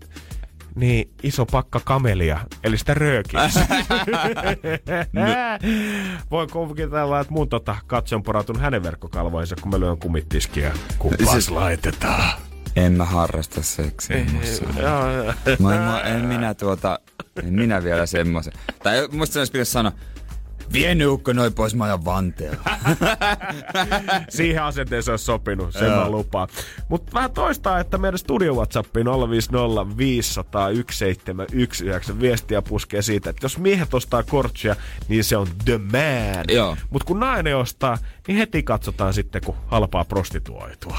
[0.80, 3.40] Niin, iso pakka kamelia, eli sitä röökiä.
[6.30, 10.72] Voin kuvitella, että mun tota, katse on poratunut hänen verkkokalvoihinsa, kun mä lyön kumittiskiä.
[10.98, 12.32] Kumpaas Siis- laitetaan?
[12.76, 14.16] En mä harrasta seksiä.
[15.58, 16.98] Mä, mä, en minä tuota,
[17.44, 18.52] en minä vielä semmoisen.
[18.82, 19.92] Tai musta se olisi pitäisi sanoa,
[20.72, 22.62] vie neukko noin pois, mä ajan vanteella.
[24.28, 26.48] Siihen asenteeseen olisi sopinut, sen mä lupaan.
[26.88, 33.58] Mutta vähän toistaa, että meidän studio WhatsAppiin 050 500 1719 viestiä puskee siitä, että jos
[33.58, 34.76] miehet ostaa kortsia,
[35.08, 36.44] niin se on the man.
[36.90, 37.98] Mutta kun nainen ostaa,
[38.28, 40.98] niin heti katsotaan sitten, kun halpaa prostituoitua.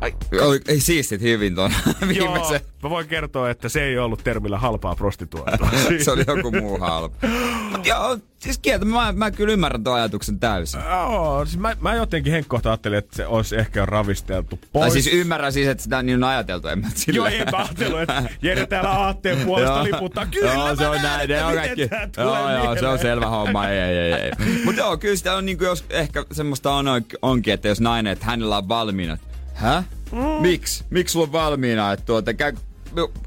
[0.00, 1.70] Ai, Oli, ei siistit hyvin ton
[2.00, 2.60] Joo, viimeisen.
[2.82, 5.70] mä voin kertoa, että se ei ollut termillä halpaa prostituoitua.
[6.04, 7.28] Se oli joku muu halpa.
[7.70, 10.80] Mut joo, siis kieltä, mä, mä kyllä ymmärrän tuon ajatuksen täysin.
[10.90, 14.82] Joo, siis mä, mä jotenkin henkkohta ajattelin, että se olisi ehkä ravisteltu pois.
[14.82, 17.16] Tai siis ymmärrän siis, että sitä niin on ajateltu, en mä sillä.
[17.16, 19.84] Joo, en mä ajatellut, että Jere täällä aatteen puolesta Joo.
[19.84, 20.26] liputtaa.
[20.26, 21.88] Kyllä joo, se on näin, ne on kaikki.
[22.16, 24.12] Joo, joo, se on selvä homma, ei, ei, ei.
[24.12, 24.30] ei.
[24.64, 26.86] Mutta joo, kyllä sitä on niinku, jos ehkä semmoista on,
[27.22, 29.18] onkin, että jos nainen, että hänellä on valmiina.
[29.54, 29.84] Hä?
[30.12, 30.42] Mm.
[30.42, 30.84] Miksi?
[30.90, 31.92] Miksi sulla on valmiina?
[31.92, 32.52] Että tuota, käy,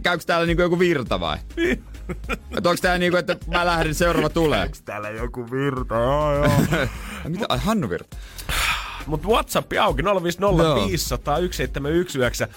[0.03, 1.37] käykö täällä niinku joku virta vai?
[2.57, 4.69] että onko tää niinku, että mä lähden, seuraava tulee?
[4.85, 6.51] Täällä joku virta, joo joo.
[7.27, 7.45] Mitä?
[7.49, 8.17] Ai, Hannu Virta.
[9.07, 10.87] Mut WhatsApp auki 050 Joo.
[10.87, 12.47] 500 1719.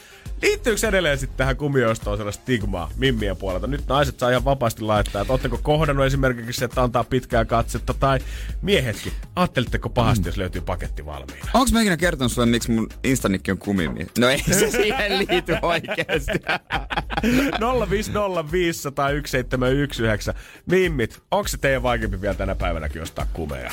[0.42, 3.66] Liittyykö edelleen sitten tähän kumiostoon sellaista stigmaa mimmien puolelta?
[3.66, 7.94] Nyt naiset saa ihan vapaasti laittaa, että ootteko kohdannut esimerkiksi se, että antaa pitkää katsetta,
[7.94, 8.18] tai
[8.62, 9.12] miehetkin.
[9.36, 10.28] Ajattelitteko pahasti, mm.
[10.28, 11.46] jos löytyy paketti valmiina?
[11.54, 14.06] Onko mä ikinä kertonut sulle, miksi mun Instanikki on kumimi?
[14.18, 16.38] No ei se siihen liity oikeesti.
[17.90, 20.34] 050 500 1719.
[20.66, 23.70] Mimmit, onko se teidän vaikeampi vielä tänä päivänäkin ostaa kumeja?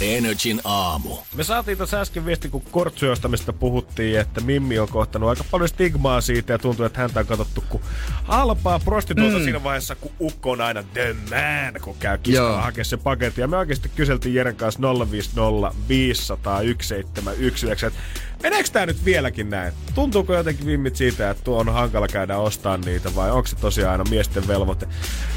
[0.00, 1.16] Energin aamu.
[1.34, 6.20] Me saatiin tuossa äsken viesti, kun kortsuostamista puhuttiin, että Mimmi on kohtanut aika paljon stigmaa
[6.20, 7.82] siitä ja tuntuu, että häntä on katsottu kuin
[8.24, 9.44] halpaa prostituota mm.
[9.44, 12.22] siinä vaiheessa, kun ukko on aina the man, kun käy Joo.
[12.22, 13.40] kiskalla hakea se paketti.
[13.40, 14.80] Ja me oikeasti kyseltiin Jeren kanssa
[15.10, 18.00] 050 500 1719, että
[18.42, 19.72] meneekö tää nyt vieläkin näin?
[19.94, 23.92] Tuntuuko jotenkin vimmit siitä, että tuo on hankala käydä ostaa niitä vai onko se tosiaan
[23.92, 24.86] aina miesten velvoite?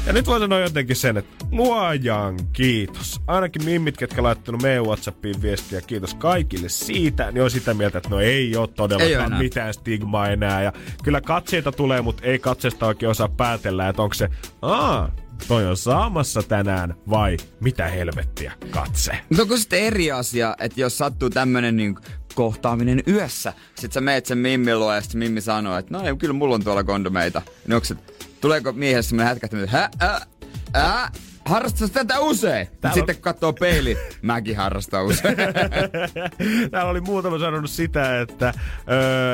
[0.06, 3.20] Ja nyt voin sanoa jotenkin sen, että luojan kiitos.
[3.26, 8.10] Ainakin mimmit, ketkä laittanut meidän Whatsappiin viestiä, kiitos kaikille siitä, niin on sitä mieltä, että
[8.10, 9.38] no ei ole Ei oo todellakaan enää.
[9.38, 10.62] mitään stigmaa enää.
[10.62, 10.72] Ja
[11.04, 14.28] kyllä katseita tulee, mutta ei katseesta oikein osaa päätellä, että onko se,
[14.62, 15.14] aa,
[15.48, 19.18] toi on saamassa tänään vai mitä helvettiä katse.
[19.28, 21.96] Mutta onko sitten eri asia, että jos sattuu tämmönen niin
[22.40, 26.16] kohtaaminen yössä, sit sä meet sen Mimmin luo ja sit Mimmi sanoo, että no ei,
[26.16, 27.42] kyllä mulla on tuolla kondomeita.
[27.66, 27.96] Niin onko se,
[28.40, 30.20] tuleeko miehessä semmonen hätkähtäminen, että hä,
[30.74, 31.10] ä, ä,
[31.44, 32.68] harrastas tätä usein?
[32.80, 35.36] Täällä Sitten kun katsoo peili, mäkin harrastan usein.
[36.70, 38.54] Täällä oli muutama sanonut sitä, että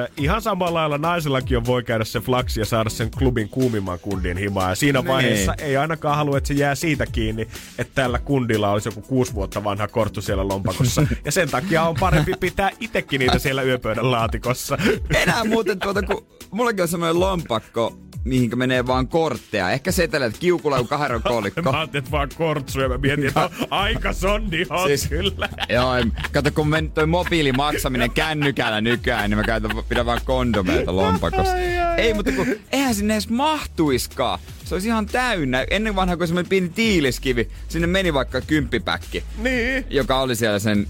[0.02, 3.98] ö, ihan samalla lailla naisellakin on voi käydä se flaksi ja saada sen klubin kuumimman
[3.98, 4.68] kundin himaa.
[4.68, 5.08] Ja siinä Niin.
[5.08, 7.48] vaiheessa ei ainakaan halua, että se jää siitä kiinni,
[7.78, 11.06] että tällä kundilla olisi joku kuusi vuotta vanha korttu siellä lompakossa.
[11.24, 14.78] ja sen takia on parempi pitää itsekin niitä siellä yöpöydän laatikossa.
[15.14, 19.70] Enää muuten tuota, kun mullakin on semmoinen lompakko, mihinkä menee vaan kortteja.
[19.70, 21.62] Ehkä setelet kiukulla kuin kahden kolikko.
[21.62, 25.48] Mä ajattelin, että vaan kortsu ja mä mietin, että on aika sonni on Siis- kyllä.
[25.68, 25.90] Joo,
[26.32, 31.56] kato kun men, toi mobiilimaksaminen kännykällä nykyään, niin mä käytän, pidän vaan kondomeita lompakossa.
[31.96, 34.38] Ei, mutta kun eihän sinne edes mahtuiskaan.
[34.64, 35.64] Se olisi ihan täynnä.
[35.70, 40.86] Ennen vanhaa kun semmoinen pieni tiiliskivi, sinne meni vaikka kymppipäkki, Niin, joka oli siellä sen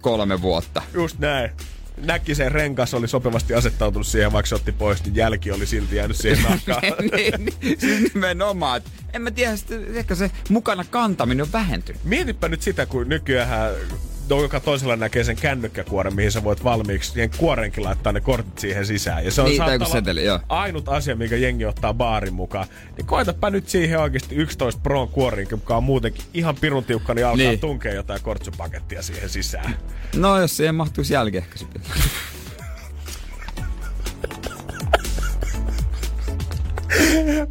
[0.00, 0.82] kolme vuotta.
[0.94, 1.50] just näin.
[1.96, 5.96] Näki sen renkas oli sopivasti asettautunut siihen, vaikka se otti pois, niin jälki oli silti
[5.96, 6.82] jäänyt siihen nahkaan.
[7.16, 8.82] niin, niin, siis nimenomaan.
[9.12, 9.52] En mä tiedä,
[9.94, 12.04] ehkä se mukana kantaminen on vähentynyt.
[12.04, 13.74] Mietipä nyt sitä, kun nykyään
[14.38, 18.86] joka toisella näkee sen kännykkäkuoren, mihin sä voit valmiiksi siihen kuorenkin laittaa ne kortit siihen
[18.86, 19.24] sisään.
[19.24, 20.40] Ja se on Niin, seteli, joo.
[20.48, 22.66] ainut asia, minkä jengi ottaa baarin mukaan.
[22.96, 27.26] Niin koitapa nyt siihen oikeasti 11 Proon kuoriin, joka on muutenkin ihan pirun tiukka, niin
[27.26, 27.60] alkaa Niin.
[27.60, 29.76] tunkea jotain kortsupakettia siihen sisään.
[30.16, 31.66] No, jos siihen mahtuisi jälkiehkäisy.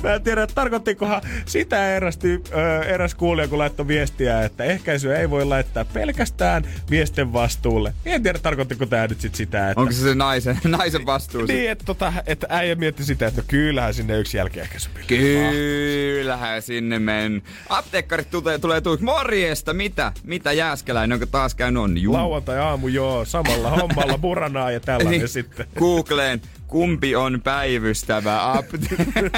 [0.04, 5.30] Mä en tiedä, tarkoittikohan sitä erästi, ö, eräs kuulija, kun laittoi viestiä, että ehkäisyä ei
[5.30, 7.94] voi laittaa pelkästään miesten vastuulle.
[8.06, 9.82] En tiedä, tarkoittiko tämä nyt sit sitä, että...
[9.82, 11.42] Onko se se naisen, naisen vastuu?
[11.46, 15.06] Niin, että, tota, että äijä mietti sitä, että no kyllähän sinne yksi jälkiehkäisypilli.
[15.08, 17.42] Kyllähän sinne men.
[17.70, 19.06] Apteekkarit tulee, tulee tuiksi.
[19.06, 20.12] Morjesta, mitä?
[20.24, 22.14] Mitä Jääskeläinen, onko taas käynyt on?
[22.14, 25.68] Lauantai-aamu, joo, samalla hommalla, buranaa ja tällainen Niin, sitten.
[25.80, 28.96] Googleen, kumpi on päivystävä apteekki?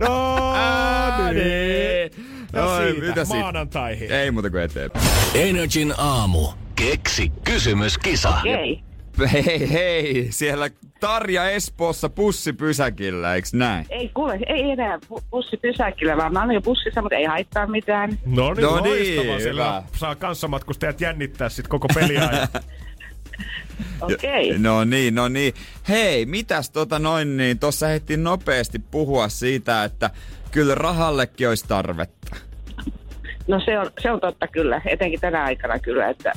[0.00, 0.54] No
[1.32, 2.10] niin.
[2.52, 3.40] No, No siitä, mitä siitä?
[3.40, 4.12] maanantaihin.
[4.12, 5.04] Ei muuta kuin eteenpäin.
[5.34, 6.48] Energin aamu.
[6.74, 8.28] Keksi kysymyskisa.
[8.40, 8.80] Okei.
[9.32, 10.70] Hei hei, siellä
[11.00, 13.86] Tarja Espoossa bussipysäkillä, eiks näin?
[13.90, 17.66] Ei kuule, ei enää bu- bussi pysäkillä, vaan mä olen jo bussissa, mutta ei haittaa
[17.66, 18.18] mitään.
[18.26, 19.40] No niin, No niin, loistavaa.
[19.40, 19.82] Siellä hyvä.
[19.96, 22.48] saa kanssamatkustajat jännittää sit koko peliajan.
[24.00, 24.58] Okei.
[24.58, 25.54] No niin, no niin.
[25.88, 30.10] Hei, mitäs tota noin, niin tossa ehtiin nopeasti puhua siitä, että
[30.50, 32.36] kyllä rahallekin olisi tarvetta.
[33.48, 36.32] No se on, se on totta kyllä, etenkin tänä aikana kyllä, että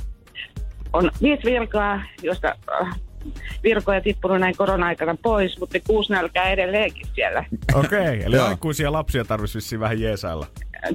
[0.94, 3.00] on viisi virkaa, josta äh,
[3.64, 7.46] virkoja tippunut näin korona-aikana pois, mutta kuusi nälkää edelleenkin siellä.
[7.74, 8.48] Okei, okay, eli Joo.
[8.48, 10.48] aikuisia lapsia tarvitsisi vähän jeesailla.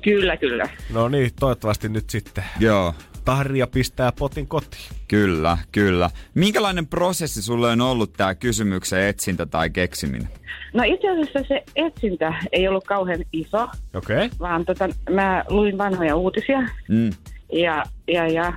[0.02, 0.64] Kyllä, kyllä.
[0.92, 2.94] No niin, toivottavasti nyt sitten Joo,
[3.26, 4.82] Tarja pistää potin kotiin.
[5.08, 6.10] kyllä, kyllä.
[6.34, 10.28] Minkälainen prosessi sulle on ollut tää kysymyksen etsintä tai keksiminen?
[10.74, 13.62] No itse asiassa se etsintä ei ollut kauhean iso,
[13.94, 14.16] Okei.
[14.26, 14.28] Okay.
[14.40, 16.58] vaan tota, mä luin vanhoja uutisia
[16.88, 17.10] Mm.
[17.52, 18.52] ja, ja, ja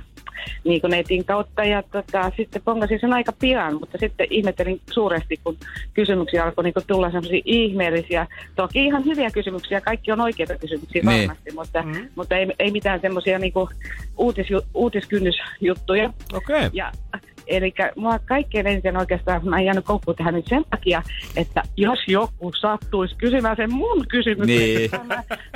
[0.64, 5.40] niin kuin netin kautta ja tota, sitten pongasin sen aika pian, mutta sitten ihmettelin suuresti,
[5.44, 5.56] kun
[5.94, 8.26] kysymyksiä alkoi niin kuin tulla semmoisia ihmeellisiä,
[8.56, 11.28] toki ihan hyviä kysymyksiä, kaikki on oikeita kysymyksiä Niin.
[11.28, 12.08] varmasti, mutta, mm.
[12.14, 13.52] mutta ei, ei mitään semmoisia niin
[14.18, 16.12] uutis, uutiskynnysjuttuja.
[16.32, 16.56] Okei.
[16.56, 16.70] Okay.
[16.72, 16.92] Ja
[17.50, 21.02] eli mua kaikkein eniten oikeastaan, mä en jäänyt koukkuun tähän nyt sen takia,
[21.36, 24.90] että jos joku sattuisi kysymään sen mun kysymyksen, Niin.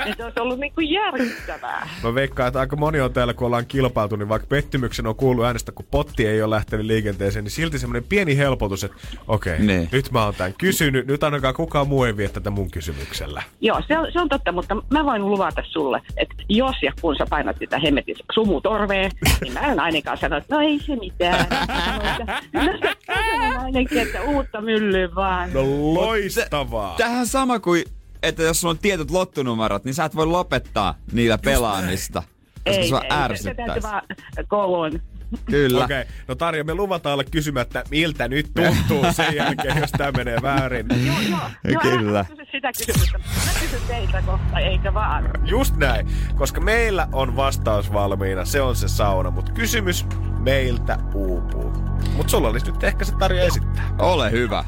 [0.05, 1.89] niin se olisi ollut niin kuin järkyttävää.
[2.03, 5.45] Mä veikkaan, että aika moni on täällä, kun ollaan kilpailtu, niin vaikka pettymyksen on kuullut
[5.45, 9.65] äänestä, kun potti ei ole lähtenyt liikenteeseen, niin silti semmoinen pieni helpotus, että okei, okay,
[9.65, 9.89] Niin.
[9.91, 13.43] nyt mä oon tämän kysynyt, nyt ainakaan kukaan muu ei vie tätä mun kysymyksellä.
[13.61, 17.15] Joo, se on, se on totta, mutta mä voin luvata sulle, että jos ja kun
[17.17, 19.09] sä painat sitä hemmetin sumutorvea,
[19.41, 21.45] niin mä en ainakaan sano, että no ei se mitään.
[21.85, 25.53] No ainakin, että uutta myllyä vaan.
[25.53, 26.95] No loistavaa!
[26.97, 27.83] Tähän sama kuin,
[28.23, 32.23] että jos sulla on tietyt lottonumerot, niin sä et voi lopettaa niillä pelaamista.
[32.65, 33.67] Koska ei, sua ei, se, se ärsyttäisi.
[33.67, 34.01] täytyy vaan
[34.49, 35.01] go on.
[35.45, 35.83] Kyllä.
[35.83, 36.13] Okei, okay.
[36.27, 40.85] no Tarja, me luvataan olla kysymättä, miltä nyt tuntuu sen jälkeen, jos tämä menee väärin.
[41.05, 41.39] Joo, joo.
[41.63, 42.19] joo Kyllä.
[42.19, 43.17] älä kysy sitä kysymystä.
[43.17, 45.29] Mä kysyn teitä kohta, eikä vaan.
[45.43, 50.05] Just näin, koska meillä on vastaus valmiina, se on se sauna, mutta kysymys
[50.39, 51.73] meiltä uupuu.
[52.15, 53.83] Mutta sulla olisi nyt ehkä se Tarja esittää.
[53.99, 54.63] Ole hyvä.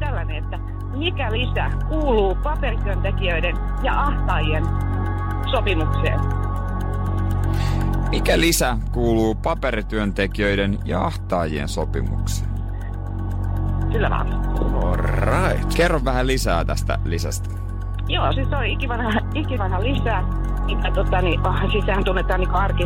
[0.00, 0.58] Tällainen, että
[0.96, 4.64] mikä lisä kuuluu paperityöntekijöiden ja ahtaajien
[5.50, 6.20] sopimukseen?
[8.10, 12.50] Mikä lisä kuuluu paperityöntekijöiden ja ahtaajien sopimukseen?
[13.92, 14.28] Sillä vaan.
[14.84, 15.74] Alright.
[15.74, 17.50] Kerro vähän lisää tästä lisästä.
[18.08, 20.22] Joo, siis se on ikivanha, ikivanha lisää.
[20.66, 22.84] Mitä tota, niin, oh, siis sehän tunnetaan niin arki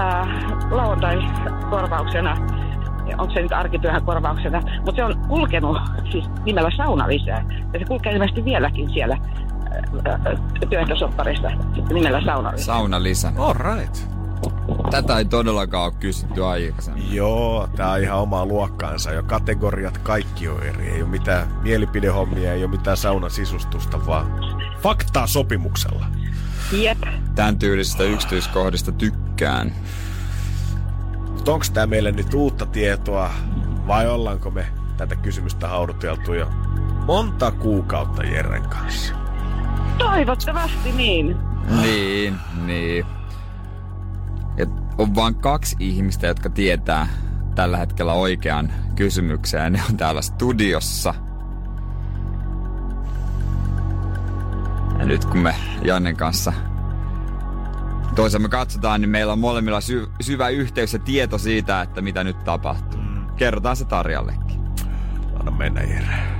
[0.00, 0.28] äh,
[0.70, 2.36] lauantai-korvauksena.
[3.18, 4.62] Onko se nyt arkityöhön korvauksena?
[4.76, 5.78] Mutta se on kulkenut
[6.12, 7.44] siis nimellä sauna lisää.
[7.72, 9.18] Ja se kulkee ilmeisesti vieläkin siellä
[10.70, 11.48] työehtosopparissa
[11.92, 12.64] nimellä sauna lisää.
[12.66, 13.32] Sauna lisä.
[13.38, 14.10] Alright.
[14.90, 17.14] Tätä ei todellakaan ole kysytty aikaisemmin.
[17.14, 19.22] Joo, tää on ihan omaa luokkaansa jo.
[19.22, 20.88] Kategoriat kaikki on eri.
[20.88, 24.26] Ei ole mitään mielipidehommia, ei ole mitään saunan sisustusta, vaan
[24.82, 26.06] faktaa sopimuksella.
[26.72, 26.98] Jep.
[27.34, 29.72] Tän tyylisistä yksityiskohdista tykkään.
[31.28, 33.30] Mutta onko tämä meille nyt uutta tietoa
[33.86, 34.66] vai ollaanko me
[34.96, 36.48] tätä kysymystä hauduteltu jo
[37.06, 39.14] monta kuukautta Jerren kanssa?
[39.98, 41.36] Toivottavasti niin.
[41.82, 42.36] Niin,
[42.66, 43.06] niin.
[44.56, 44.66] Ja
[44.98, 47.08] on vain kaksi ihmistä, jotka tietää
[47.54, 49.60] tällä hetkellä oikean kysymyksen.
[49.60, 51.14] Ja ne on täällä studiossa.
[54.98, 56.52] Ja nyt kun me Jannen kanssa
[58.14, 62.44] toisemme katsotaan, niin meillä on molemmilla sy- syvä yhteys ja tieto siitä, että mitä nyt
[62.44, 63.00] tapahtuu.
[63.36, 64.60] Kerrotaan se Tarjallekin.
[65.38, 66.39] Anna mennä Jere.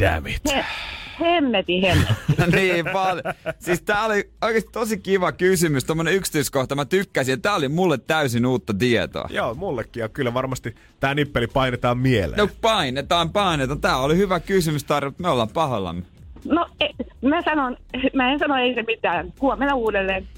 [0.00, 0.42] Damn it.
[0.52, 0.64] He,
[1.20, 2.14] hemmeti hemmeti.
[2.56, 3.24] niin paljon.
[3.58, 6.74] Siis tää oli oikeasti tosi kiva kysymys, tommonen yksityiskohta.
[6.74, 9.28] Mä tykkäsin ja tää oli mulle täysin uutta tietoa.
[9.30, 10.00] Joo, mullekin.
[10.00, 12.38] Ja kyllä varmasti tää nippeli painetaan mieleen.
[12.38, 13.80] No painetaan, painetaan.
[13.80, 16.02] Tää oli hyvä kysymys, Tarja, me ollaan pahoillamme.
[16.44, 16.86] No, e,
[17.28, 17.76] mä sanon,
[18.14, 19.32] mä en sano ei se mitään.
[19.40, 20.28] Huomenna uudelleen.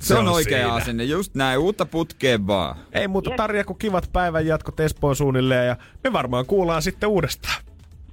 [0.00, 0.74] Se, on, on oikea siinä.
[0.74, 2.76] asenne, just näin, uutta putkeen vaan.
[2.92, 3.30] Ei muuta.
[3.36, 7.65] Tarja kuin kivat päivän jatkot Espoon suunnilleen ja me varmaan kuullaan sitten uudestaan.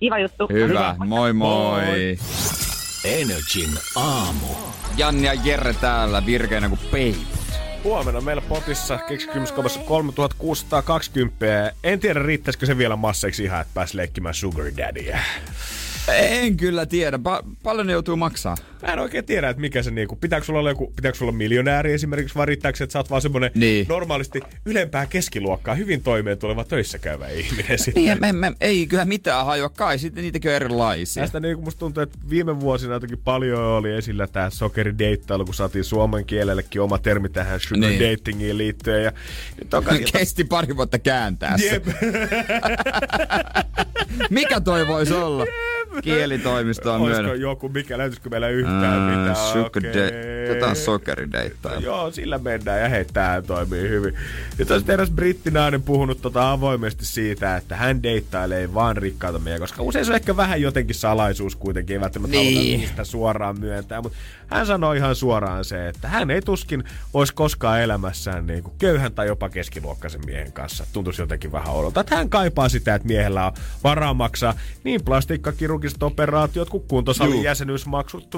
[0.04, 0.47] Kiva juttu.
[0.51, 1.86] Hyvä, moi moi.
[1.86, 2.18] Moi.
[3.04, 4.47] Energin aamu.
[4.97, 7.28] Janni ja Jere täällä virkeänä kuin peiput.
[7.84, 11.74] Huomenna meillä potissa keksikymmyskaupassa 3620.
[11.84, 15.20] En tiedä riittäisikö se vielä masseiksi ihan, että pääsi leikkimään Sugar Daddyä.
[16.08, 18.56] En kyllä tiedä, pa- paljon ne joutuu maksaa.
[18.82, 21.38] Mä en oikein tiedä, että mikä se niinku, pitääkö sulla olla joku, pitääkö sulla olla
[21.38, 23.86] miljonääri esimerkiksi, vai riittääkö että sä oot vaan semmonen Niin.
[23.89, 28.04] normaalisti ylempää keskiluokkaa, hyvin toimeen tuleva töissä käyvä ihminen sitten.
[28.06, 31.24] Niin, me, me, ei kyllä mitään hajua, kai sitten niitäkin on erilaisia.
[31.24, 35.84] Tästä niin musta tuntuu, että viime vuosina jotenkin paljon oli esillä tämä sokerideittailu, kun saatiin
[35.84, 38.01] suomen kielellekin oma termi tähän sugar Niin.
[38.12, 39.04] datingiin liittyen.
[39.04, 39.12] Ja
[39.64, 41.82] nyt on kaikilta- Kesti pari vuotta kääntää se.
[44.30, 45.45] Mikä toi voisi olla?
[46.02, 49.36] Kielitoimisto on Olisiko joku, mikä löytyisikö meillä yhtään Mm, mitään?
[49.36, 51.76] sugar da- Jotain sokerideittaa.
[51.76, 54.14] Joo, sillä mennään ja hei, tää toimii hyvin.
[54.58, 59.60] Nyt on sitten eräs brittinainen puhunut tota avoimesti siitä, että hän deittailee vaan rikkaita miehiä,
[59.60, 62.58] koska usein se on ehkä vähän jotenkin salaisuus kuitenkin, ei välttämättä Niin.
[62.60, 62.80] niin.
[62.80, 64.18] niistä suoraan myöntää, mutta
[64.48, 66.84] hän sanoi ihan suoraan se, että hän ei tuskin
[67.14, 70.86] olisi koskaan elämässään niin kuin köyhän tai jopa keskiluokkaisen miehen kanssa.
[70.94, 72.00] Tuntuisi jotenkin vähän oudolta.
[72.02, 73.52] Että hän kaipaa sitä, että miehellä on
[73.84, 75.04] varaa maksaa niin
[75.84, 78.36] plastiikkakirurgiset operaatiot kuin kuntosalin jäsenyysmaksut,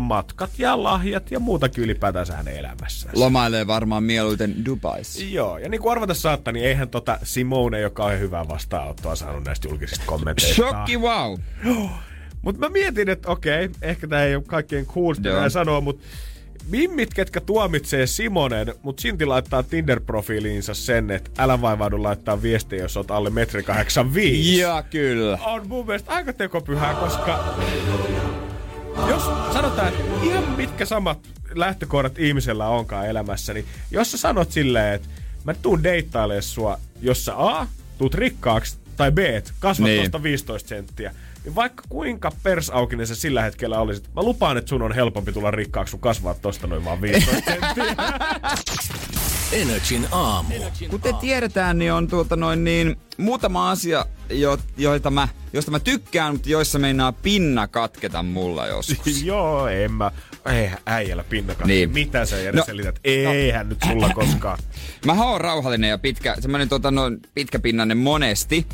[0.00, 3.14] matkat ja lahjat ja muutakin ylipäätänsä hänen elämässään.
[3.18, 5.24] Lomailee varmaan mieluiten Dubaissa.
[5.24, 9.44] Joo, ja niin kuin arvata saattaa, niin eihän tota Simone, joka on hyvää vastaanottoa saanut
[9.44, 10.54] näistä julkisista kommenteista.
[10.54, 11.38] Shokki wow!
[12.42, 15.38] Mutta mä mietin, että okei, ehkä tämä ei ole kaikkein coolsta Joo.
[15.38, 16.06] näin sanoa, mutta
[16.68, 22.96] mimmit, ketkä tuomitsee Simonen, mutta silti laittaa Tinder-profiiliinsa sen, että älä vaivaudu laittaa viestiä, jos
[22.96, 24.58] oot alle metri 85.
[24.58, 25.38] Ja kyllä.
[25.44, 27.54] On mun mielestä aika tekopyhää, koska
[29.08, 31.18] jos sanotaan, että ihan mitkä samat
[31.54, 35.08] lähtökohdat ihmisellä onkaan elämässä, niin jos sä sanot silleen, että
[35.44, 37.66] mä tuun deittailemaan sua, jos sä A,
[37.98, 39.18] tuut rikkaaksi, tai B,
[39.60, 39.96] kasvat Niin.
[40.00, 40.10] niin.
[40.10, 41.14] tosta 15 senttiä,
[41.46, 45.50] niin vaikka kuinka persaukinen se sillä hetkellä olisit, mä lupaan, että sun on helpompi tulla
[45.50, 47.96] rikkaaksi, kun kasvaa tosta noin vaan 15 senttiä.
[49.62, 50.54] Energin aamu.
[50.90, 56.32] Kuten tiedetään, niin on tuota noin niin muutama asia, jo, joita mä, josta mä tykkään,
[56.34, 59.22] mutta joissa meinaa pinna katketa mulla joskus.
[59.24, 60.10] Joo, en mä.
[60.46, 61.68] Eihän äijällä pinnakaan.
[61.68, 61.92] Niin.
[61.92, 62.06] Niin.
[62.06, 62.60] Mitä sä Jere No.
[62.60, 62.64] no.
[62.66, 63.00] selität?
[63.04, 64.58] Eihän nyt sulla koskaan.
[65.04, 68.66] Mä oon rauhallinen ja pitkä, semmonen tota noin pitkäpinnainen monesti.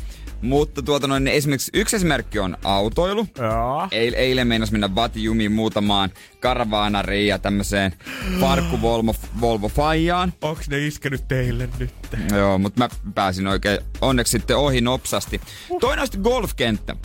[0.43, 3.27] Mutta tuota noin, esimerkiksi yksi esimerkki on autoilu.
[3.37, 3.87] Joo.
[3.91, 7.93] Eil, eilen meinas mennä Vatijumiin muutamaan karavaanariin ja tämmöiseen
[8.39, 10.33] Farkku Volvo, Volvo Fajaan.
[10.41, 11.93] Onks ne iskenyt teille nyt?
[12.35, 15.41] Joo, mutta mä pääsin oikein onneksi sitten ohi nopsasti.
[15.79, 16.95] Toinen on sitten golfkenttä.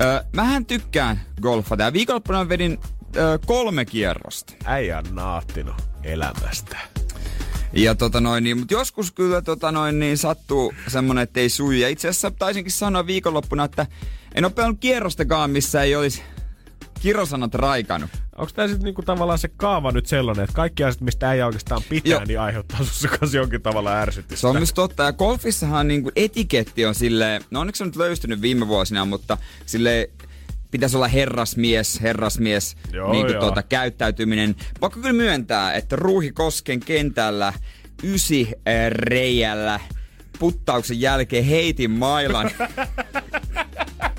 [0.00, 2.78] Öö, mähän tykkään golfata ja viikonloppuna vedin
[3.16, 4.54] öö, kolme kierrosta.
[4.64, 6.91] Äijä naattinut elämästä.
[7.72, 11.78] Ja tota noin, niin, mutta joskus kyllä tota noin, niin sattuu semmonen, että ei suju.
[11.78, 13.86] Ja itse asiassa taisinkin sanoa viikonloppuna, että
[14.34, 16.22] en ole pelannut kierrostakaan, missä ei olisi
[17.00, 18.10] kirosanat raikanut.
[18.36, 21.82] Onko tämä sitten niinku tavallaan se kaava nyt sellainen, että kaikki asiat, mistä ei oikeastaan
[21.88, 22.24] pitää, Joo.
[22.24, 24.40] niin aiheuttaa sussa kanssa jonkin tavalla ärsytystä?
[24.40, 25.02] Se on myös totta.
[25.02, 29.38] Ja golfissahan niinku etiketti on silleen, no onneksi se on nyt löystynyt viime vuosina, mutta
[29.66, 30.10] sille
[30.72, 33.40] pitäisi olla herrasmies, herrasmies Joo, niin joo.
[33.40, 34.56] tuota, käyttäytyminen.
[34.80, 37.52] Pakko kyllä myöntää, että Ruuhikosken kentällä
[38.02, 39.80] ysi äh, reijällä
[40.38, 42.50] puttauksen jälkeen heitin mailan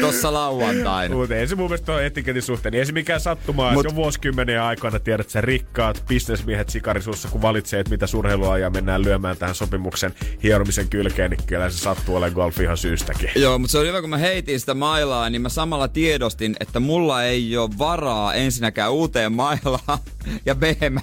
[0.00, 1.14] tossa lauantaina.
[1.14, 2.72] Mutta ei se mun mielestä ole etiketin suhteen.
[2.72, 7.28] Niin ei se mikään sattumaa, Mut- jo vuosikymmenen aikana tiedät, että sä rikkaat bisnesmiehet sikarisuussa,
[7.28, 11.78] kun valitsee, että mitä surheilua ja mennään lyömään tähän sopimuksen hieromisen kylkeen, niin kyllä se
[11.78, 13.30] sattuu olemaan golfi ihan syystäkin.
[13.36, 16.80] Joo, mutta se oli hyvä, kun mä heitin sitä mailaa, niin mä samalla tiedostin, että
[16.80, 19.98] mulla ei ole varaa ensinnäkään uuteen mailaan.
[20.46, 21.00] Ja B, mä,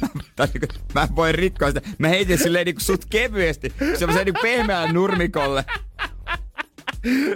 [0.36, 1.80] tai niinku, mä en voi rikkoa sitä.
[1.98, 5.64] Mä heitin silleen niinku sut kevyesti, semmoisen niinku pehmeälle nurmikolle.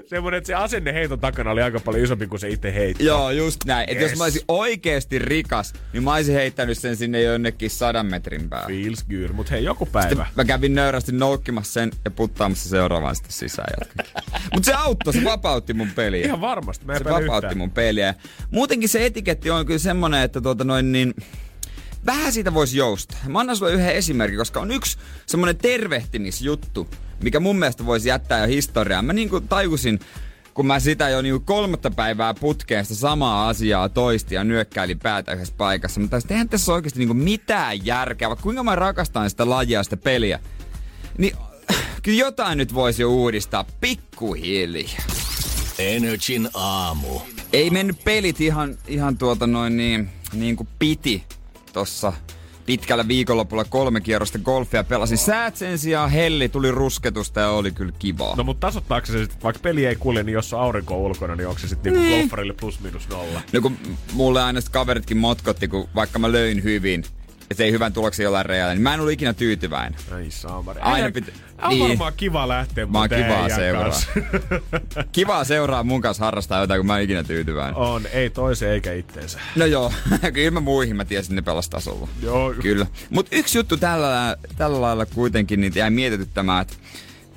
[0.07, 3.05] Semmoinen, että se asenne heiton takana oli aika paljon isompi kuin se itse heitti.
[3.05, 3.89] Joo, just näin.
[3.91, 4.03] Yes.
[4.03, 8.69] jos mä olisin oikeesti rikas, niin mä olisin heittänyt sen sinne jonnekin sadan metrin päähän.
[8.69, 10.27] Feels good, mutta hei, joku päivä.
[10.37, 14.13] Mä kävin nöyrästi noukkimassa sen ja puttaamassa seuraavaan sitten sisään jatkakin.
[14.55, 16.27] Mut se auttoi, se vapautti mun peliä.
[16.27, 17.59] Ihan varmasti, mä se vapautti yhtään.
[17.59, 18.15] mun peliä.
[18.51, 21.15] Muutenkin se etiketti on kyllä semmonen, että tuota noin niin...
[22.07, 23.19] Vähän siitä voisi joustaa.
[23.29, 26.89] Mä annan sulle yhden esimerkin, koska on yksi semmonen tervehtimisjuttu,
[27.23, 29.05] mikä mun mielestä voisi jättää jo historiaan.
[29.05, 30.01] Mä niinku tajusin,
[30.55, 35.33] kun mä sitä jo niinku kolmatta päivää putkeen sitä samaa asiaa toisti ja nyökkäilin päätä
[35.33, 36.01] yhdessä paikassa.
[36.01, 39.97] Mutta sitten eihän tässä oikeasti niinku mitään järkeä, vaikka kuinka mä rakastan sitä lajia, sitä
[39.97, 40.41] peliä.
[41.19, 41.37] Niin
[42.03, 45.03] kyllä jotain nyt voisi jo uudistaa pikkuhiljaa.
[45.79, 47.21] Energin aamu.
[47.53, 51.25] Ei mennyt pelit ihan, ihan tuota noin niin, niin kuin piti
[51.73, 52.13] tossa
[52.69, 55.19] pitkällä viikonlopulla kolme kierrosta golfia pelasin.
[55.19, 58.37] Säät sen sijaan helli, tuli rusketusta ja oli kyllä kivaa.
[58.37, 61.37] No mutta tasoittaako se sitten, vaikka peli ei kulje, niin jos on aurinko on ulkona,
[61.37, 62.21] niin onko se sitten niinku Niin.
[62.21, 63.41] golfarille plus minus nolla?
[63.53, 63.77] No kun
[64.13, 67.05] mulle aina kaveritkin motkotti, kun vaikka mä löin hyvin,
[67.55, 70.01] se ei hyvän tuloksen jollain reijällä, niin mä en ollut ikinä tyytyväinen.
[70.15, 70.81] Ai saamari.
[70.81, 71.33] Aina Ei, pitä-
[71.63, 71.89] On niin.
[71.89, 73.91] varmaan kiva lähteä Mä oon mun kivaa seuraa.
[75.13, 77.75] Kivaa seuraa mun kanssa harrastaa jotain, kun mä en ikinä tyytyväinen.
[77.77, 79.39] on, ei toisen eikä itteensä.
[79.57, 79.93] No joo,
[80.35, 82.09] kyllä mä muihin mä tiesin, ne pelas tasolla.
[82.23, 82.55] Joo.
[82.63, 82.87] Kyllä.
[83.11, 86.75] Mutta yksi juttu tällä, tällä lailla kuitenkin niin jäi mietityttämään, että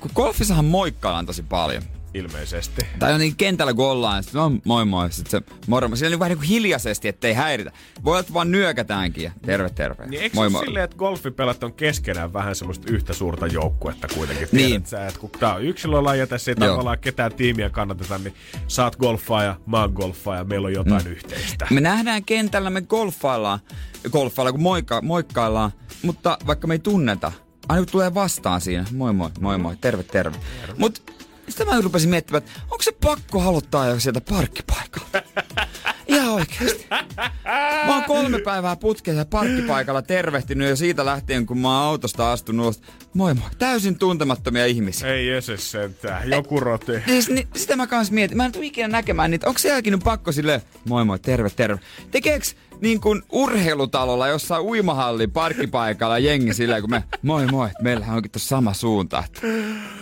[0.00, 1.82] kun golfissahan moikkaillaan tosi paljon.
[2.14, 2.86] Ilmeisesti.
[2.98, 5.96] Tai jotenkin kentällä kun ollaan, sit, no moi moi, sit se moro.
[5.96, 7.72] Siellä on vähän niin kuin hiljaisesti, ettei häiritä.
[8.04, 10.06] Voi olla, että vaan nyökätäänkin ja terve terve.
[10.06, 10.64] Niin eikö moi moi.
[10.64, 14.48] silleen, että golfipelat on keskenään vähän semmoista yhtä suurta joukkuetta kuitenkin?
[14.52, 14.68] Niin.
[14.68, 16.68] Tiedät sä, että kun tää on yksilölaji ja tässä ei Joo.
[16.68, 18.34] tavallaan ketään tiimiä kannateta, niin
[18.68, 21.10] saat golfaa ja mä oon golfaa ja meillä on jotain mm.
[21.10, 21.66] yhteistä.
[21.70, 23.58] Me nähdään kentällä, me golfaillaan,
[24.10, 25.70] golfaillaan kun moikka, moikkaillaan,
[26.02, 27.32] mutta vaikka me ei tunneta,
[27.68, 30.36] aina kun tulee vastaan siinä, moi moi, moi moi, terve terve.
[30.78, 31.02] Mut
[31.48, 35.22] sitten mä rupesin miettimään, että onko se pakko haluttaa jo sieltä parkkipaikalta?
[36.06, 36.86] Ihan oikeesti.
[37.86, 42.82] Mä oon kolme päivää putkella parkkipaikalla tervehtinyt jo siitä lähtien, kun mä oon autosta astunut.
[43.14, 45.08] Moi moi, täysin tuntemattomia ihmisiä.
[45.08, 46.92] Ei ese sentään, joku roti.
[47.06, 48.36] Siis, niin, sitä mä kans mietin.
[48.36, 49.46] Mä en tule ikinä näkemään niitä.
[49.46, 51.80] Onko sielläkin nyt pakko sille moi moi, terve, terve.
[52.10, 58.30] Tekeeks niin kuin urheilutalolla jossain uimahallin parkkipaikalla jengi sillä kun me moi moi, meillähän onkin
[58.30, 59.24] tuossa sama suunta.
[59.26, 59.40] Että,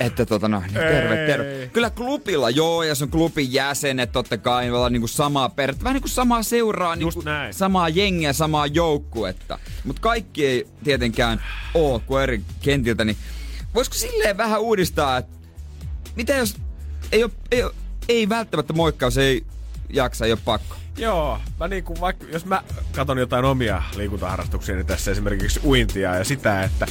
[0.01, 1.27] että tota no, niin terve, Ei.
[1.27, 1.71] terve.
[1.73, 5.49] Kyllä klubilla joo, ja se on klubin jäsenet totta kai, niin ollaan niin kuin samaa
[5.49, 7.55] perhettä, vähän niin kuin samaa seuraa, niin kuin näin.
[7.71, 9.59] Samaa jengiä, samaa joukkuetta.
[9.85, 11.43] Mutta kaikki ei tietenkään
[11.75, 13.17] oo kuin eri kentiltä, niin
[13.75, 15.37] voisiko silleen vähän uudistaa, että
[16.17, 16.57] mitä jos
[17.13, 17.73] ei, ole, ei, ole,
[18.09, 19.45] ei välttämättä moikkaus, ei
[19.91, 20.77] jaksa, ei ole pakko.
[20.97, 22.63] Joo, mä niinku vaikka, jos mä
[22.95, 26.87] katon jotain omia liikuntaharrastuksia, niin tässä esimerkiksi uintia ja sitä, että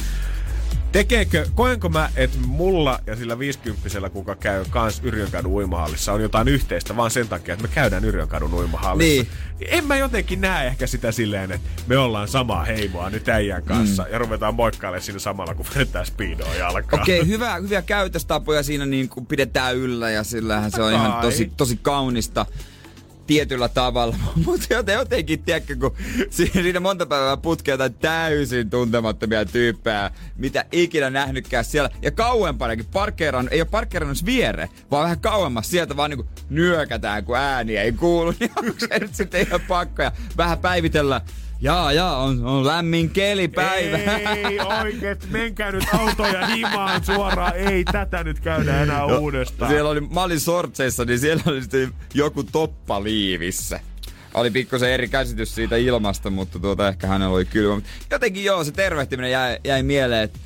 [0.92, 6.48] Tekeekö, koenko mä, että mulla ja sillä 50 kuka käy kans Yrjönkadun uimahallissa on jotain
[6.48, 9.22] yhteistä vaan sen takia, että me käydään Yrjönkadun uimahallissa.
[9.22, 9.28] Niin.
[9.68, 14.02] En mä jotenkin näe ehkä sitä silleen, että me ollaan samaa heimoa nyt äijän kanssa
[14.02, 14.12] mm.
[14.12, 17.02] ja ruvetaan moikkailemaan siinä samalla, kun vedetään speedoa jalkaan.
[17.02, 21.20] Okei, okay, hyvä, hyviä käytöstapoja siinä niin kuin pidetään yllä ja sillähän se on ihan
[21.22, 22.46] tosi, tosi kaunista
[23.30, 24.16] tietyllä tavalla.
[24.46, 25.94] Mutta joten, jotenkin, tiedätkö, kun
[26.30, 31.90] si- siinä monta päivää putkea jotain täysin tuntemattomia tyyppejä, mitä ikinä nähnytkään siellä.
[32.02, 37.36] Ja kauempanakin parkkeerannut, ei ole parkkeerannut viereen, vaan vähän kauemmas sieltä vaan niinku nyökätään, kun
[37.36, 38.34] ääni ei kuulu.
[38.40, 41.20] Niin onko se nyt sitten ihan pakko ja vähän päivitellä.
[41.62, 43.96] Jaa, jaa, on, on lämmin kelipäivä.
[44.16, 47.56] Ei oikeet, menkää nyt autoja himaan suoraan.
[47.56, 49.70] Ei tätä nyt käydä enää uudestaan.
[49.70, 53.80] Siellä oli, mä olin sortseissa, niin siellä oli sitten joku toppa liivissä.
[54.34, 57.82] oli pikkusen eri käsitys siitä ilmasta, mutta tuota ehkä hänellä oli kylmä.
[58.10, 60.38] Jotenkin joo, se tervehtiminen jäi, jäi mieleen, että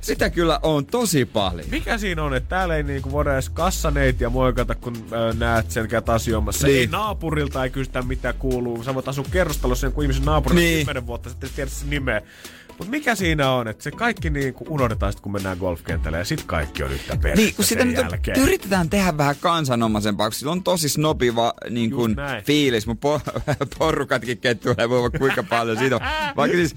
[0.00, 1.66] sitä kyllä on tosi paljon.
[1.70, 5.88] Mikä siinä on, että täällä ei niinku voida edes kassaneitia moikata, kun äh, näet sen
[5.88, 6.66] käyt asioimassa.
[6.66, 6.78] Niin.
[6.80, 8.84] Ei naapurilta ei kysytä mitä kuuluu.
[8.84, 10.74] Sä voit asua kerrostalossa jonkun ihmisen naapurilla Niin.
[10.74, 10.86] niin.
[10.86, 12.22] 10 vuotta sitten tiedä sen nimeä.
[12.68, 16.42] Mutta mikä siinä on, että se kaikki niinku unohdetaan sit, kun mennään golfkentälle ja sit
[16.46, 18.40] kaikki on yhtä perhettä Niin, kun sitä nyt jälkeen.
[18.40, 22.44] yritetään tehdä vähän kansanomaisempaa, kun sillä on tosi snobiva niin näin.
[22.44, 22.86] fiilis.
[22.86, 23.40] Mun po-
[23.78, 26.02] porukatkin kettuilee voi kuinka paljon siitä on.
[26.36, 26.76] Vaikka siis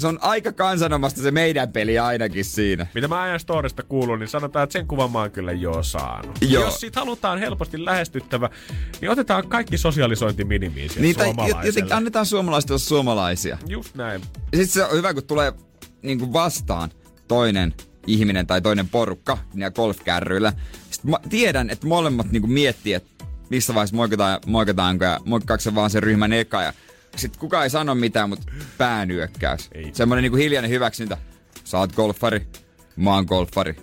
[0.00, 2.86] se on aika kansanomasta se meidän peli ainakin siinä.
[2.94, 6.38] Mitä mä ajan storista kuulun, niin sanotaan, että sen kuvan mä oon kyllä jo saanut.
[6.40, 6.64] Joo.
[6.64, 8.50] Jos siitä halutaan helposti lähestyttävä,
[9.00, 11.34] niin otetaan kaikki sosialisointi minimiin Niin, tai
[11.64, 13.58] jotenkin annetaan suomalaiset olla suomalaisia.
[13.66, 14.20] Just näin.
[14.54, 15.52] Sitten se on hyvä, kun tulee
[16.02, 16.90] niin kuin vastaan
[17.28, 17.74] toinen
[18.06, 20.52] ihminen tai toinen porukka niillä golfkärryillä.
[20.90, 25.60] Sitten mä tiedän, että molemmat niin kuin miettii, että missä vaiheessa moikataan, moikataanko ja moikkaako
[25.60, 26.62] se vaan sen ryhmän eka.
[26.62, 26.72] Ja
[27.16, 29.68] sitten kukaan ei sano mitään, mutta päänyökkäys.
[29.72, 29.90] Ei.
[29.92, 31.16] Semmoinen niin kuin hiljainen hyväksyntä.
[31.64, 32.46] Sä oot golfari,
[32.96, 33.76] mä oon golfari.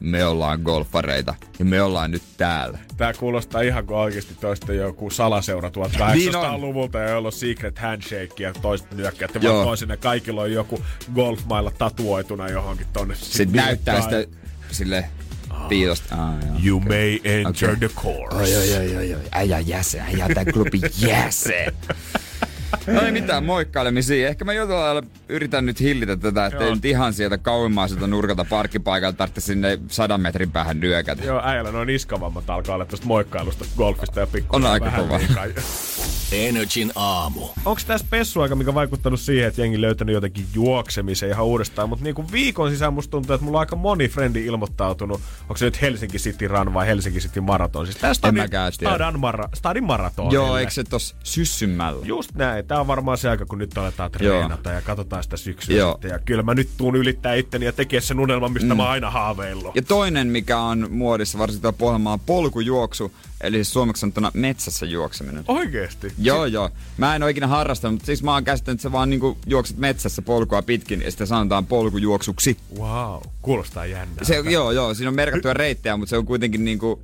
[0.00, 2.78] Me ollaan golfareita ja me ollaan nyt täällä.
[2.96, 5.70] Tää kuulostaa ihan kuin oikeasti toista joku salaseura
[6.14, 9.34] Niin 1800-luvulta, jolla on secret handshake ja toiset nyökkäät.
[9.34, 9.54] Ja Joo.
[9.54, 13.14] vaan toisille kaikilla on joku golfmailla tatuoituna johonkin tonne.
[13.14, 14.24] Sitten näyttää sitä
[14.70, 15.04] sille
[15.68, 16.14] piilosta.
[16.14, 16.56] Ah, joo.
[16.64, 17.88] You may enter Okei.
[17.88, 18.36] the course.
[18.36, 19.20] Oi, oi, oi, oi, oi.
[19.32, 21.72] Äijä jäsen, äijä on tän klubin jäsen.
[22.86, 24.28] No ei mitään moikkailemisia.
[24.28, 28.44] Ehkä mä jotain lailla yritän nyt hillitä tätä, että ei nyt ihan sieltä kauimmaiselta nurkalta
[28.44, 31.24] parkkipaikalta tarvitse sinne sadan metrin päähän nyökätä.
[31.24, 35.20] Joo, äijällä noin iskavammat alkaa olla tuosta moikkailusta, golfista ja pikkuisen On aika kova.
[36.32, 37.40] Energin aamu.
[37.64, 41.88] Onko tässä pessuaika, mikä vaikuttanut siihen, että jengi löytänyt jotenkin juoksemisen ihan uudestaan?
[41.88, 45.20] Mutta niinku viikon sisään musta tuntuu, että mulla on aika moni frendi ilmoittautunut.
[45.42, 47.86] Onko se nyt Helsinki City Run vai Helsinki City Marathon?
[47.86, 50.32] Siis tää stadin, stadin, mara, stadin maraton.
[50.32, 52.06] Joo, eikö se tossa syssymmällä?
[52.06, 52.57] Just näin.
[52.62, 55.92] Tää on varmaan se aika, kun nyt aletaan treenata ja katsotaan sitä syksyä Joo.
[55.92, 56.10] sitten.
[56.10, 58.76] Ja kyllä mä nyt tuun ylittää itteni ja tekee sen unelman, mistä mm.
[58.76, 59.76] mä aina haaveillut.
[59.76, 64.86] Ja toinen, mikä on muodissa, varsinkin tuolla Pohjanmaa, on polkujuoksu, eli siis suomeksi sanottuna metsässä
[64.86, 65.44] juokseminen.
[65.48, 66.12] Oikeesti?
[66.18, 66.70] Joo, joo.
[66.96, 69.76] Mä en ole ikinä harrastanut, mutta siis mä oon käsittänyt, että sä vaan niinku juokset
[69.76, 72.56] metsässä polkua pitkin ja sitä sanotaan polkujuoksuksi.
[72.78, 74.24] Wow, kuulostaa jännää.
[74.24, 77.00] Se, joo, joo, siinä on merkattuja reittejä, mutta se on kuitenkin niinku...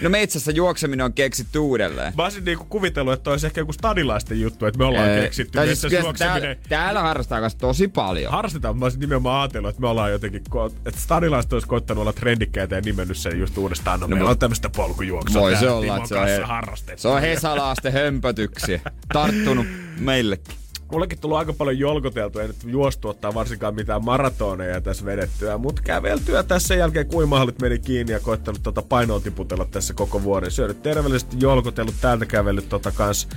[0.00, 2.12] No metsässä juokseminen on keksitty uudelleen.
[2.16, 5.58] Mä olisin niinku kuvitellut, että olisi ehkä joku stadilaisten juttu, että me ollaan Ee, keksitty
[5.58, 6.40] siis metsässä juokseminen.
[6.42, 8.32] täällä, täällä harrastaa kanssa tosi paljon.
[8.32, 10.42] Harrastetaan, mä olisin nimenomaan ajatellut, että me ollaan jotenkin,
[10.86, 14.00] että stadilaiset olisi koittanut olla trendikkäitä ja nimennyt sen just uudestaan.
[14.00, 15.40] No, no meillä on tämmöistä polkujuoksua.
[15.40, 18.80] Voi se olla, että se on, he, se on Hesalaaste hömpötyksiä.
[19.12, 19.66] Tarttunut
[19.98, 20.54] meillekin.
[20.92, 25.82] Mullekin tullut aika paljon jolkoteltua, ei nyt juostu ottaa varsinkaan mitään maratoneja tässä vedettyä, mutta
[25.82, 30.50] käveltyä tässä sen jälkeen kuimahallit meni kiinni ja koittanut tota painoa tiputella tässä koko vuoden.
[30.50, 33.28] Syönyt terveellisesti jolkotellut, täältä kävellyt tota kans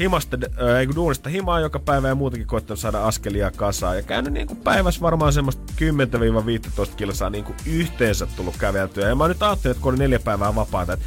[0.00, 3.96] himasta, äh, ei kun duunista himaa joka päivä ja muutenkin koittanut saada askelia kasaan.
[3.96, 5.72] Ja käynyt niinku päivässä varmaan semmoista
[6.92, 9.08] 10-15 kilsaa niinku yhteensä tullut käveltyä.
[9.08, 11.04] Ja mä nyt ajattelin, että kun oli neljä päivää vapaata, että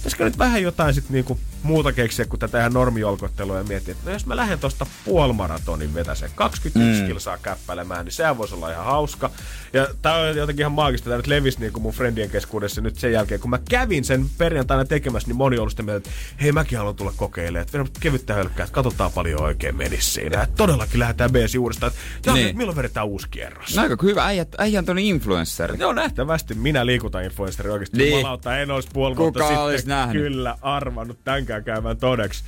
[0.00, 4.04] pitäisikö nyt vähän jotain sit niinku muuta keksiä kuin tätä ihan normijolkottelua ja miettiä, että
[4.06, 7.06] no jos mä lähden tosta puolimaratonin vetäseen 21 mm.
[7.08, 9.30] kilsaa käppäilemään, niin sehän voisi olla ihan hauska.
[9.72, 12.96] Ja tää on jotenkin ihan maagista, tää nyt levisi niin kuin mun friendien keskuudessa nyt
[12.98, 16.42] sen jälkeen, kun mä kävin sen perjantaina tekemässä, niin moni on ollut sitä mieltä, että
[16.42, 20.42] hei mäkin haluan tulla kokeilemaan, että kevyttä hölkkää, että katsotaan paljon oikein menisi siinä.
[20.42, 22.44] Että todellakin lähdetään beesi uudestaan, että Niin.
[22.44, 22.56] niin.
[22.56, 23.76] milloin vedetään uusi kierros.
[23.76, 25.74] No aika hyvä, äijä, äijä on influencer.
[25.78, 27.96] Joo, nähtävästi minä liikutan influenssari oikeasti.
[27.96, 28.10] Niin.
[28.10, 28.16] Niin.
[28.18, 30.22] Jumalauta, en olisi puoli Kuka vuotta olisi nähnyt?
[30.22, 32.44] kyllä arvannut tämänkään käyvän todeksi.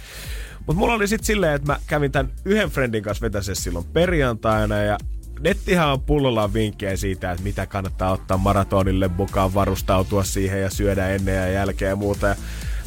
[0.66, 4.76] Mutta mulla oli sitten silleen, että mä kävin tämän yhden friendin kanssa vetässä silloin perjantaina
[4.76, 4.98] ja
[5.40, 11.08] nettihän on pullollaan vinkkejä siitä, että mitä kannattaa ottaa maratonille mukaan, varustautua siihen ja syödä
[11.08, 12.26] ennen ja jälkeen ja muuta.
[12.26, 12.36] Ja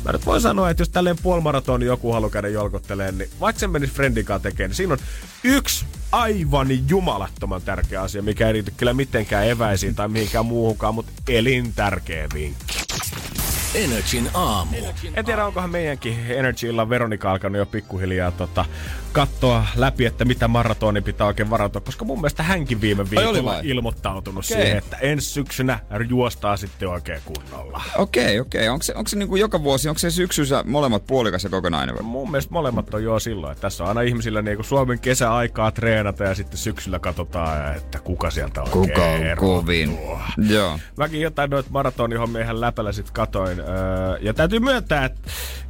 [0.06, 3.70] mä nyt voin sanoa, että jos tälleen puolimaratoni joku haluaa käydä jolkotteleen, niin vaikka sen
[3.70, 4.99] menisi friendin kanssa tekemään, niin siinä on
[5.43, 5.86] yksi
[6.16, 12.28] aivan jumalattoman tärkeä asia, mikä ei liity kyllä mitenkään eväisiin tai mihinkään muuhunkaan, mutta elintärkeä
[12.34, 12.76] vinkki.
[13.76, 14.78] Energin aamu.
[15.13, 18.66] En tiedä, onkohan meidänkin Energy Illan Veronika alkanut jo pikkuhiljaa tota,
[19.11, 23.61] katsoa läpi, että mitä maratoni pitää oikein varautua, koska mun mielestä hänkin viime viikolla vai?
[23.63, 24.57] ilmoittautunut Okei.
[24.57, 27.82] siihen, että ensi syksynä juostaa sitten oikein kunnolla.
[27.97, 28.70] Okei, okei.
[28.70, 31.95] Onko se, onko se niinku joka vuosi, onko se syksyssä molemmat puolikas ja kokonainen?
[31.95, 32.03] vai?
[32.03, 36.05] Mun mielestä molemmat on jo silloin, että tässä on aina ihmisillä niinku Suomen kesäaikaa treenata
[36.20, 39.97] ja sitten syksyllä katsotaan, että kuka sieltä oikein Kuka on kovin?
[40.49, 40.80] Joo.
[40.97, 43.58] Mäkin jotain noita maratonihommia ihan läpällä sit katoin.
[44.22, 45.22] Ja täytyy myöntää, että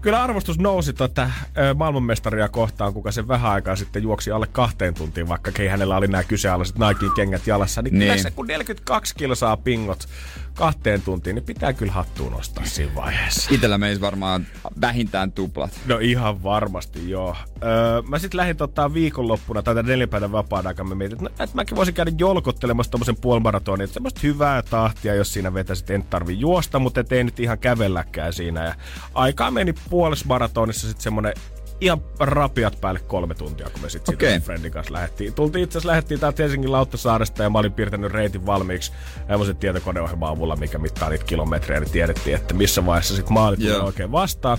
[0.01, 4.93] kyllä arvostus nousi tuota, öö, maailmanmestaria kohtaan, kuka sen vähän aikaa sitten juoksi alle kahteen
[4.93, 7.81] tuntiin, vaikka hänellä oli nämä kyseenalaiset Nikein kengät jalassa.
[7.81, 8.11] Niin, niin.
[8.11, 10.07] kyllä se kun 42 kilsaa pingot
[10.55, 13.49] kahteen tuntiin, niin pitää kyllä hattuun nostaa siinä vaiheessa.
[13.53, 14.47] Itellä menisi varmaan
[14.81, 15.71] vähintään tuplat.
[15.85, 17.35] No ihan varmasti, joo.
[17.63, 20.85] Öö, mä sitten lähdin ottaa viikonloppuna tai neljän päivän vapaan aikaa.
[20.85, 23.83] Mä mietin, että, no, että mäkin voisin käydä jolkottelemassa tommosen puolimaratonin.
[23.83, 25.89] Että semmoista hyvää tahtia, jos siinä vetäisit.
[25.89, 28.65] En tarvi juosta, mutta ei nyt ihan kävelläkään siinä.
[28.65, 28.75] Ja
[29.13, 31.33] aikaa meni puolessa maratonissa sitten semmonen
[31.81, 34.39] ihan rapiat päälle kolme tuntia, kun me sitten okay.
[34.39, 35.33] Friendin kanssa lähdettiin.
[35.33, 38.91] Tultiin itse asiassa lähdettiin täältä Helsingin Lauttasaaresta ja mä olin piirtänyt reitin valmiiksi
[39.27, 43.81] semmoisen tietokoneohjelman avulla, mikä mittaa niitä kilometrejä, niin tiedettiin, että missä vaiheessa sitten maalit tulee
[43.81, 44.57] oikein vastaan.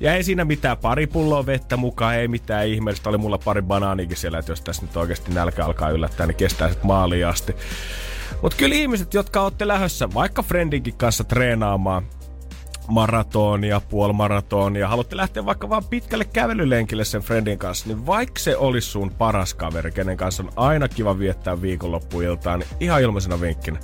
[0.00, 3.08] Ja ei siinä mitään pari pulloa vettä mukaan, ei mitään ihmeellistä.
[3.08, 6.68] Oli mulla pari banaanikin siellä, että jos tässä nyt oikeasti nälkä alkaa yllättää, niin kestää
[6.68, 7.56] sitten maaliin asti.
[8.42, 12.06] Mutta kyllä ihmiset, jotka olette lähdössä vaikka Friendinkin kanssa treenaamaan,
[12.90, 18.88] maratonia, puolimaratonia, haluatte lähteä vaikka vaan pitkälle kävelylenkille sen friendin kanssa, niin vaikka se olisi
[18.88, 23.80] sun paras kaveri, kenen kanssa on aina kiva viettää viikonloppuiltaan, niin ihan ilmaisena vinkkinä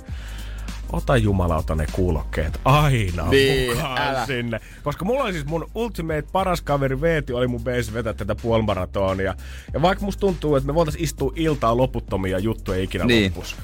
[0.93, 4.25] ota jumalauta ne kuulokkeet aina niin, mukaan älä.
[4.25, 4.59] sinne.
[4.83, 9.35] Koska mulla oli siis mun ultimate paras kaveri Veeti oli mun base vetää tätä puolimaratonia.
[9.73, 13.25] Ja vaikka musta tuntuu, että me voitais istua iltaa loputtomia juttuja ikinä niin.
[13.25, 13.55] loppus.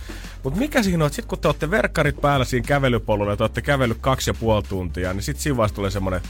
[0.44, 3.44] Mutta mikä siinä on, että sit kun te olette verkkarit päällä siinä kävelypolulla ja te
[3.44, 6.22] olette kävellyt kaksi ja puoli tuntia, niin sit siinä vaiheessa tulee semmonen,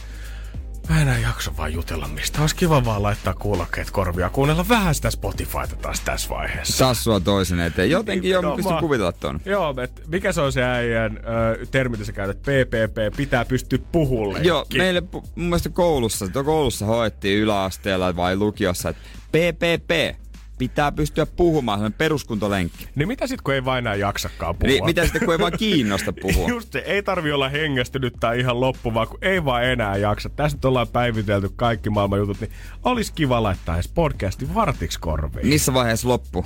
[0.90, 2.42] Mä enää jaksa vaan jutella mistä.
[2.42, 6.86] Olisi kiva vaan laittaa kuulokkeet korvia kuunnella vähän sitä Spotifyta taas tässä vaiheessa.
[6.86, 7.90] Taas sua toisen eteen.
[7.90, 9.40] Jotenkin jo no, pysty kuvitella ton.
[9.46, 12.42] Joo, et mikä se on se äijän ö, termi, sä käytät?
[12.42, 14.40] PPP, pitää pystyä puhulle.
[14.40, 20.23] Joo, meille mun mielestä koulussa, koulussa hoettiin yläasteella vai lukiossa, että PPP,
[20.58, 22.88] pitää pystyä puhumaan, se peruskuntolenkki.
[22.96, 24.74] Niin mitä sitten, kun ei vain enää jaksakaan puhua?
[24.74, 26.50] Niin, mitä sitten, kun ei vaan kiinnosta puhua?
[26.50, 30.30] Just se, ei tarvi olla hengästynyt tai ihan loppu, vaan kun ei vaan enää jaksa.
[30.30, 32.52] Tässä nyt ollaan päivitelty kaikki maailman jutut, niin
[32.84, 35.48] olisi kiva laittaa edes podcasti vartiksi korviin.
[35.48, 36.46] Missä vaiheessa loppu?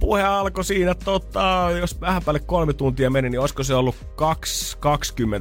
[0.00, 3.96] Puhe alkoi siinä, tota, jos vähän päälle kolme tuntia meni, niin olisiko se ollut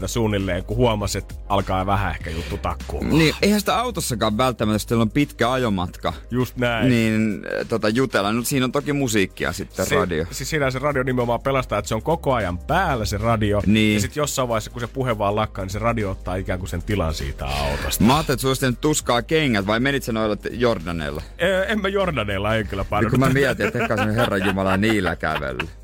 [0.01, 3.03] 2.20 suunnilleen, kun huomasi, että alkaa vähän ehkä juttu takkuu.
[3.03, 6.13] Niin, eihän sitä autossakaan välttämättä, jos teillä on pitkä ajomatka.
[6.31, 6.89] Just näin.
[6.89, 8.33] Niin tota, jutella.
[8.33, 10.25] Nyt siinä on toki musiikkia sitten, se, radio.
[10.31, 13.61] Siis siinä se radio nimenomaan pelastaa, että se on koko ajan päällä se radio.
[13.65, 13.93] Niin.
[13.93, 16.69] Ja sitten jossain vaiheessa, kun se puhe vaan lakkaa, niin se radio ottaa ikään kuin
[16.69, 18.03] sen tilan siitä autosta.
[18.03, 21.21] Mä ajattelin, että sulla tuskaa kengät, vai menit sä noilla Jordaneilla?
[21.67, 23.11] En mä Jordaneilla, en kyllä pannut.
[23.11, 23.79] Niin, kun mä mietin, että
[24.15, 25.78] herran Jumala niillä kävellyt.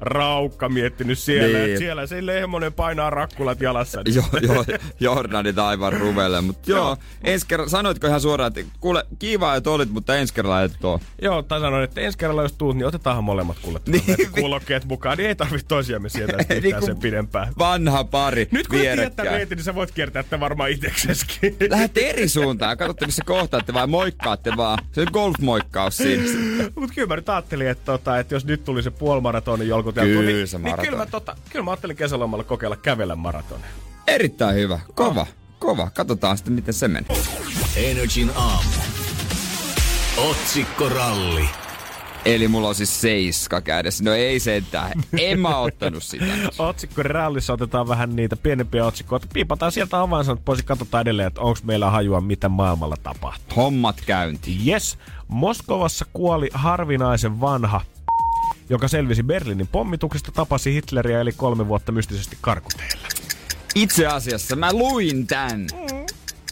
[0.00, 1.78] Raukka miettinyt siellä, niin.
[1.78, 4.02] siellä se lehmonen painaa rakkulat jalassa.
[4.02, 4.14] Niin.
[4.16, 4.64] joo, joo,
[5.00, 6.40] Jordanit aivan ruvelle.
[6.40, 6.96] Mutta joo, joo.
[7.24, 11.00] ensi kerran, sanoitko ihan suoraan, että kuule, kiva, että olit, mutta ensi kerralla et oo.
[11.22, 15.18] Joo, tai sanoin, että ensi kerralla jos tuut, niin otetaanhan molemmat kuule niin, kuulokkeet mukaan,
[15.18, 17.52] niin ei tarvitse toisiamme sieltä niin sen pidempään.
[17.58, 21.56] Vanha pari Nyt kun tietää reitin, niin sä voit kiertää että varmaan itsekseskin.
[21.70, 24.78] Lähdette eri suuntaan, katsotte missä kohtaatte vai moikkaatte vaan.
[24.92, 26.24] Se on golfmoikkaus siinä.
[26.74, 28.90] Mutta kyllä mä nyt ajattelin, että, tota, että jos nyt tuli se
[29.60, 33.16] puolimaratonin jolkuteltu, kyllä, niin, se niin kyllä, mä, tota, kyllä mä ajattelin kesälomalla kokeilla kävellä
[33.16, 33.64] maratonin.
[34.06, 34.80] Erittäin hyvä.
[34.94, 35.20] Kova.
[35.20, 35.28] Oh.
[35.58, 35.90] Kova.
[35.90, 37.16] Katsotaan sitten, miten se menee.
[37.76, 38.70] Energin aamu.
[40.16, 41.48] Otsikkoralli.
[42.24, 44.04] Eli mulla on siis seiska kädessä.
[44.04, 44.92] No ei sentään.
[45.18, 46.24] En mä ottanut sitä.
[46.58, 49.20] Otsikkorallissa otetaan vähän niitä pienempiä otsikkoja.
[49.32, 53.56] Piipataan sieltä avainsanat pois ja katsotaan edelleen, että onko meillä hajua, mitä maailmalla tapahtuu.
[53.56, 54.56] Hommat käynti.
[54.66, 54.98] Yes.
[55.28, 57.80] Moskovassa kuoli harvinaisen vanha
[58.70, 63.08] joka selvisi Berliinin pommituksesta, tapasi Hitleriä eli kolme vuotta mystisesti karkuteilla.
[63.74, 65.60] Itse asiassa mä luin tän.
[65.60, 65.99] Mm.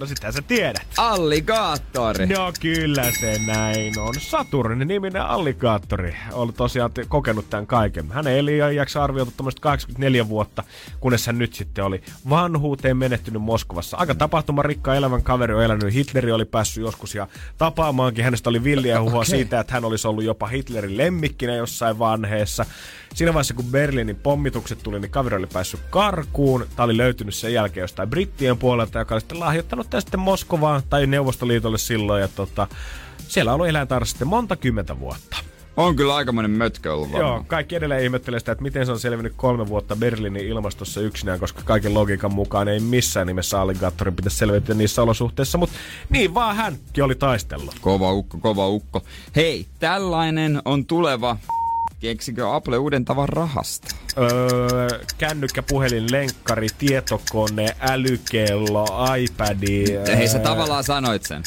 [0.00, 0.86] No sitä sä tiedät.
[0.96, 2.26] Alligaattori.
[2.26, 4.14] No kyllä se näin on.
[4.18, 8.12] Saturnin niminen alligaattori on tosiaan kokenut tämän kaiken.
[8.12, 10.64] Hän eli jaksa arvioitu 84 vuotta,
[11.00, 13.96] kunnes hän nyt sitten oli vanhuuteen menettynyt Moskovassa.
[13.96, 14.14] Aika
[14.62, 15.94] rikka elävän kaveri on elänyt.
[15.94, 17.28] Hitleri oli päässyt joskus ja
[17.58, 18.24] tapaamaankin.
[18.24, 19.30] Hänestä oli villiä huhua okay.
[19.30, 22.66] siitä, että hän olisi ollut jopa Hitlerin lemmikkinä jossain vanheessa.
[23.14, 26.66] Siinä vaiheessa, kun Berliinin pommitukset tuli, niin kaveri oli päässyt karkuun.
[26.76, 31.06] Tämä oli löytynyt sen jälkeen jostain brittien puolelta, joka oli sitten lahjoittanut sitten Moskovaan tai
[31.06, 32.20] Neuvostoliitolle silloin.
[32.20, 32.66] Ja tota,
[33.18, 35.36] siellä on ollut eläintarha sitten monta kymmentä vuotta.
[35.76, 37.34] On kyllä aikamoinen mötkö ollut varmaan.
[37.34, 41.40] Joo, kaikki edelleen ihmettelee sitä, että miten se on selvinnyt kolme vuotta Berliinin ilmastossa yksinään,
[41.40, 45.76] koska kaiken logiikan mukaan ei missään nimessä alligaattorin pitäisi selvitä niissä olosuhteissa, mutta
[46.10, 47.74] niin vaan hänkin oli taistellut.
[47.80, 49.02] Kova ukko, kova ukko.
[49.36, 51.36] Hei, tällainen on tuleva
[52.00, 53.96] Keksikö Apple uuden tavan rahasta?
[54.18, 54.88] Öö,
[55.18, 58.86] kännykkä, puhelin, lenkkari, tietokone, älykello,
[59.18, 59.62] iPad.
[59.90, 60.16] Öö...
[60.16, 61.42] Hei, sä tavallaan sanoit sen.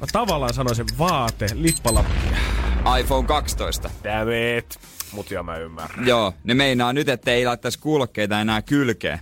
[0.00, 2.12] Mä tavallaan sanoin sen vaate, lippalappu.
[3.00, 3.90] iPhone 12.
[4.04, 4.78] Damn it.
[5.12, 6.06] Mut joo, mä ymmärrän.
[6.06, 9.18] Joo, ne meinaa nyt, että ei laittaisi kuulokkeita enää kylkeen.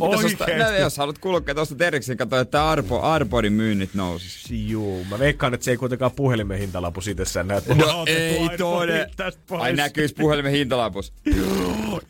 [0.00, 0.44] Oikeesti?
[0.58, 4.50] no, jos haluat kulkea tuosta Teriksen, katsoa, että Arpo, Arborin myynnit nousis.
[4.50, 9.10] Juu, mä veikkaan, että se ei kuitenkaan puhelimen hintalapu itsessään että No ei tode.
[9.50, 11.12] Ai näkyis puhelimen hintalapus.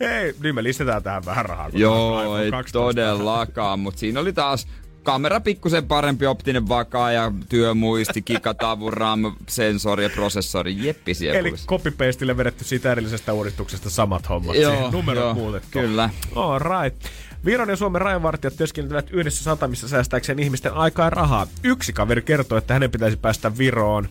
[0.00, 1.70] Ei, niin me lisätään tähän vähän rahaa.
[1.72, 2.78] Joo, ei 12.
[2.78, 4.66] todellakaan, mutta siinä oli taas
[5.02, 10.86] kamera pikkusen parempi, optinen vakaa ja työmuisti, kikatavu, RAM, sensori ja prosessori.
[10.86, 14.56] Jeppi Eli siellä copy-pastille vedetty siitä edellisestä uudistuksesta samat hommat.
[14.56, 15.68] Joo, Siihen numerot joo, muutettu.
[15.72, 16.10] kyllä.
[16.34, 17.02] All right.
[17.44, 21.46] Viron ja Suomen rajavartijat työskentelevät yhdessä satamissa säästääkseen ihmisten aikaa ja rahaa.
[21.62, 24.08] Yksi kaveri kertoo, että hänen pitäisi päästä Viroon.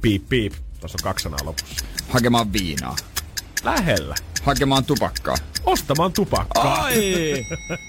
[0.00, 0.52] Piip, piip.
[0.80, 1.84] Tuossa on kaksi sanaa lopussa.
[2.08, 2.96] Hakemaan viinaa.
[3.64, 4.14] Lähellä.
[4.48, 5.36] Hakemaan tupakkaa.
[5.64, 6.82] Ostamaan tupakkaa.
[6.82, 7.46] Ai!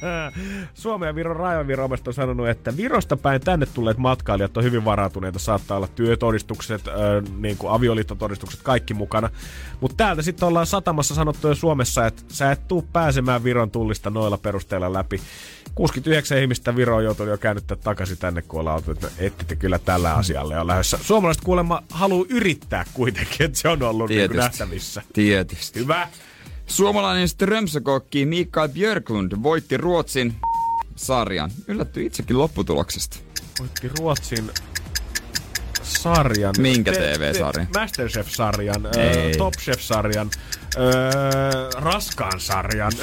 [0.73, 5.39] Suomen ja Viron rajanviranomaiset on sanonut, että Virosta päin tänne tulleet matkailijat on hyvin varautuneita.
[5.39, 6.93] Saattaa olla työtodistukset, äh,
[7.37, 9.29] niin kuin avioliittotodistukset, kaikki mukana.
[9.81, 14.09] Mutta täältä sitten ollaan satamassa sanottu jo Suomessa, että sä et tuu pääsemään Viron tullista
[14.09, 15.21] noilla perusteilla läpi.
[15.75, 19.79] 69 ihmistä Viroon joutunut jo käännyttää takaisin tänne, kun ollaan oltu, että ette te kyllä
[19.79, 20.99] tällä asialle on lähdössä.
[21.01, 24.37] Suomalaiset kuulemma haluaa yrittää kuitenkin, että se on ollut niin Tietysti.
[24.37, 25.01] nähtävissä.
[25.13, 25.79] Tietysti.
[25.79, 26.07] Hyvä.
[26.69, 30.35] Suomalainen Strömsökokki Mikael Björklund voitti Ruotsin
[30.95, 31.51] sarjan.
[31.67, 33.17] Yllättyi itsekin lopputuloksesta.
[33.59, 34.51] voitti Ruotsin
[35.83, 36.55] sarjan.
[36.57, 37.67] Minkä TV-sarjan?
[37.67, 39.37] te- Masterchef-sarjan, Ei.
[39.37, 40.29] Top Chef-sarjan,
[41.75, 42.91] Raskaan sarjan.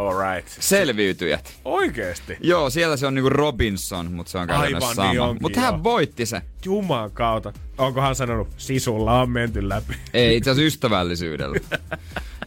[0.00, 0.48] Alright.
[0.60, 1.54] Selviytyjät.
[1.64, 2.36] Oikeesti?
[2.40, 5.10] Joo, siellä se on niinku Robinson, mutta se on käytännössä Aivan, sama.
[5.10, 6.42] niin onkin, mutta hän voitti se.
[6.64, 7.52] Juman kautta.
[7.78, 9.94] Onkohan sanonut, sisulla on menty läpi.
[10.14, 11.58] Ei itse asiassa ystävällisyydellä.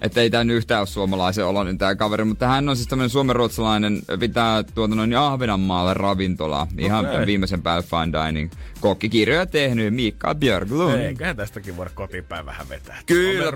[0.03, 4.01] Että ei nyt yhtään ole suomalaisen oloinen tää kaveri, mutta hän on siis tämmönen suomenruotsalainen,
[4.19, 6.67] pitää tuota noin Ahvenanmaalle ravintolaa.
[6.77, 7.25] Ihan Okei.
[7.25, 8.51] viimeisen päälle fine dining.
[8.79, 10.99] Kokkikirjoja tehnyt Mikael Björklund.
[10.99, 12.97] Eiköhän tästäkin voida kotiinpäin vähän vetää.
[13.05, 13.51] Kyllä,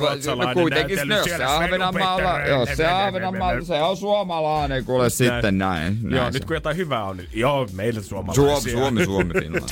[0.45, 5.97] no kuitenkin jos se Ahvenanmaalla, jos se Ahvenanmaalla, se on suomalainen, kuule sitten näin.
[6.01, 8.03] näin Joo, nyt kun jotain hyvää on, niin joo, meille on.
[8.03, 8.43] suomalaisia.
[8.43, 9.69] Suomi, Suomi, Suomi, Finland.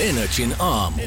[0.00, 1.02] Energin aamu.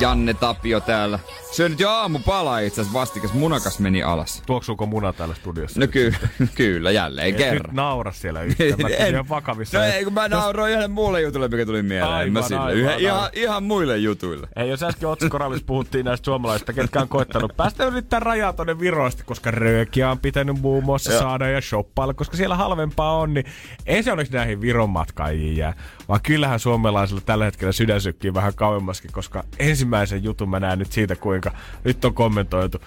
[0.00, 1.18] Janne Tapio täällä.
[1.54, 4.42] Se nyt jo aamupala itse asiassa vastikas munakas meni alas.
[4.46, 5.80] Tuoksuuko muna täällä studiossa?
[5.80, 6.14] No ky-
[6.54, 7.62] kyllä, jälleen Et kerran.
[7.62, 8.70] nyt naura siellä yhtään.
[8.82, 8.88] Mä
[9.18, 9.78] en, vakavissa.
[9.78, 12.12] No ei, kun mä nauroin yhden muulle jutulle, mikä tuli mieleen.
[12.12, 12.60] Aivan, mä sille.
[12.60, 13.00] aivan, Yhden, aivan.
[13.02, 14.48] ihan, ihan muille jutuille.
[14.56, 19.24] Ei, jos äsken otsikorallissa puhuttiin näistä suomalaisista, ketkä on koittanut päästä yrittää rajaa tonne Virosta,
[19.24, 21.20] koska röökiä on pitänyt muun muassa Joo.
[21.22, 23.46] saada ja shoppailla, koska siellä halvempaa on, niin
[23.86, 25.74] ei se onneksi näihin Viron matkaajiin jää.
[26.08, 30.92] Vaan kyllähän suomalaisilla tällä hetkellä sydän sykkii vähän kauemmaskin, koska ensimmäisen jutun mä näen nyt
[30.92, 31.43] siitä, kuinka
[31.84, 32.78] nyt on kommentoitu.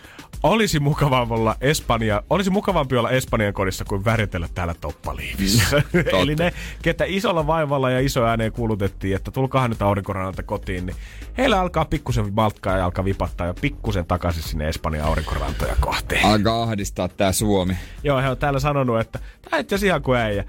[0.44, 5.82] Olisi mukavaa olla Espanja, olisi mukavampi olla Espanjan kodissa kuin väritellä täällä toppaliivissä.
[6.22, 10.96] Eli ne, ketä isolla vaivalla ja iso ääneen kuulutettiin, että tulkaahan nyt aurinkorannalta kotiin, niin
[11.38, 16.26] heillä alkaa pikkusen maltkaa ja alkaa vipattaa ja pikkusen takaisin sinne Espanjan aurinkorantoja kohteen.
[16.26, 17.78] Alkaa ahdistaa tää Suomi.
[18.04, 20.44] Joo, he on täällä sanonut, että tämä itse ihan kuin äijä.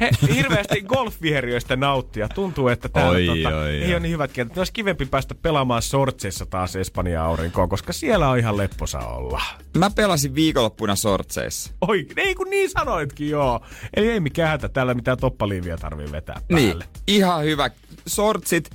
[0.00, 2.28] He hirveästi golfviheriöistä nauttia.
[2.28, 3.90] Tuntuu, että täällä Oi, tota, oi, ei oi.
[3.92, 4.58] ole niin hyvät kentät.
[4.58, 9.42] Olisi kivempi päästä pelaamaan sortseissa taas Espanjan aurinkoon, koska siellä on ihan lepposa olla.
[9.78, 11.72] Mä pelasin viikonloppuna sortseissa.
[11.80, 13.60] Oi, ei kun niin sanoitkin, joo.
[13.96, 16.84] Eli ei mikään hätä, täällä mitään toppaliiviä tarvii vetää Niin, päälle.
[17.06, 17.70] ihan hyvä.
[18.06, 18.70] Sortsit,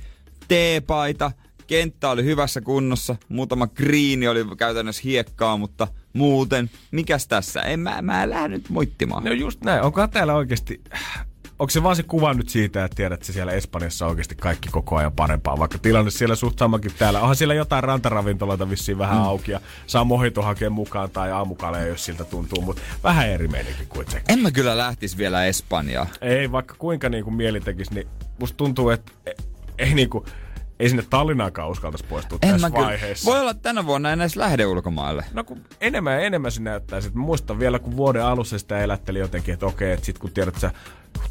[0.48, 1.32] teepaita,
[1.66, 3.16] kenttä oli hyvässä kunnossa.
[3.28, 7.62] Muutama griini oli käytännössä hiekkaa, mutta muuten, mikäs tässä?
[7.62, 9.24] En mä, mä en lähde nyt moittimaan.
[9.24, 9.82] No just näin.
[9.82, 10.80] Onkohan täällä oikeasti...
[11.58, 14.34] Onko se vaan se kuva nyt siitä, että tiedät, että se siellä Espanjassa on oikeasti
[14.34, 17.20] kaikki koko ajan parempaa, vaikka tilanne siellä suht samakin täällä.
[17.20, 19.22] Onhan siellä jotain rantaravintoloita vissiin vähän mm.
[19.22, 23.86] auki ja saa mohito hakea mukaan tai aamukaleja, jos siltä tuntuu, mutta vähän eri meininki
[23.88, 24.22] kuin se.
[24.28, 26.08] En mä kyllä lähtis vielä Espanjaan.
[26.20, 28.06] Ei, vaikka kuinka niin kuin mieli tekisi, niin
[28.38, 29.34] musta tuntuu, että ei,
[29.78, 30.24] ei, niin kuin,
[30.80, 32.86] ei sinne Tallinnaakaan uskaltaisi poistua En tässä kyllä.
[32.86, 33.30] vaiheessa.
[33.30, 35.24] Voi olla, että tänä vuonna en edes lähde ulkomaille.
[35.32, 37.00] No kun enemmän ja enemmän se näyttää.
[37.00, 40.54] Sitten muistan vielä, kun vuoden alussa sitä elätteli jotenkin, että okei, että sit kun tiedät,
[40.54, 40.70] että sä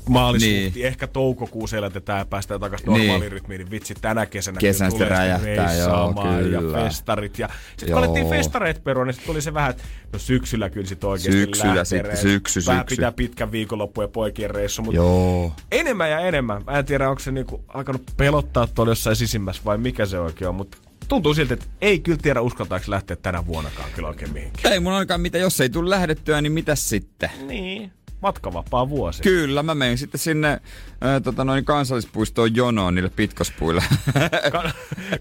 [0.10, 0.86] maalishuhti, Niin.
[0.88, 2.98] ehkä toukokuussa elätetään ja päästään takaisin Niin.
[3.08, 6.14] normaalirytmiin, niin vitsi tänä kesänä Kesän sitten tulee räjähtää, joo,
[6.52, 6.84] ja kyllä.
[6.84, 7.40] festarit.
[7.40, 9.84] Ja sitten kun alettiin festareet perua, niin sitten tuli se vähän, että
[10.14, 12.96] no syksyllä kyllä sit oikeasti Syksyllä lähtee sitten, syksy, Vähän syksy.
[12.96, 15.52] pitää pitkän viikonloppu ja poikien reissu, mutta Joo.
[15.72, 16.64] enemmän ja enemmän.
[16.66, 20.50] Mä en tiedä, onko se niinku alkanut pelottaa tuolla jossain sisimmässä vai mikä se oikein
[20.50, 20.78] on, mutta
[21.08, 24.74] tuntuu siltä, että ei kyllä tiedä uskaltaako lähteä tänä vuonnakaan kyllä oikein mihinkään.
[24.74, 27.30] Ei mun ainakaan mitä, jos ei tule lähdettyä, niin mitäs sitten?
[27.48, 29.24] Niin, matkavapaa vuosi.
[29.24, 30.62] Kyllä, mä menen sitten sinne
[31.02, 33.84] ää, tota, noin kansallispuistoon jonoon niille pitkospuille.
[34.52, 34.72] Ka-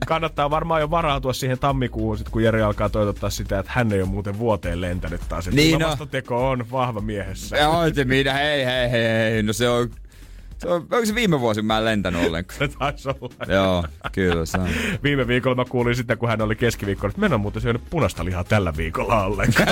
[0.06, 4.02] kannattaa varmaan jo varautua siihen tammikuuhun, sit kun Jere alkaa toivottaa sitä, että hän ei
[4.02, 5.46] ole muuten vuoteen lentänyt taas.
[5.48, 5.90] Niin on.
[5.90, 7.56] vastoteko on vahva miehessä.
[7.56, 9.42] ja oitte minä, hei, hei, hei, hei.
[9.42, 9.90] No se on,
[10.58, 12.58] se on, onko se viime vuosi, mä en lentänyt ollenkaan?
[12.70, 13.54] Se taisi olla.
[13.54, 14.68] Joo, kyllä se on.
[15.04, 18.44] Viime viikolla mä kuulin sitä, kun hän oli keskiviikkona, että mennä muuten syönyt punaista lihaa
[18.44, 19.68] tällä viikolla ollenkaan.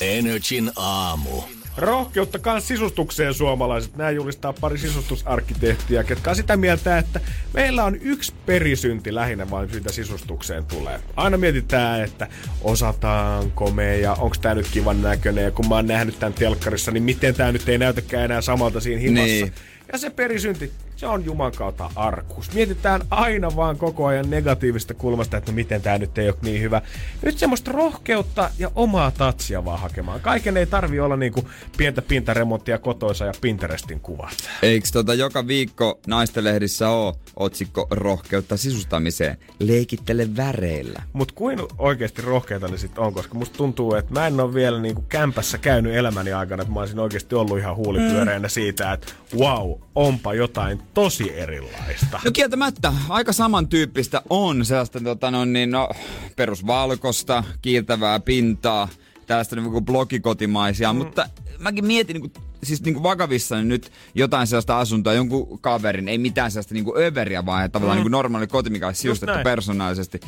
[0.00, 1.42] Energin aamu.
[1.76, 3.96] Rohkeutta kans sisustukseen suomalaiset.
[3.96, 7.20] Nämä julistaa pari sisustusarkkitehtiä, ketkä on sitä mieltä, että
[7.54, 11.00] meillä on yksi perisynti lähinnä vain syytä sisustukseen tulee.
[11.16, 12.28] Aina mietitään, että
[12.62, 15.44] osataanko me ja onko tämä nyt kivan näköinen.
[15.44, 18.80] Ja kun mä oon nähnyt tämän telkkarissa, niin miten tämä nyt ei näytäkään enää samalta
[18.80, 19.26] siinä himassa.
[19.26, 19.52] Niin.
[19.92, 22.52] Ja se perisynti, se on Juman kautta arkuus.
[22.52, 26.62] Mietitään aina vaan koko ajan negatiivista kulmasta, että no miten tämä nyt ei ole niin
[26.62, 26.82] hyvä.
[27.22, 30.20] Nyt semmoista rohkeutta ja omaa tatsia vaan hakemaan.
[30.20, 34.36] Kaiken ei tarvi olla niinku pientä pintaremonttia kotoisa ja Pinterestin kuvat.
[34.62, 39.36] Eikö tota joka viikko naistenlehdissä oo otsikko rohkeutta sisustamiseen?
[39.58, 41.02] Leikittele väreillä.
[41.12, 44.80] Mut kuin oikeasti rohkeita ne sitten on, koska musta tuntuu, että mä en ole vielä
[44.80, 49.72] niinku kämpässä käynyt elämäni aikana, että mä olisin oikeasti ollut ihan huulipyöreänä siitä, että wow,
[49.94, 52.20] onpa jotain tosi erilaista.
[52.24, 55.88] No kieltämättä, aika samantyyppistä on sellaista tota, no, niin, no,
[56.36, 58.88] perusvalkosta, kiiltävää pintaa,
[59.26, 60.98] tällaista niin kuin blogikotimaisia, mm.
[60.98, 61.28] mutta
[61.58, 66.18] mäkin mietin niin kuin, siis niin kuin vakavissani nyt jotain sellaista asuntoa, jonkun kaverin, ei
[66.18, 67.98] mitään sellaista niin kuin överiä, vaan tavallaan mm.
[67.98, 69.44] niin kuin normaali koti, mikä olisi sisustettu näin.
[69.44, 70.20] persoonallisesti.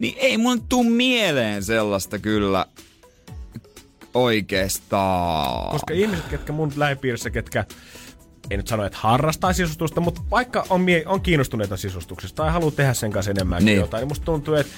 [0.00, 2.66] Niin ei mun tuu mieleen sellaista kyllä
[4.14, 5.70] oikeastaan.
[5.70, 7.64] Koska ihmiset, ketkä mun lähipiirissä, ketkä
[8.52, 12.70] ei nyt sano, että harrastaa sisustusta, mutta vaikka on, mie- on kiinnostuneita sisustuksesta tai haluaa
[12.70, 13.66] tehdä sen kanssa enemmän Niin.
[13.66, 13.80] niin.
[13.80, 14.72] jotain, niin musta tuntuu, että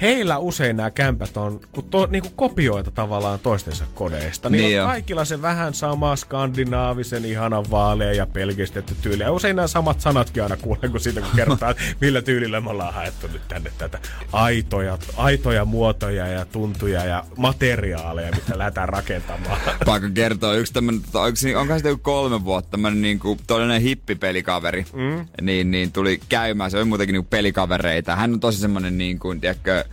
[0.00, 4.50] heillä usein nämä kämpät on kun to, niinku kopioita tavallaan toistensa kodeista.
[4.50, 4.86] Niin, Niin niin on.
[4.86, 9.22] on kaikilla se vähän sama skandinaavisen, ihanan vaalea ja pelkistetty tyyli.
[9.22, 12.94] Ja usein nämä samat sanatkin aina kuulen, kun siitä kun kerrotaan, millä tyylillä me ollaan
[12.94, 13.98] haettu nyt tänne tätä
[14.32, 19.60] aitoja, aitoja muotoja ja tuntuja ja materiaaleja, mitä lähdetään rakentamaan.
[19.86, 22.76] Pakko kertoa yksi tämmönen, tota, onko, se- onko se kolme vuotta
[23.18, 25.26] tämmönen niinku todellinen hippipelikaveri, mm.
[25.40, 28.16] niin, niin tuli käymään, se oli muutenkin niinku pelikavereita.
[28.16, 29.84] Hän on tosi semmonen niinku, tiedätkö, äh,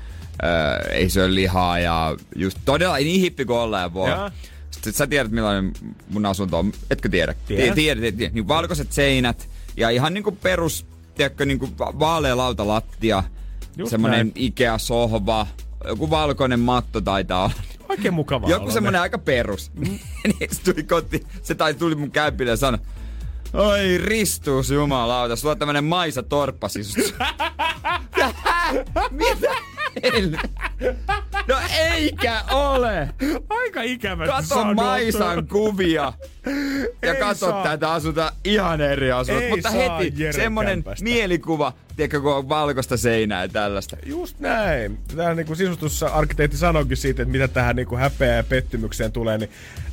[0.92, 4.10] ei syö lihaa ja just todella ei niin hippi kuin ollaan voi.
[4.10, 4.32] Jaa.
[4.72, 5.72] Sitten sä tiedät millainen
[6.10, 7.36] mun asunto on, etkö tiedä?
[7.48, 8.34] Tiedät, tiedät, tiedät.
[8.34, 10.86] Niin valkoiset seinät ja ihan niinku perus,
[11.16, 13.24] tiedätkö, niinku va- vaalea lautalattia,
[13.90, 14.32] semmonen.
[14.36, 15.48] Ikea-sohva,
[15.88, 17.54] joku valkoinen matto taitaa olla.
[17.90, 19.02] Oikein mukavaa Joku semmonen ne.
[19.02, 19.72] aika perus.
[19.80, 22.80] niin se tuli koti, se tai tuli mun kämpille ja sanoi,
[23.54, 27.14] Oi ristuus jumalauta, sulla on tämmönen Maisa torppasisustus.
[29.12, 29.50] Mitä?
[31.48, 33.10] No eikä ole!
[33.50, 34.26] Aika ikävä.
[34.26, 36.14] Kato Maisan kuvia
[37.02, 37.64] ja Ei kato saa.
[37.64, 39.42] tätä asunta ihan eri asunto.
[39.42, 41.04] Ei Mutta saa heti semmonen kämpästä.
[41.04, 43.98] mielikuva, tiedätkö, kun on valkoista seinää ja tällaista.
[44.06, 44.98] Just näin.
[45.16, 49.50] Tämä niin sisustussa arkkitehti sanoikin siitä, että mitä tähän niin häpeään ja pettymykseen tulee, niin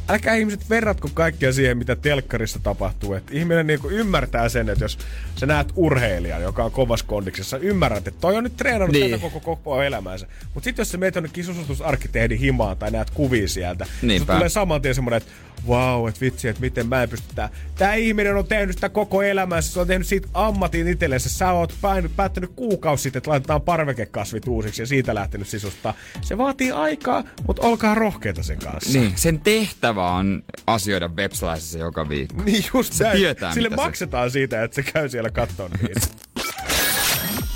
[0.08, 3.14] älkää ihmiset verratko kaikkea siihen, mitä telkkarissa tapahtuu.
[3.14, 4.98] Että ihminen niin ymmärtää sen, että jos
[5.36, 9.10] sä näet urheilijan, joka on kovassa kondiksessa, ymmärrät, että toi on nyt treenannut Niin.
[9.10, 10.26] tätä koko, koko elämänsä.
[10.54, 14.34] Mutta sitten jos sä meet jonnekin sisustusarkkitehdin himaan tai näet kuvia sieltä, niin Niinpä.
[14.34, 15.32] tulee saman tien semmoinen, että
[15.68, 17.48] vau, että vitsi, että miten mä en pysty tää.
[17.74, 21.28] Tää ihminen on tehnyt sitä koko elämänsä, se on tehnyt siitä ammatin itsellensä.
[21.28, 25.94] Sä oot päänyt, päättänyt kuukausi sitten, että laitetaan parvekekasvit uusiksi ja siitä lähtenyt sisustaa.
[26.20, 28.98] Se vaatii aikaa, mutta olkaa rohkeita sen kanssa.
[28.98, 32.43] Niin, sen tehtävä on asioida webslaisessa joka viikko.
[32.43, 33.16] Niin just Se näin.
[33.16, 36.01] tietää, Sille mitä se- maksetaan siitä, että se käy siellä kattoon niitä.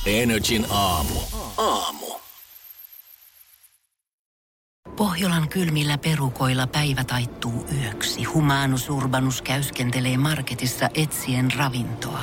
[0.07, 1.21] Energin aamu.
[1.57, 2.07] Aamu.
[4.97, 8.25] Pohjolan kylmillä perukoilla päivä taittuu yöksi.
[8.25, 12.23] Humanus Urbanus käyskentelee marketissa etsien ravintoa.